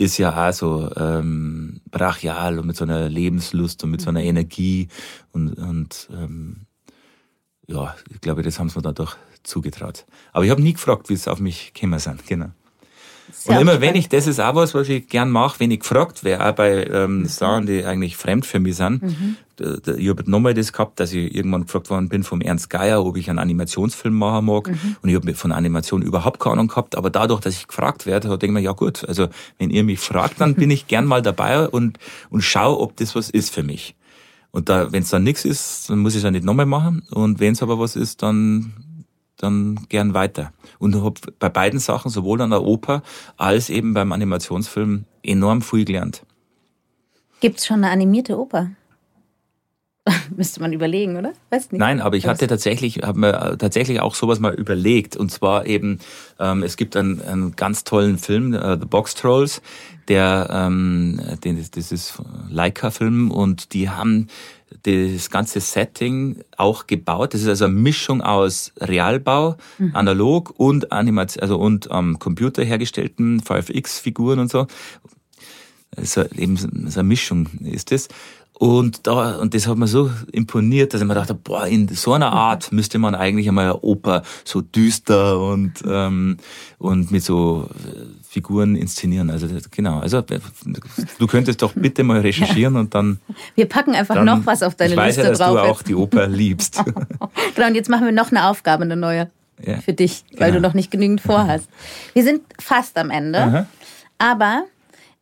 ist 0.00 0.16
ja 0.16 0.48
auch 0.48 0.52
so 0.54 0.90
ähm, 0.96 1.82
brachial 1.90 2.58
und 2.58 2.66
mit 2.66 2.76
so 2.76 2.84
einer 2.84 3.10
Lebenslust 3.10 3.84
und 3.84 3.90
mit 3.90 4.00
so 4.00 4.08
einer 4.08 4.22
Energie 4.22 4.88
und, 5.32 5.52
und 5.58 6.08
ähm, 6.10 6.66
ja, 7.66 7.94
ich 8.08 8.20
glaube, 8.22 8.42
das 8.42 8.58
haben 8.58 8.70
sie 8.70 8.78
mir 8.78 8.82
dadurch 8.82 9.14
zugetraut. 9.42 10.06
Aber 10.32 10.44
ich 10.44 10.50
habe 10.50 10.62
nie 10.62 10.72
gefragt, 10.72 11.10
wie 11.10 11.14
es 11.14 11.28
auf 11.28 11.38
mich 11.38 11.74
gekommen 11.74 11.98
sind, 11.98 12.26
genau. 12.26 12.50
Und 13.46 13.60
immer 13.60 13.80
wenn 13.80 13.94
ich, 13.94 14.08
das 14.08 14.26
ist 14.26 14.40
auch 14.40 14.54
was, 14.54 14.74
was 14.74 14.88
ich 14.88 15.08
gern 15.08 15.30
mache, 15.30 15.60
wenn 15.60 15.70
ich 15.70 15.80
gefragt 15.80 16.24
wäre, 16.24 16.48
auch 16.48 16.54
bei 16.54 16.86
ähm. 16.86 17.26
Sachen, 17.26 17.66
die 17.66 17.84
eigentlich 17.84 18.16
fremd 18.16 18.46
für 18.46 18.60
mich 18.60 18.76
sind. 18.76 19.02
Mhm. 19.02 19.36
Ich 19.98 20.08
habe 20.08 20.30
nochmal 20.30 20.54
das 20.54 20.72
gehabt, 20.72 21.00
dass 21.00 21.12
ich 21.12 21.34
irgendwann 21.34 21.66
gefragt 21.66 21.90
worden 21.90 22.08
bin 22.08 22.22
vom 22.22 22.40
Ernst 22.40 22.70
Geier, 22.70 23.04
ob 23.04 23.16
ich 23.18 23.28
einen 23.28 23.38
Animationsfilm 23.38 24.14
machen 24.14 24.46
mag. 24.46 24.68
Mhm. 24.68 24.96
Und 25.02 25.08
ich 25.08 25.14
habe 25.14 25.34
von 25.34 25.52
Animation 25.52 26.00
überhaupt 26.00 26.40
keine 26.40 26.54
Ahnung 26.54 26.68
gehabt. 26.68 26.96
Aber 26.96 27.10
dadurch, 27.10 27.40
dass 27.40 27.54
ich 27.54 27.68
gefragt 27.68 28.06
werde, 28.06 28.28
denke 28.28 28.46
ich 28.46 28.52
mir, 28.52 28.60
ja 28.60 28.72
gut, 28.72 29.04
also 29.06 29.28
wenn 29.58 29.68
ihr 29.70 29.84
mich 29.84 30.00
fragt, 30.00 30.40
dann 30.40 30.54
bin 30.54 30.70
ich 30.70 30.86
gern 30.86 31.04
mal 31.04 31.20
dabei 31.20 31.68
und, 31.68 31.98
und 32.30 32.40
schau, 32.40 32.80
ob 32.80 32.96
das 32.96 33.14
was 33.14 33.28
ist 33.28 33.52
für 33.52 33.62
mich. 33.62 33.94
Und 34.50 34.68
da, 34.68 34.92
wenn 34.92 35.02
es 35.02 35.10
dann 35.10 35.22
nichts 35.22 35.44
ist, 35.44 35.90
dann 35.90 35.98
muss 35.98 36.14
ich 36.14 36.18
es 36.18 36.24
ja 36.24 36.30
nicht 36.30 36.44
nochmal 36.44 36.66
machen. 36.66 37.02
Und 37.10 37.38
wenn 37.38 37.52
es 37.52 37.62
aber 37.62 37.78
was 37.78 37.96
ist, 37.96 38.22
dann 38.22 38.72
dann 39.42 39.86
gern 39.88 40.14
weiter. 40.14 40.52
Und 40.78 40.94
habe 40.94 41.20
bei 41.38 41.48
beiden 41.48 41.80
Sachen, 41.80 42.10
sowohl 42.10 42.40
an 42.40 42.50
der 42.50 42.62
Oper 42.62 43.02
als 43.36 43.70
eben 43.70 43.94
beim 43.94 44.12
Animationsfilm, 44.12 45.04
enorm 45.22 45.62
viel 45.62 45.84
gelernt. 45.84 46.24
Gibt 47.40 47.58
es 47.58 47.66
schon 47.66 47.84
eine 47.84 47.90
animierte 47.90 48.38
Oper? 48.38 48.70
Müsste 50.36 50.60
man 50.60 50.72
überlegen, 50.72 51.16
oder? 51.16 51.32
Weiß 51.50 51.72
nicht. 51.72 51.80
Nein, 51.80 52.00
aber 52.00 52.16
ich 52.16 52.26
hatte 52.26 52.46
tatsächlich, 52.46 52.98
habe 52.98 53.18
mir 53.18 53.56
tatsächlich 53.58 54.00
auch 54.00 54.14
sowas 54.14 54.40
mal 54.40 54.54
überlegt. 54.54 55.16
Und 55.16 55.30
zwar 55.30 55.66
eben, 55.66 55.98
ähm, 56.38 56.62
es 56.62 56.76
gibt 56.76 56.96
einen, 56.96 57.20
einen 57.22 57.56
ganz 57.56 57.84
tollen 57.84 58.18
Film, 58.18 58.54
uh, 58.54 58.76
The 58.78 58.86
Box 58.86 59.14
Trolls, 59.14 59.62
der, 60.08 60.48
ähm, 60.50 61.20
den, 61.44 61.64
das 61.70 61.92
ist 61.92 62.20
Leica-Film 62.48 63.30
und 63.30 63.72
die 63.74 63.90
haben 63.90 64.28
das 64.82 65.30
ganze 65.30 65.60
Setting 65.60 66.42
auch 66.56 66.86
gebaut. 66.86 67.34
Das 67.34 67.42
ist 67.42 67.48
also 67.48 67.66
eine 67.66 67.74
Mischung 67.74 68.20
aus 68.22 68.72
Realbau, 68.78 69.56
mhm. 69.78 69.90
analog 69.94 70.54
und 70.56 70.92
Animation, 70.92 71.42
also 71.42 71.58
und 71.58 71.90
am 71.90 72.10
ähm, 72.10 72.18
Computer 72.18 72.64
hergestellten 72.64 73.40
VFX-Figuren 73.40 74.38
und 74.38 74.50
so. 74.50 74.66
Also 75.96 76.24
eben 76.36 76.56
so 76.56 76.68
eine 76.68 77.08
Mischung 77.08 77.48
ist 77.64 77.90
das. 77.90 78.08
Und 78.60 79.06
da, 79.06 79.36
und 79.36 79.54
das 79.54 79.66
hat 79.66 79.78
mir 79.78 79.86
so 79.86 80.10
imponiert, 80.32 80.92
dass 80.92 81.00
ich 81.00 81.06
mir 81.06 81.14
dachte, 81.14 81.32
boah, 81.32 81.66
in 81.66 81.88
so 81.88 82.12
einer 82.12 82.30
Art 82.30 82.72
müsste 82.72 82.98
man 82.98 83.14
eigentlich 83.14 83.48
einmal 83.48 83.64
eine 83.64 83.80
Oper 83.80 84.22
so 84.44 84.60
düster 84.60 85.40
und, 85.40 85.82
ähm, 85.88 86.36
und 86.76 87.10
mit 87.10 87.24
so 87.24 87.70
äh, 87.70 88.02
Figuren 88.28 88.76
inszenieren. 88.76 89.30
Also, 89.30 89.46
genau. 89.70 90.00
Also, 90.00 90.20
du 90.20 91.26
könntest 91.26 91.62
doch 91.62 91.72
bitte 91.72 92.04
mal 92.04 92.20
recherchieren 92.20 92.74
ja. 92.74 92.80
und 92.80 92.94
dann. 92.94 93.18
Wir 93.54 93.64
packen 93.64 93.94
einfach 93.94 94.16
dann, 94.16 94.26
noch 94.26 94.44
was 94.44 94.62
auf 94.62 94.74
deine 94.74 94.90
ich 94.90 94.96
weiß 94.98 95.16
Liste 95.16 95.22
ja, 95.22 95.28
dass 95.30 95.38
drauf. 95.38 95.54
du 95.54 95.60
auch 95.62 95.82
die 95.82 95.94
Oper 95.94 96.26
liebst. 96.26 96.84
genau. 97.54 97.66
Und 97.66 97.74
jetzt 97.74 97.88
machen 97.88 98.04
wir 98.04 98.12
noch 98.12 98.30
eine 98.30 98.44
Aufgabe, 98.44 98.82
eine 98.82 98.96
neue. 98.96 99.30
Ja. 99.64 99.78
Für 99.80 99.94
dich, 99.94 100.22
weil 100.36 100.50
genau. 100.50 100.60
du 100.60 100.68
noch 100.68 100.74
nicht 100.74 100.90
genügend 100.90 101.22
vorhast. 101.22 101.66
Wir 102.12 102.24
sind 102.24 102.42
fast 102.58 102.98
am 102.98 103.08
Ende. 103.08 103.38
Aha. 103.38 103.66
Aber 104.18 104.64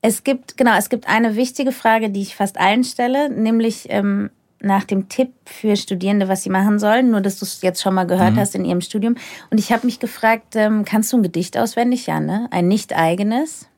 es 0.01 0.25
gibt, 0.25 0.57
genau, 0.57 0.77
es 0.77 0.89
gibt 0.89 1.09
eine 1.09 1.37
wichtige 1.37 1.73
Frage, 1.73 2.11
die 2.11 2.23
ich 2.23 2.37
fast 2.37 2.59
allen 2.59 2.85
stelle, 2.85 3.31
nämlich, 3.31 3.87
ähm, 3.89 4.31
nach 4.61 4.85
dem 4.85 5.09
Tipp 5.09 5.31
für 5.45 5.77
Studierende, 5.77 6.29
was 6.29 6.43
sie 6.43 6.51
machen 6.51 6.79
sollen, 6.79 7.11
nur 7.11 7.21
dass 7.21 7.39
du 7.39 7.45
es 7.45 7.63
jetzt 7.63 7.81
schon 7.81 7.95
mal 7.95 8.07
gehört 8.07 8.35
mhm. 8.35 8.39
hast 8.39 8.55
in 8.55 8.65
ihrem 8.65 8.81
Studium. 8.81 9.15
Und 9.51 9.59
ich 9.59 9.73
habe 9.73 9.87
mich 9.87 10.01
gefragt, 10.01 10.57
ähm, 10.57 10.85
kannst 10.85 11.13
du 11.13 11.17
ein 11.17 11.23
Gedicht 11.23 11.57
auswendig? 11.57 12.07
Ja, 12.07 12.21
ne? 12.21 12.49
Ein 12.51 12.67
nicht 12.67 12.95
eigenes? 12.97 13.69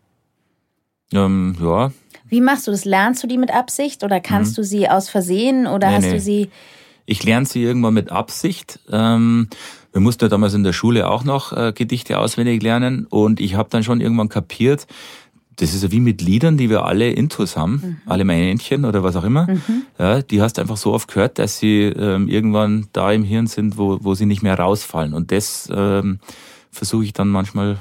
Ähm, 1.12 1.56
ja. 1.60 1.92
Wie 2.28 2.40
machst 2.40 2.66
du 2.66 2.70
das? 2.70 2.84
Lernst 2.84 3.22
du 3.22 3.26
die 3.26 3.38
mit 3.38 3.52
Absicht 3.52 4.04
oder 4.04 4.20
kannst 4.20 4.52
mhm. 4.52 4.56
du 4.56 4.64
sie 4.64 4.88
aus 4.88 5.08
Versehen 5.08 5.66
oder 5.66 5.88
nee, 5.88 5.96
hast 5.96 6.04
nee. 6.04 6.12
du 6.12 6.20
sie... 6.20 6.50
Ich 7.04 7.24
lerne 7.24 7.44
sie 7.44 7.62
irgendwann 7.62 7.94
mit 7.94 8.10
Absicht. 8.10 8.78
Ähm, 8.90 9.48
wir 9.92 10.00
mussten 10.00 10.24
ja 10.24 10.28
damals 10.28 10.54
in 10.54 10.62
der 10.62 10.72
Schule 10.72 11.10
auch 11.10 11.24
noch 11.24 11.52
äh, 11.52 11.72
Gedichte 11.72 12.18
auswendig 12.18 12.62
lernen 12.62 13.06
und 13.06 13.40
ich 13.40 13.56
habe 13.56 13.68
dann 13.68 13.82
schon 13.82 14.00
irgendwann 14.00 14.28
kapiert, 14.28 14.86
das 15.56 15.74
ist 15.74 15.82
ja 15.82 15.90
wie 15.90 16.00
mit 16.00 16.22
Liedern, 16.22 16.56
die 16.56 16.70
wir 16.70 16.84
alle 16.84 17.10
intus 17.10 17.56
haben, 17.56 17.72
mhm. 17.72 17.96
alle 18.06 18.24
Männchen 18.24 18.84
oder 18.84 19.02
was 19.02 19.16
auch 19.16 19.24
immer. 19.24 19.46
Mhm. 19.46 19.82
Ja, 19.98 20.22
die 20.22 20.40
hast 20.40 20.56
du 20.56 20.62
einfach 20.62 20.76
so 20.76 20.92
oft 20.92 21.08
gehört, 21.08 21.38
dass 21.38 21.58
sie 21.58 21.82
ähm, 21.82 22.28
irgendwann 22.28 22.86
da 22.92 23.12
im 23.12 23.24
Hirn 23.24 23.46
sind, 23.46 23.76
wo, 23.76 23.98
wo 24.00 24.14
sie 24.14 24.26
nicht 24.26 24.42
mehr 24.42 24.58
rausfallen. 24.58 25.12
Und 25.12 25.32
das 25.32 25.68
ähm, 25.72 26.18
versuche 26.70 27.04
ich 27.04 27.12
dann 27.12 27.28
manchmal 27.28 27.78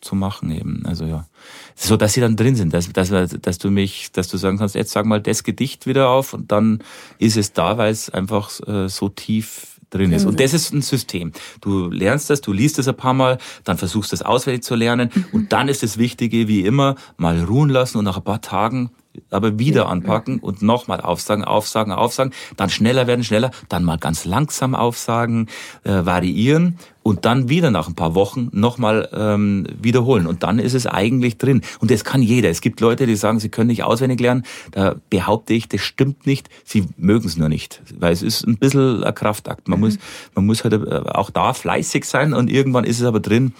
zu 0.00 0.14
machen 0.14 0.50
eben. 0.50 0.84
Also 0.86 1.04
ja. 1.04 1.26
So 1.74 1.96
dass 1.96 2.12
sie 2.12 2.20
dann 2.20 2.36
drin 2.36 2.56
sind, 2.56 2.72
dass, 2.74 2.92
dass, 2.92 3.10
dass 3.10 3.58
du 3.58 3.70
mich, 3.70 4.12
dass 4.12 4.28
du 4.28 4.36
sagen 4.36 4.58
kannst, 4.58 4.74
jetzt 4.74 4.92
sag 4.92 5.06
mal 5.06 5.20
das 5.20 5.44
Gedicht 5.44 5.86
wieder 5.86 6.08
auf 6.10 6.34
und 6.34 6.52
dann 6.52 6.80
ist 7.18 7.36
es 7.36 7.52
da, 7.52 7.78
weil 7.78 7.92
es 7.92 8.10
einfach 8.10 8.50
äh, 8.66 8.88
so 8.88 9.08
tief 9.08 9.77
drin 9.90 10.12
ist. 10.12 10.24
Und 10.24 10.40
das 10.40 10.54
ist 10.54 10.72
ein 10.72 10.82
System. 10.82 11.32
Du 11.60 11.90
lernst 11.90 12.30
das, 12.30 12.40
du 12.40 12.52
liest 12.52 12.78
es 12.78 12.88
ein 12.88 12.96
paar 12.96 13.14
Mal, 13.14 13.38
dann 13.64 13.78
versuchst 13.78 14.12
das 14.12 14.22
auswendig 14.22 14.62
zu 14.62 14.74
lernen 14.74 15.10
mhm. 15.14 15.24
und 15.32 15.52
dann 15.52 15.68
ist 15.68 15.82
das 15.82 15.98
Wichtige, 15.98 16.48
wie 16.48 16.64
immer, 16.64 16.96
mal 17.16 17.42
ruhen 17.42 17.70
lassen 17.70 17.98
und 17.98 18.04
nach 18.04 18.16
ein 18.16 18.24
paar 18.24 18.40
Tagen 18.40 18.90
aber 19.30 19.58
wieder 19.58 19.88
anpacken 19.88 20.38
und 20.38 20.62
nochmal 20.62 21.00
aufsagen, 21.00 21.44
aufsagen, 21.44 21.92
aufsagen, 21.92 22.32
dann 22.56 22.70
schneller 22.70 23.06
werden, 23.06 23.24
schneller, 23.24 23.50
dann 23.68 23.84
mal 23.84 23.98
ganz 23.98 24.24
langsam 24.24 24.74
aufsagen, 24.74 25.48
äh, 25.84 26.04
variieren 26.04 26.78
und 27.08 27.24
dann 27.24 27.48
wieder 27.48 27.70
nach 27.70 27.88
ein 27.88 27.94
paar 27.94 28.14
Wochen 28.14 28.50
nochmal 28.52 29.08
ähm, 29.14 29.66
wiederholen. 29.80 30.26
Und 30.26 30.42
dann 30.42 30.58
ist 30.58 30.74
es 30.74 30.86
eigentlich 30.86 31.38
drin. 31.38 31.62
Und 31.80 31.90
das 31.90 32.04
kann 32.04 32.20
jeder. 32.20 32.50
Es 32.50 32.60
gibt 32.60 32.80
Leute, 32.80 33.06
die 33.06 33.16
sagen, 33.16 33.40
sie 33.40 33.48
können 33.48 33.68
nicht 33.68 33.82
auswendig 33.82 34.20
lernen. 34.20 34.42
Da 34.72 34.96
behaupte 35.08 35.54
ich, 35.54 35.68
das 35.68 35.80
stimmt 35.80 36.26
nicht. 36.26 36.50
Sie 36.64 36.84
mögen 36.98 37.26
es 37.26 37.38
nur 37.38 37.48
nicht. 37.48 37.80
Weil 37.98 38.12
es 38.12 38.22
ist 38.22 38.46
ein 38.46 38.58
bisschen 38.58 39.02
ein 39.02 39.14
Kraftakt. 39.14 39.68
Man, 39.68 39.78
mhm. 39.78 39.86
muss, 39.86 39.98
man 40.34 40.44
muss 40.44 40.64
halt 40.64 40.74
äh, 40.74 41.02
auch 41.10 41.30
da 41.30 41.54
fleißig 41.54 42.04
sein 42.04 42.34
und 42.34 42.50
irgendwann 42.50 42.84
ist 42.84 43.00
es 43.00 43.06
aber 43.06 43.20
drin. 43.20 43.54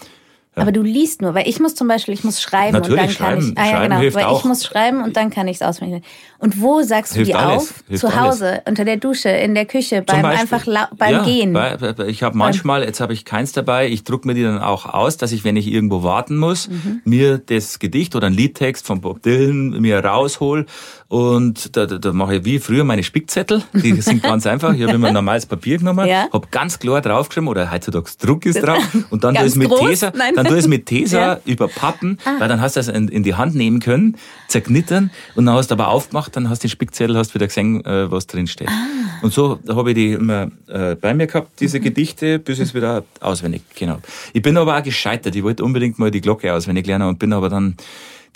Aber 0.55 0.71
du 0.71 0.81
liest 0.81 1.21
nur, 1.21 1.35
weil 1.35 1.47
ich 1.47 1.59
muss 1.59 1.75
zum 1.75 1.87
Beispiel, 1.87 2.13
ich 2.13 2.23
muss 2.23 2.41
schreiben 2.41 2.73
Natürlich, 2.73 3.01
und 3.01 3.07
dann 3.07 3.15
kann 3.15 3.41
schreiben, 3.41 3.53
ich. 3.55 3.57
Ah 3.57 3.71
ja, 3.71 3.83
genau, 3.83 4.15
weil 4.15 4.25
auch. 4.25 4.39
ich 4.39 4.45
muss 4.45 4.65
schreiben 4.65 5.03
und 5.03 5.15
dann 5.15 5.29
kann 5.29 5.47
ich 5.47 5.57
es 5.57 5.61
auswendig. 5.61 6.03
Und 6.39 6.59
wo 6.59 6.81
sagst 6.81 7.13
du 7.13 7.17
hilft 7.17 7.31
die 7.31 7.35
alles, 7.35 7.73
auf? 7.89 7.99
Zu 7.99 8.19
Hause, 8.19 8.47
alles. 8.47 8.61
unter 8.65 8.85
der 8.85 8.97
Dusche, 8.97 9.29
in 9.29 9.55
der 9.55 9.65
Küche, 9.65 10.01
beim 10.01 10.25
einfach 10.25 10.65
beim 10.97 11.13
ja, 11.13 11.23
Gehen. 11.23 11.53
Bei, 11.53 11.77
ich 12.07 12.23
habe 12.23 12.37
manchmal, 12.37 12.83
jetzt 12.83 12.99
habe 12.99 13.13
ich 13.13 13.25
keins 13.25 13.51
dabei, 13.51 13.87
ich 13.87 14.03
druck 14.03 14.25
mir 14.25 14.33
die 14.33 14.43
dann 14.43 14.59
auch 14.59 14.85
aus, 14.85 15.17
dass 15.17 15.31
ich, 15.31 15.43
wenn 15.43 15.55
ich 15.55 15.67
irgendwo 15.67 16.03
warten 16.03 16.37
muss, 16.37 16.67
mhm. 16.67 17.01
mir 17.05 17.37
das 17.37 17.79
Gedicht 17.79 18.15
oder 18.15 18.27
ein 18.27 18.33
Liedtext 18.33 18.85
von 18.85 19.01
Bob 19.01 19.21
Dylan 19.21 19.79
mir 19.81 20.03
raushol 20.03 20.65
und 21.09 21.75
da, 21.75 21.87
da, 21.87 21.97
da 21.97 22.13
mache 22.13 22.35
ich 22.35 22.45
wie 22.45 22.59
früher 22.59 22.83
meine 22.83 23.01
Spickzettel. 23.01 23.63
Die 23.73 23.99
sind 23.99 24.21
ganz 24.21 24.45
einfach. 24.45 24.75
Ich 24.75 24.83
habe 24.83 24.93
immer 24.93 25.07
ein 25.07 25.15
normales 25.15 25.47
Papier 25.47 25.79
genommen, 25.79 26.07
ja. 26.07 26.27
habe 26.31 26.47
ganz 26.51 26.77
klar 26.77 27.01
draufgeschrieben, 27.01 27.47
oder 27.47 27.71
heutzutage 27.71 28.11
Druck 28.19 28.45
ist 28.45 28.61
drauf. 28.61 28.77
Und 29.09 29.23
dann 29.23 29.33
tue 29.33 29.45
ich 29.45 29.53
es 29.53 29.55
mit 29.55 29.75
Tesa, 29.75 30.11
dann 30.11 30.45
tue 30.45 30.53
ich 30.53 30.63
es 30.63 30.67
mit 30.67 30.85
Tesa 30.85 31.19
ja. 31.19 31.39
überpappen, 31.45 32.19
ah. 32.25 32.35
weil 32.37 32.47
dann 32.47 32.61
hast 32.61 32.75
du 32.75 32.79
das 32.79 32.89
in, 32.89 33.07
in, 33.07 33.23
die 33.23 33.33
Hand 33.33 33.55
nehmen 33.55 33.79
können, 33.79 34.17
zerknittern 34.47 35.09
und 35.33 35.47
dann 35.47 35.55
hast 35.55 35.71
du 35.71 35.73
aber 35.73 35.87
aufgemacht, 35.87 36.35
dann 36.35 36.47
hast 36.47 36.63
du 36.63 36.67
den 36.67 36.71
Spickzettel, 36.71 37.17
hast 37.17 37.33
wieder 37.33 37.47
gesehen, 37.47 37.83
äh, 37.85 38.11
was 38.11 38.27
drin 38.27 38.45
steht. 38.45 38.69
Ah. 38.69 39.23
Und 39.23 39.33
so 39.33 39.59
habe 39.67 39.89
ich 39.89 39.95
die 39.95 40.11
immer 40.11 40.51
äh, 40.67 40.93
bei 40.93 41.15
mir 41.15 41.25
gehabt, 41.25 41.59
diese 41.59 41.79
mhm. 41.79 41.85
Gedichte, 41.85 42.37
bis 42.37 42.59
ich 42.59 42.65
es 42.65 42.73
wieder 42.75 43.03
auswendig 43.19 43.63
genau. 43.75 43.97
Ich 44.33 44.43
bin 44.43 44.55
aber 44.57 44.77
auch 44.77 44.83
gescheitert. 44.83 45.35
Ich 45.35 45.43
wollte 45.43 45.63
unbedingt 45.63 45.97
mal 45.97 46.11
die 46.11 46.21
Glocke 46.21 46.53
auswendig 46.53 46.85
lernen 46.85 47.07
und 47.07 47.17
bin 47.17 47.33
aber 47.33 47.49
dann, 47.49 47.77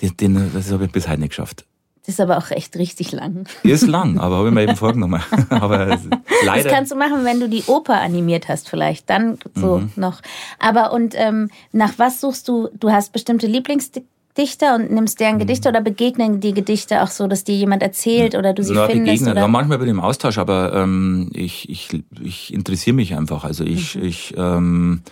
den, 0.02 0.18
den, 0.18 0.52
das 0.54 0.72
habe 0.72 0.86
ich 0.86 0.92
bis 0.92 1.08
heute 1.08 1.20
nicht 1.20 1.30
geschafft. 1.30 1.66
Das 2.06 2.16
ist 2.16 2.20
aber 2.20 2.38
auch 2.38 2.52
echt 2.52 2.76
richtig 2.76 3.14
lang. 3.14 3.48
Ist 3.64 3.88
lang, 3.88 4.20
aber 4.20 4.38
habe 4.38 4.50
ich 4.50 4.54
mir 4.54 4.64
eben 4.64 4.76
vorgenommen. 4.76 5.24
aber 5.50 6.00
leider. 6.46 6.64
Das 6.64 6.74
kannst 6.74 6.92
du 6.92 6.98
machen, 6.98 7.24
wenn 7.24 7.40
du 7.40 7.48
die 7.48 7.64
Oper 7.68 8.02
animiert 8.02 8.50
hast, 8.50 8.70
vielleicht. 8.70 9.10
Dann 9.10 9.38
so 9.56 9.78
mhm. 9.78 9.92
noch. 9.96 10.22
Aber 10.60 10.92
und 10.92 11.14
ähm, 11.18 11.50
nach 11.72 11.94
was 11.98 12.20
suchst 12.20 12.50
du? 12.50 12.68
Du 12.78 12.92
hast 12.92 13.14
bestimmte 13.14 13.48
Lieblingsdichter 13.48 14.76
und 14.76 14.92
nimmst 14.92 15.22
deren 15.22 15.36
mhm. 15.36 15.40
Gedichte 15.40 15.70
oder 15.70 15.80
begegnen 15.80 16.42
die 16.42 16.54
Gedichte 16.54 17.04
auch 17.04 17.08
so, 17.08 17.28
dass 17.28 17.46
dir 17.46 17.56
jemand 17.56 17.82
erzählt 17.82 18.36
oder 18.36 18.52
du 18.52 18.64
sie 18.64 18.74
Na, 18.74 18.88
findest? 18.88 19.06
Begegnen. 19.06 19.32
Oder? 19.32 19.42
Ja, 19.42 19.48
manchmal 19.48 19.78
bin 19.78 19.88
ich 19.88 19.92
im 19.92 20.02
Austausch, 20.02 20.40
aber 20.40 20.74
ähm, 20.74 21.30
ich, 21.34 21.70
ich, 21.70 22.04
ich 22.22 22.54
interessiere 22.54 22.98
mich 22.98 23.16
einfach. 23.16 23.46
Also 23.46 23.64
ich, 23.64 23.96
mhm. 23.96 24.04
ich 24.04 24.34
ähm, 24.36 25.04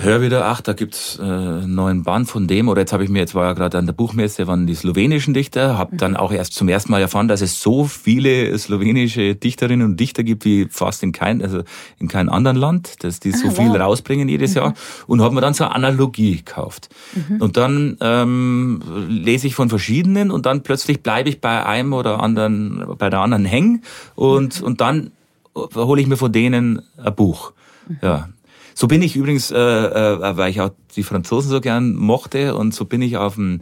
hör 0.00 0.20
wieder, 0.20 0.46
ach, 0.46 0.60
da 0.60 0.72
gibt's 0.72 1.18
äh, 1.18 1.22
einen 1.22 1.74
neuen 1.74 2.02
Band 2.02 2.28
von 2.28 2.46
dem. 2.46 2.68
Oder 2.68 2.82
jetzt 2.82 2.92
habe 2.92 3.04
ich 3.04 3.10
mir, 3.10 3.20
jetzt 3.20 3.34
war 3.34 3.46
ja 3.46 3.52
gerade 3.52 3.78
an 3.78 3.86
der 3.86 3.92
Buchmesse, 3.92 4.46
waren 4.46 4.66
die 4.66 4.74
slowenischen 4.74 5.34
Dichter, 5.34 5.78
habe 5.78 5.96
dann 5.96 6.16
auch 6.16 6.32
erst 6.32 6.54
zum 6.54 6.68
ersten 6.68 6.90
Mal 6.90 7.00
erfahren, 7.00 7.28
dass 7.28 7.40
es 7.40 7.60
so 7.60 7.84
viele 7.84 8.56
slowenische 8.58 9.34
Dichterinnen 9.34 9.86
und 9.86 10.00
Dichter 10.00 10.24
gibt 10.24 10.44
wie 10.44 10.66
fast 10.70 11.02
in 11.02 11.12
kein, 11.12 11.42
also 11.42 11.62
in 11.98 12.08
keinem 12.08 12.28
anderen 12.28 12.56
Land, 12.56 13.04
dass 13.04 13.20
die 13.20 13.32
so 13.32 13.48
ah, 13.48 13.50
viel 13.50 13.70
wow. 13.70 13.80
rausbringen 13.80 14.28
jedes 14.28 14.52
mhm. 14.52 14.56
Jahr. 14.56 14.74
Und 15.06 15.22
habe 15.22 15.34
mir 15.34 15.40
dann 15.40 15.54
so 15.54 15.64
eine 15.64 15.74
Analogie 15.74 16.36
gekauft. 16.36 16.88
Mhm. 17.14 17.40
Und 17.40 17.56
dann 17.56 17.96
ähm, 18.00 18.82
lese 19.08 19.46
ich 19.46 19.54
von 19.54 19.68
verschiedenen 19.68 20.30
und 20.30 20.46
dann 20.46 20.62
plötzlich 20.62 21.02
bleibe 21.02 21.28
ich 21.28 21.40
bei 21.40 21.64
einem 21.64 21.92
oder 21.92 22.22
anderen, 22.22 22.84
bei 22.98 23.10
der 23.10 23.20
anderen 23.20 23.44
hängen 23.44 23.82
und, 24.14 24.60
mhm. 24.60 24.66
und 24.66 24.80
dann 24.80 25.10
hole 25.54 26.00
ich 26.00 26.06
mir 26.06 26.16
von 26.16 26.32
denen 26.32 26.82
ein 26.96 27.14
Buch. 27.14 27.52
Mhm. 27.88 27.98
Ja, 28.02 28.28
so 28.76 28.86
bin 28.86 29.00
ich 29.02 29.16
übrigens, 29.16 29.50
äh, 29.50 29.56
äh, 29.56 30.36
weil 30.36 30.50
ich 30.50 30.60
auch 30.60 30.70
die 30.94 31.02
Franzosen 31.02 31.50
so 31.50 31.60
gern 31.60 31.94
mochte 31.94 32.54
und 32.54 32.74
so 32.74 32.84
bin 32.84 33.00
ich 33.00 33.16
auf 33.16 33.34
dem 33.34 33.60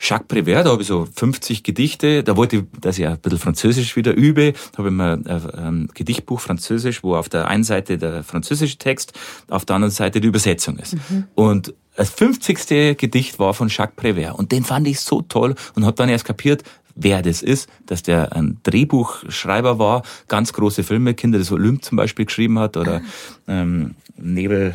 Jacques 0.00 0.26
Prévert, 0.28 0.64
da 0.64 0.72
habe 0.72 0.82
ich 0.82 0.88
so 0.88 1.06
50 1.14 1.62
Gedichte, 1.62 2.22
da 2.22 2.36
wollte 2.36 2.56
ich, 2.56 2.62
dass 2.80 2.98
ich 2.98 3.06
ein 3.06 3.16
bisschen 3.18 3.38
Französisch 3.38 3.96
wieder 3.96 4.12
übe, 4.12 4.52
da 4.72 4.78
habe 4.78 4.88
ich 4.88 4.94
mir 4.94 5.12
ein, 5.12 5.26
ein 5.26 5.88
Gedichtbuch 5.94 6.40
Französisch, 6.40 7.02
wo 7.02 7.14
auf 7.14 7.28
der 7.28 7.48
einen 7.48 7.64
Seite 7.64 7.96
der 7.96 8.22
französische 8.22 8.76
Text, 8.76 9.12
auf 9.48 9.64
der 9.64 9.76
anderen 9.76 9.92
Seite 9.92 10.20
die 10.20 10.28
Übersetzung 10.28 10.76
ist. 10.78 10.94
Mhm. 10.94 11.24
Und 11.34 11.74
das 11.94 12.10
50. 12.10 12.98
Gedicht 12.98 13.38
war 13.38 13.54
von 13.54 13.68
Jacques 13.68 13.96
Prévert 13.96 14.32
und 14.32 14.52
den 14.52 14.64
fand 14.64 14.86
ich 14.86 15.00
so 15.00 15.22
toll 15.22 15.54
und 15.76 15.86
habe 15.86 15.96
dann 15.96 16.10
erst 16.10 16.26
kapiert, 16.26 16.62
wer 16.96 17.22
das 17.22 17.42
ist, 17.42 17.68
dass 17.86 18.02
der 18.02 18.34
ein 18.34 18.58
Drehbuchschreiber 18.64 19.78
war, 19.78 20.02
ganz 20.26 20.52
große 20.52 20.82
Filme, 20.82 21.14
Kinder 21.14 21.38
des 21.38 21.52
Olymp 21.52 21.84
zum 21.84 21.96
Beispiel 21.96 22.24
geschrieben 22.24 22.58
hat 22.58 22.76
oder 22.76 23.02
ähm, 23.46 23.94
Nebel, 24.16 24.74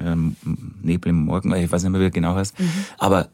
ähm, 0.00 0.36
Nebel 0.82 1.10
im 1.10 1.24
Morgen, 1.24 1.54
ich 1.54 1.70
weiß 1.70 1.82
nicht 1.82 1.92
mehr, 1.92 2.00
wie 2.00 2.06
er 2.06 2.10
genau 2.10 2.34
heißt. 2.34 2.58
Mhm. 2.58 2.70
Aber 2.98 3.28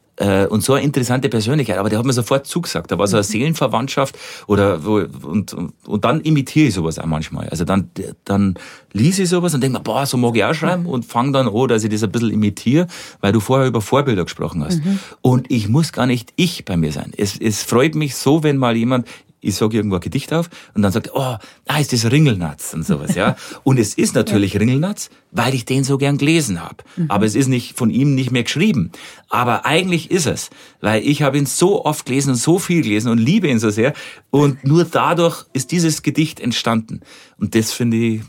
und 0.49 0.63
so 0.63 0.73
eine 0.73 0.85
interessante 0.85 1.27
Persönlichkeit, 1.27 1.77
aber 1.77 1.89
der 1.89 1.99
hat 1.99 2.05
mir 2.05 2.13
sofort 2.13 2.47
zugesagt. 2.47 2.91
Da 2.91 2.97
war 2.97 3.07
so 3.07 3.17
eine 3.17 3.25
mhm. 3.25 3.31
Seelenverwandtschaft 3.31 4.17
oder 4.47 4.85
wo, 4.85 5.05
und, 5.23 5.53
und, 5.53 5.73
und 5.85 6.05
dann 6.05 6.21
imitiere 6.21 6.67
ich 6.67 6.73
sowas 6.73 6.99
auch 6.99 7.05
manchmal. 7.05 7.49
Also 7.49 7.65
dann, 7.65 7.89
dann 8.23 8.55
lies 8.93 9.19
ich 9.19 9.27
sowas 9.27 9.53
und 9.53 9.61
denke 9.61 9.77
mir, 9.77 9.83
boah, 9.83 10.05
so 10.05 10.15
mag 10.17 10.35
ich 10.35 10.43
auch 10.43 10.53
schreiben 10.53 10.83
mhm. 10.83 10.89
und 10.89 11.05
fange 11.05 11.33
dann 11.33 11.47
an, 11.47 11.67
dass 11.67 11.83
ich 11.83 11.89
das 11.89 12.03
ein 12.03 12.11
bisschen 12.11 12.31
imitiere, 12.31 12.87
weil 13.19 13.33
du 13.33 13.41
vorher 13.41 13.67
über 13.67 13.81
Vorbilder 13.81 14.23
gesprochen 14.23 14.63
hast. 14.63 14.83
Mhm. 14.83 14.99
Und 15.21 15.51
ich 15.51 15.67
muss 15.67 15.91
gar 15.91 16.05
nicht 16.05 16.31
ich 16.37 16.63
bei 16.63 16.77
mir 16.77 16.93
sein. 16.93 17.11
Es, 17.17 17.37
es 17.37 17.63
freut 17.63 17.95
mich 17.95 18.15
so, 18.15 18.43
wenn 18.43 18.57
mal 18.57 18.77
jemand 18.77 19.07
ich 19.45 19.55
sage 19.55 19.77
irgendwo 19.77 19.95
ein 19.95 20.01
Gedicht 20.01 20.33
auf 20.33 20.49
und 20.73 20.81
dann 20.81 20.91
sagt, 20.91 21.11
oh, 21.13 21.37
ah, 21.67 21.79
ist 21.79 21.93
das 21.93 22.11
Ringelnatz 22.11 22.73
und 22.73 22.85
sowas, 22.85 23.15
ja. 23.15 23.35
Und 23.63 23.79
es 23.79 23.93
ist 23.93 24.15
natürlich 24.15 24.53
ja. 24.53 24.59
Ringelnatz, 24.59 25.09
weil 25.31 25.53
ich 25.53 25.65
den 25.65 25.83
so 25.83 25.97
gern 25.97 26.17
gelesen 26.17 26.61
habe. 26.61 26.77
Mhm. 26.95 27.09
Aber 27.09 27.25
es 27.25 27.35
ist 27.35 27.47
nicht 27.47 27.77
von 27.77 27.89
ihm 27.89 28.15
nicht 28.15 28.31
mehr 28.31 28.43
geschrieben. 28.43 28.91
Aber 29.29 29.65
eigentlich 29.65 30.11
ist 30.11 30.25
es, 30.25 30.49
weil 30.81 31.05
ich 31.05 31.21
habe 31.21 31.37
ihn 31.37 31.45
so 31.45 31.85
oft 31.85 32.05
gelesen 32.05 32.31
und 32.31 32.35
so 32.37 32.59
viel 32.59 32.81
gelesen 32.81 33.11
und 33.11 33.19
liebe 33.19 33.47
ihn 33.47 33.59
so 33.59 33.69
sehr. 33.69 33.93
Und 34.31 34.63
nur 34.65 34.85
dadurch 34.85 35.45
ist 35.53 35.71
dieses 35.71 36.01
Gedicht 36.01 36.39
entstanden. 36.39 37.01
Und 37.37 37.55
das 37.55 37.71
finde 37.71 37.97
ich 37.97 38.21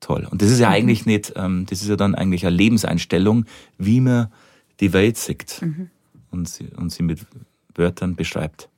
toll. 0.00 0.26
Und 0.30 0.42
das 0.42 0.50
ist 0.50 0.60
ja 0.60 0.68
mhm. 0.68 0.74
eigentlich 0.74 1.06
nicht, 1.06 1.32
ähm, 1.36 1.66
das 1.68 1.82
ist 1.82 1.88
ja 1.88 1.96
dann 1.96 2.14
eigentlich 2.14 2.46
eine 2.46 2.56
Lebenseinstellung, 2.56 3.46
wie 3.78 4.00
man 4.00 4.28
die 4.80 4.92
Welt 4.92 5.16
sieht 5.16 5.62
mhm. 5.62 5.90
und, 6.30 6.48
sie, 6.48 6.68
und 6.76 6.92
sie 6.92 7.02
mit 7.02 7.20
Wörtern 7.74 8.14
beschreibt. 8.14 8.68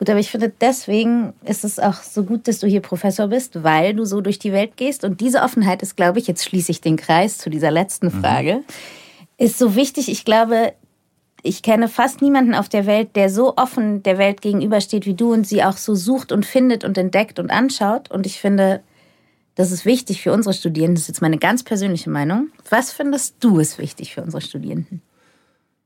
Gut, 0.00 0.08
aber 0.08 0.18
ich 0.18 0.30
finde, 0.30 0.50
deswegen 0.62 1.34
ist 1.44 1.62
es 1.62 1.78
auch 1.78 1.96
so 2.02 2.24
gut, 2.24 2.48
dass 2.48 2.58
du 2.58 2.66
hier 2.66 2.80
Professor 2.80 3.26
bist, 3.26 3.62
weil 3.62 3.92
du 3.92 4.06
so 4.06 4.22
durch 4.22 4.38
die 4.38 4.50
Welt 4.50 4.78
gehst. 4.78 5.04
Und 5.04 5.20
diese 5.20 5.42
Offenheit 5.42 5.82
ist, 5.82 5.94
glaube 5.94 6.18
ich, 6.18 6.26
jetzt 6.26 6.42
schließe 6.42 6.72
ich 6.72 6.80
den 6.80 6.96
Kreis 6.96 7.36
zu 7.36 7.50
dieser 7.50 7.70
letzten 7.70 8.06
mhm. 8.06 8.22
Frage, 8.22 8.54
mhm. 8.54 8.64
ist 9.36 9.58
so 9.58 9.76
wichtig. 9.76 10.10
Ich 10.10 10.24
glaube, 10.24 10.72
ich 11.42 11.60
kenne 11.60 11.86
fast 11.86 12.22
niemanden 12.22 12.54
auf 12.54 12.70
der 12.70 12.86
Welt, 12.86 13.14
der 13.14 13.28
so 13.28 13.58
offen 13.58 14.02
der 14.02 14.16
Welt 14.16 14.40
gegenübersteht 14.40 15.04
wie 15.04 15.12
du 15.12 15.34
und 15.34 15.46
sie 15.46 15.62
auch 15.62 15.76
so 15.76 15.94
sucht 15.94 16.32
und 16.32 16.46
findet 16.46 16.82
und 16.82 16.96
entdeckt 16.96 17.38
und 17.38 17.50
anschaut. 17.50 18.10
Und 18.10 18.24
ich 18.24 18.40
finde, 18.40 18.80
das 19.54 19.70
ist 19.70 19.84
wichtig 19.84 20.22
für 20.22 20.32
unsere 20.32 20.54
Studierenden. 20.54 20.94
Das 20.94 21.02
ist 21.02 21.08
jetzt 21.08 21.20
meine 21.20 21.36
ganz 21.36 21.62
persönliche 21.62 22.08
Meinung. 22.08 22.48
Was 22.70 22.90
findest 22.90 23.36
du 23.40 23.58
ist 23.58 23.76
wichtig 23.76 24.14
für 24.14 24.22
unsere 24.22 24.40
Studierenden? 24.40 25.02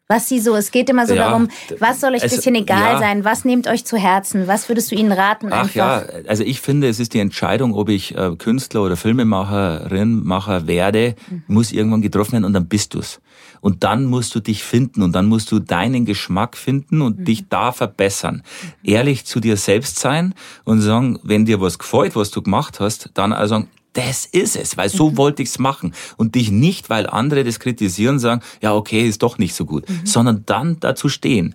Was 0.06 0.28
sie 0.28 0.38
so, 0.38 0.54
es 0.54 0.70
geht 0.70 0.90
immer 0.90 1.06
so 1.06 1.14
Ja, 1.14 1.28
darum, 1.28 1.48
was 1.78 2.00
soll 2.00 2.12
euch 2.14 2.22
ein 2.22 2.28
bisschen 2.28 2.54
egal 2.54 2.94
ja. 2.94 2.98
sein, 2.98 3.24
was 3.24 3.46
nehmt 3.46 3.66
euch 3.66 3.86
zu 3.86 3.96
Herzen, 3.96 4.46
was 4.46 4.68
würdest 4.68 4.90
du 4.92 4.96
ihnen 4.96 5.12
raten 5.12 5.48
Ach 5.50 5.62
einfach? 5.62 5.74
ja, 5.74 6.04
also 6.26 6.44
ich 6.44 6.60
finde, 6.60 6.88
es 6.88 7.00
ist 7.00 7.14
die 7.14 7.20
Entscheidung, 7.20 7.72
ob 7.72 7.88
ich 7.88 8.14
äh, 8.14 8.36
Künstler 8.36 8.82
oder 8.82 8.96
Filmemacherin, 8.96 10.22
Macher 10.22 10.66
werde, 10.66 11.14
muss 11.46 11.72
irgendwann 11.72 12.02
getroffen 12.02 12.32
werden 12.32 12.44
und 12.44 12.52
dann 12.52 12.68
bist 12.68 12.92
du's. 12.92 13.20
Und 13.62 13.82
dann 13.82 14.04
musst 14.04 14.34
du 14.34 14.40
dich 14.40 14.62
finden 14.62 15.00
und 15.00 15.12
dann 15.12 15.24
musst 15.24 15.50
du 15.50 15.58
deinen 15.58 16.04
Geschmack 16.04 16.58
finden 16.58 17.00
und 17.00 17.26
dich 17.26 17.48
da 17.48 17.72
verbessern. 17.72 18.42
Ehrlich 18.82 19.24
zu 19.24 19.40
dir 19.40 19.56
selbst 19.56 19.98
sein 19.98 20.34
und 20.64 20.82
sagen, 20.82 21.18
wenn 21.22 21.46
dir 21.46 21.62
was 21.62 21.78
gefällt, 21.78 22.14
was 22.14 22.30
du 22.30 22.42
gemacht 22.42 22.78
hast, 22.78 23.08
dann 23.14 23.32
also 23.32 23.54
sagen, 23.54 23.68
das 23.94 24.26
ist 24.26 24.56
es, 24.56 24.76
weil 24.76 24.88
so 24.88 25.16
wollte 25.16 25.42
ich's 25.42 25.58
machen. 25.58 25.94
Und 26.16 26.34
dich 26.34 26.50
nicht, 26.50 26.90
weil 26.90 27.06
andere 27.06 27.44
das 27.44 27.58
kritisieren, 27.58 28.18
sagen, 28.18 28.42
ja, 28.60 28.74
okay, 28.74 29.08
ist 29.08 29.22
doch 29.22 29.38
nicht 29.38 29.54
so 29.54 29.64
gut, 29.64 29.86
sondern 30.04 30.42
dann 30.46 30.78
dazu 30.80 31.08
stehen. 31.08 31.54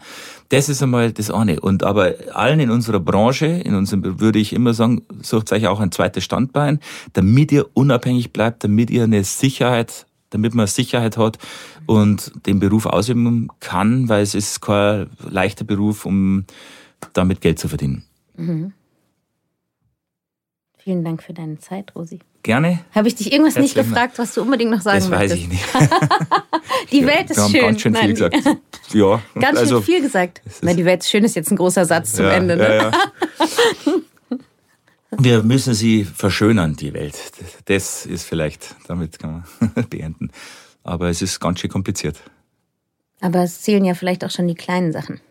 Das 0.50 0.68
ist 0.68 0.82
einmal 0.82 1.12
das 1.12 1.30
eine. 1.30 1.60
Und 1.60 1.84
aber 1.84 2.16
allen 2.34 2.60
in 2.60 2.72
unserer 2.72 3.00
Branche, 3.00 3.46
in 3.46 3.76
unserem, 3.76 4.20
würde 4.20 4.40
ich 4.40 4.54
immer 4.54 4.74
sagen, 4.74 5.04
sucht 5.22 5.52
euch 5.52 5.68
auch 5.68 5.80
ein 5.80 5.92
zweites 5.92 6.24
Standbein, 6.24 6.80
damit 7.14 7.52
ihr 7.52 7.68
unabhängig 7.76 8.34
bleibt, 8.34 8.64
damit 8.64 8.90
ihr 8.90 9.04
eine 9.04 9.24
Sicherheit, 9.24 10.08
damit 10.32 10.56
man 10.56 10.66
Sicherheit 10.66 11.18
hat 11.18 11.38
und 11.86 12.32
den 12.48 12.60
Beruf 12.60 12.86
ausüben 12.86 13.50
kann, 13.60 14.10
weil 14.10 14.24
es 14.24 14.34
ist 14.34 14.62
kein 14.62 15.08
leichter 15.30 15.66
Beruf, 15.66 16.06
um 16.06 16.46
damit 17.14 17.42
Geld 17.42 17.60
zu 17.60 17.68
verdienen. 17.68 18.04
Vielen 20.90 21.04
Dank 21.04 21.22
für 21.22 21.34
deine 21.34 21.60
Zeit, 21.60 21.96
Rosi. 21.96 22.18
Gerne. 22.42 22.80
Habe 22.96 23.08
ich 23.10 23.14
dich 23.14 23.32
irgendwas 23.32 23.54
nicht 23.54 23.76
Herzlichen 23.76 23.94
gefragt, 23.94 24.18
was 24.18 24.34
du 24.34 24.42
unbedingt 24.42 24.72
noch 24.72 24.82
sagen 24.82 24.98
Das 24.98 25.12
weiß 25.12 25.30
möchtest? 25.30 25.44
ich 25.44 25.48
nicht. 25.48 25.64
Die 26.92 27.06
Welt 27.06 27.30
ist 27.30 27.38
Wir 27.38 27.44
haben 27.44 27.52
schön. 27.52 27.62
ganz 27.62 27.82
schön 27.82 27.92
Nein, 27.92 28.02
viel 28.06 28.14
gesagt. 28.14 28.60
Ja, 28.94 29.22
Ganz 29.40 29.60
also, 29.60 29.76
schön 29.76 29.84
viel 29.86 30.02
gesagt. 30.02 30.42
Na, 30.64 30.74
die 30.74 30.86
Welt 30.86 31.04
ist 31.04 31.12
schön 31.12 31.24
ist 31.24 31.36
jetzt 31.36 31.52
ein 31.52 31.58
großer 31.58 31.86
Satz 31.86 32.14
zum 32.14 32.26
ja, 32.26 32.32
Ende. 32.32 32.56
Ne? 32.58 32.64
Ja, 32.64 32.76
ja. 32.76 32.92
Wir 35.12 35.44
müssen 35.44 35.76
sie 35.76 36.06
verschönern, 36.06 36.76
die 36.76 36.92
Welt. 36.96 37.16
Das 37.66 38.08
ist 38.08 38.24
vielleicht, 38.24 38.76
damit 38.88 39.20
kann 39.20 39.44
man 39.60 39.86
beenden. 39.92 40.32
Aber 40.82 41.10
es 41.10 41.22
ist 41.22 41.40
ganz 41.40 41.60
schön 41.60 41.70
kompliziert. 41.70 42.20
Aber 43.22 43.44
es 43.44 43.62
zählen 43.62 43.86
ja 43.86 43.94
vielleicht 43.94 44.26
auch 44.26 44.32
schon 44.32 44.48
die 44.48 44.56
kleinen 44.56 44.92
Sachen, 44.92 45.22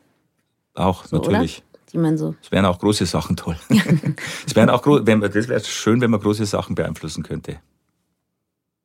Auch 0.74 1.04
so, 1.04 1.16
natürlich. 1.16 1.58
oder? 1.58 1.67
Die 1.98 2.02
man 2.02 2.18
so. 2.18 2.34
Es 2.42 2.50
wären 2.52 2.64
auch 2.64 2.78
große 2.78 3.06
Sachen 3.06 3.36
toll. 3.36 3.56
es 4.46 4.54
wären 4.56 4.70
auch 4.70 4.82
gro- 4.82 5.00
wenn 5.06 5.20
das 5.20 5.34
wäre 5.48 5.62
schön, 5.64 6.00
wenn 6.00 6.10
man 6.10 6.20
große 6.20 6.46
Sachen 6.46 6.74
beeinflussen 6.74 7.22
könnte. 7.22 7.56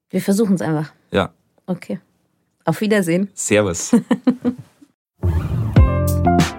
Wir 0.10 0.22
versuchen 0.22 0.56
es 0.56 0.62
einfach. 0.62 0.92
Ja, 1.12 1.32
Okay. 1.66 2.00
Auf 2.66 2.82
Wiedersehen. 2.82 3.30
Servus. 3.34 3.96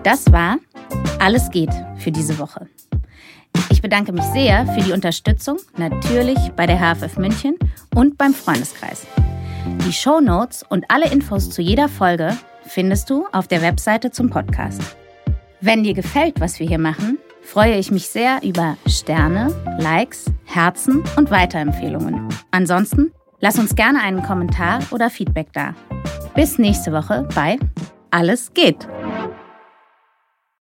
Das 0.02 0.30
war 0.32 0.58
Alles 1.18 1.50
geht 1.50 1.70
für 1.96 2.10
diese 2.12 2.38
Woche. 2.38 2.66
Ich 3.70 3.80
bedanke 3.80 4.12
mich 4.12 4.24
sehr 4.24 4.66
für 4.66 4.80
die 4.82 4.92
Unterstützung, 4.92 5.58
natürlich 5.78 6.38
bei 6.56 6.66
der 6.66 6.78
HFF 6.78 7.16
München 7.16 7.56
und 7.94 8.18
beim 8.18 8.34
Freundeskreis. 8.34 9.06
Die 9.86 9.92
Shownotes 9.92 10.62
und 10.68 10.84
alle 10.90 11.10
Infos 11.10 11.48
zu 11.50 11.62
jeder 11.62 11.88
Folge 11.88 12.36
findest 12.66 13.08
du 13.10 13.26
auf 13.32 13.48
der 13.48 13.62
Webseite 13.62 14.10
zum 14.10 14.28
Podcast. 14.28 14.82
Wenn 15.64 15.82
dir 15.82 15.94
gefällt, 15.94 16.42
was 16.42 16.60
wir 16.60 16.68
hier 16.68 16.78
machen, 16.78 17.16
freue 17.40 17.78
ich 17.78 17.90
mich 17.90 18.08
sehr 18.08 18.42
über 18.42 18.76
Sterne, 18.86 19.48
Likes, 19.78 20.26
Herzen 20.44 21.02
und 21.16 21.30
Weiterempfehlungen. 21.30 22.28
Ansonsten 22.50 23.12
lass 23.40 23.58
uns 23.58 23.74
gerne 23.74 24.02
einen 24.02 24.22
Kommentar 24.22 24.80
oder 24.90 25.08
Feedback 25.08 25.54
da. 25.54 25.74
Bis 26.34 26.58
nächste 26.58 26.92
Woche 26.92 27.26
bei 27.34 27.56
Alles 28.10 28.52
geht. 28.52 28.86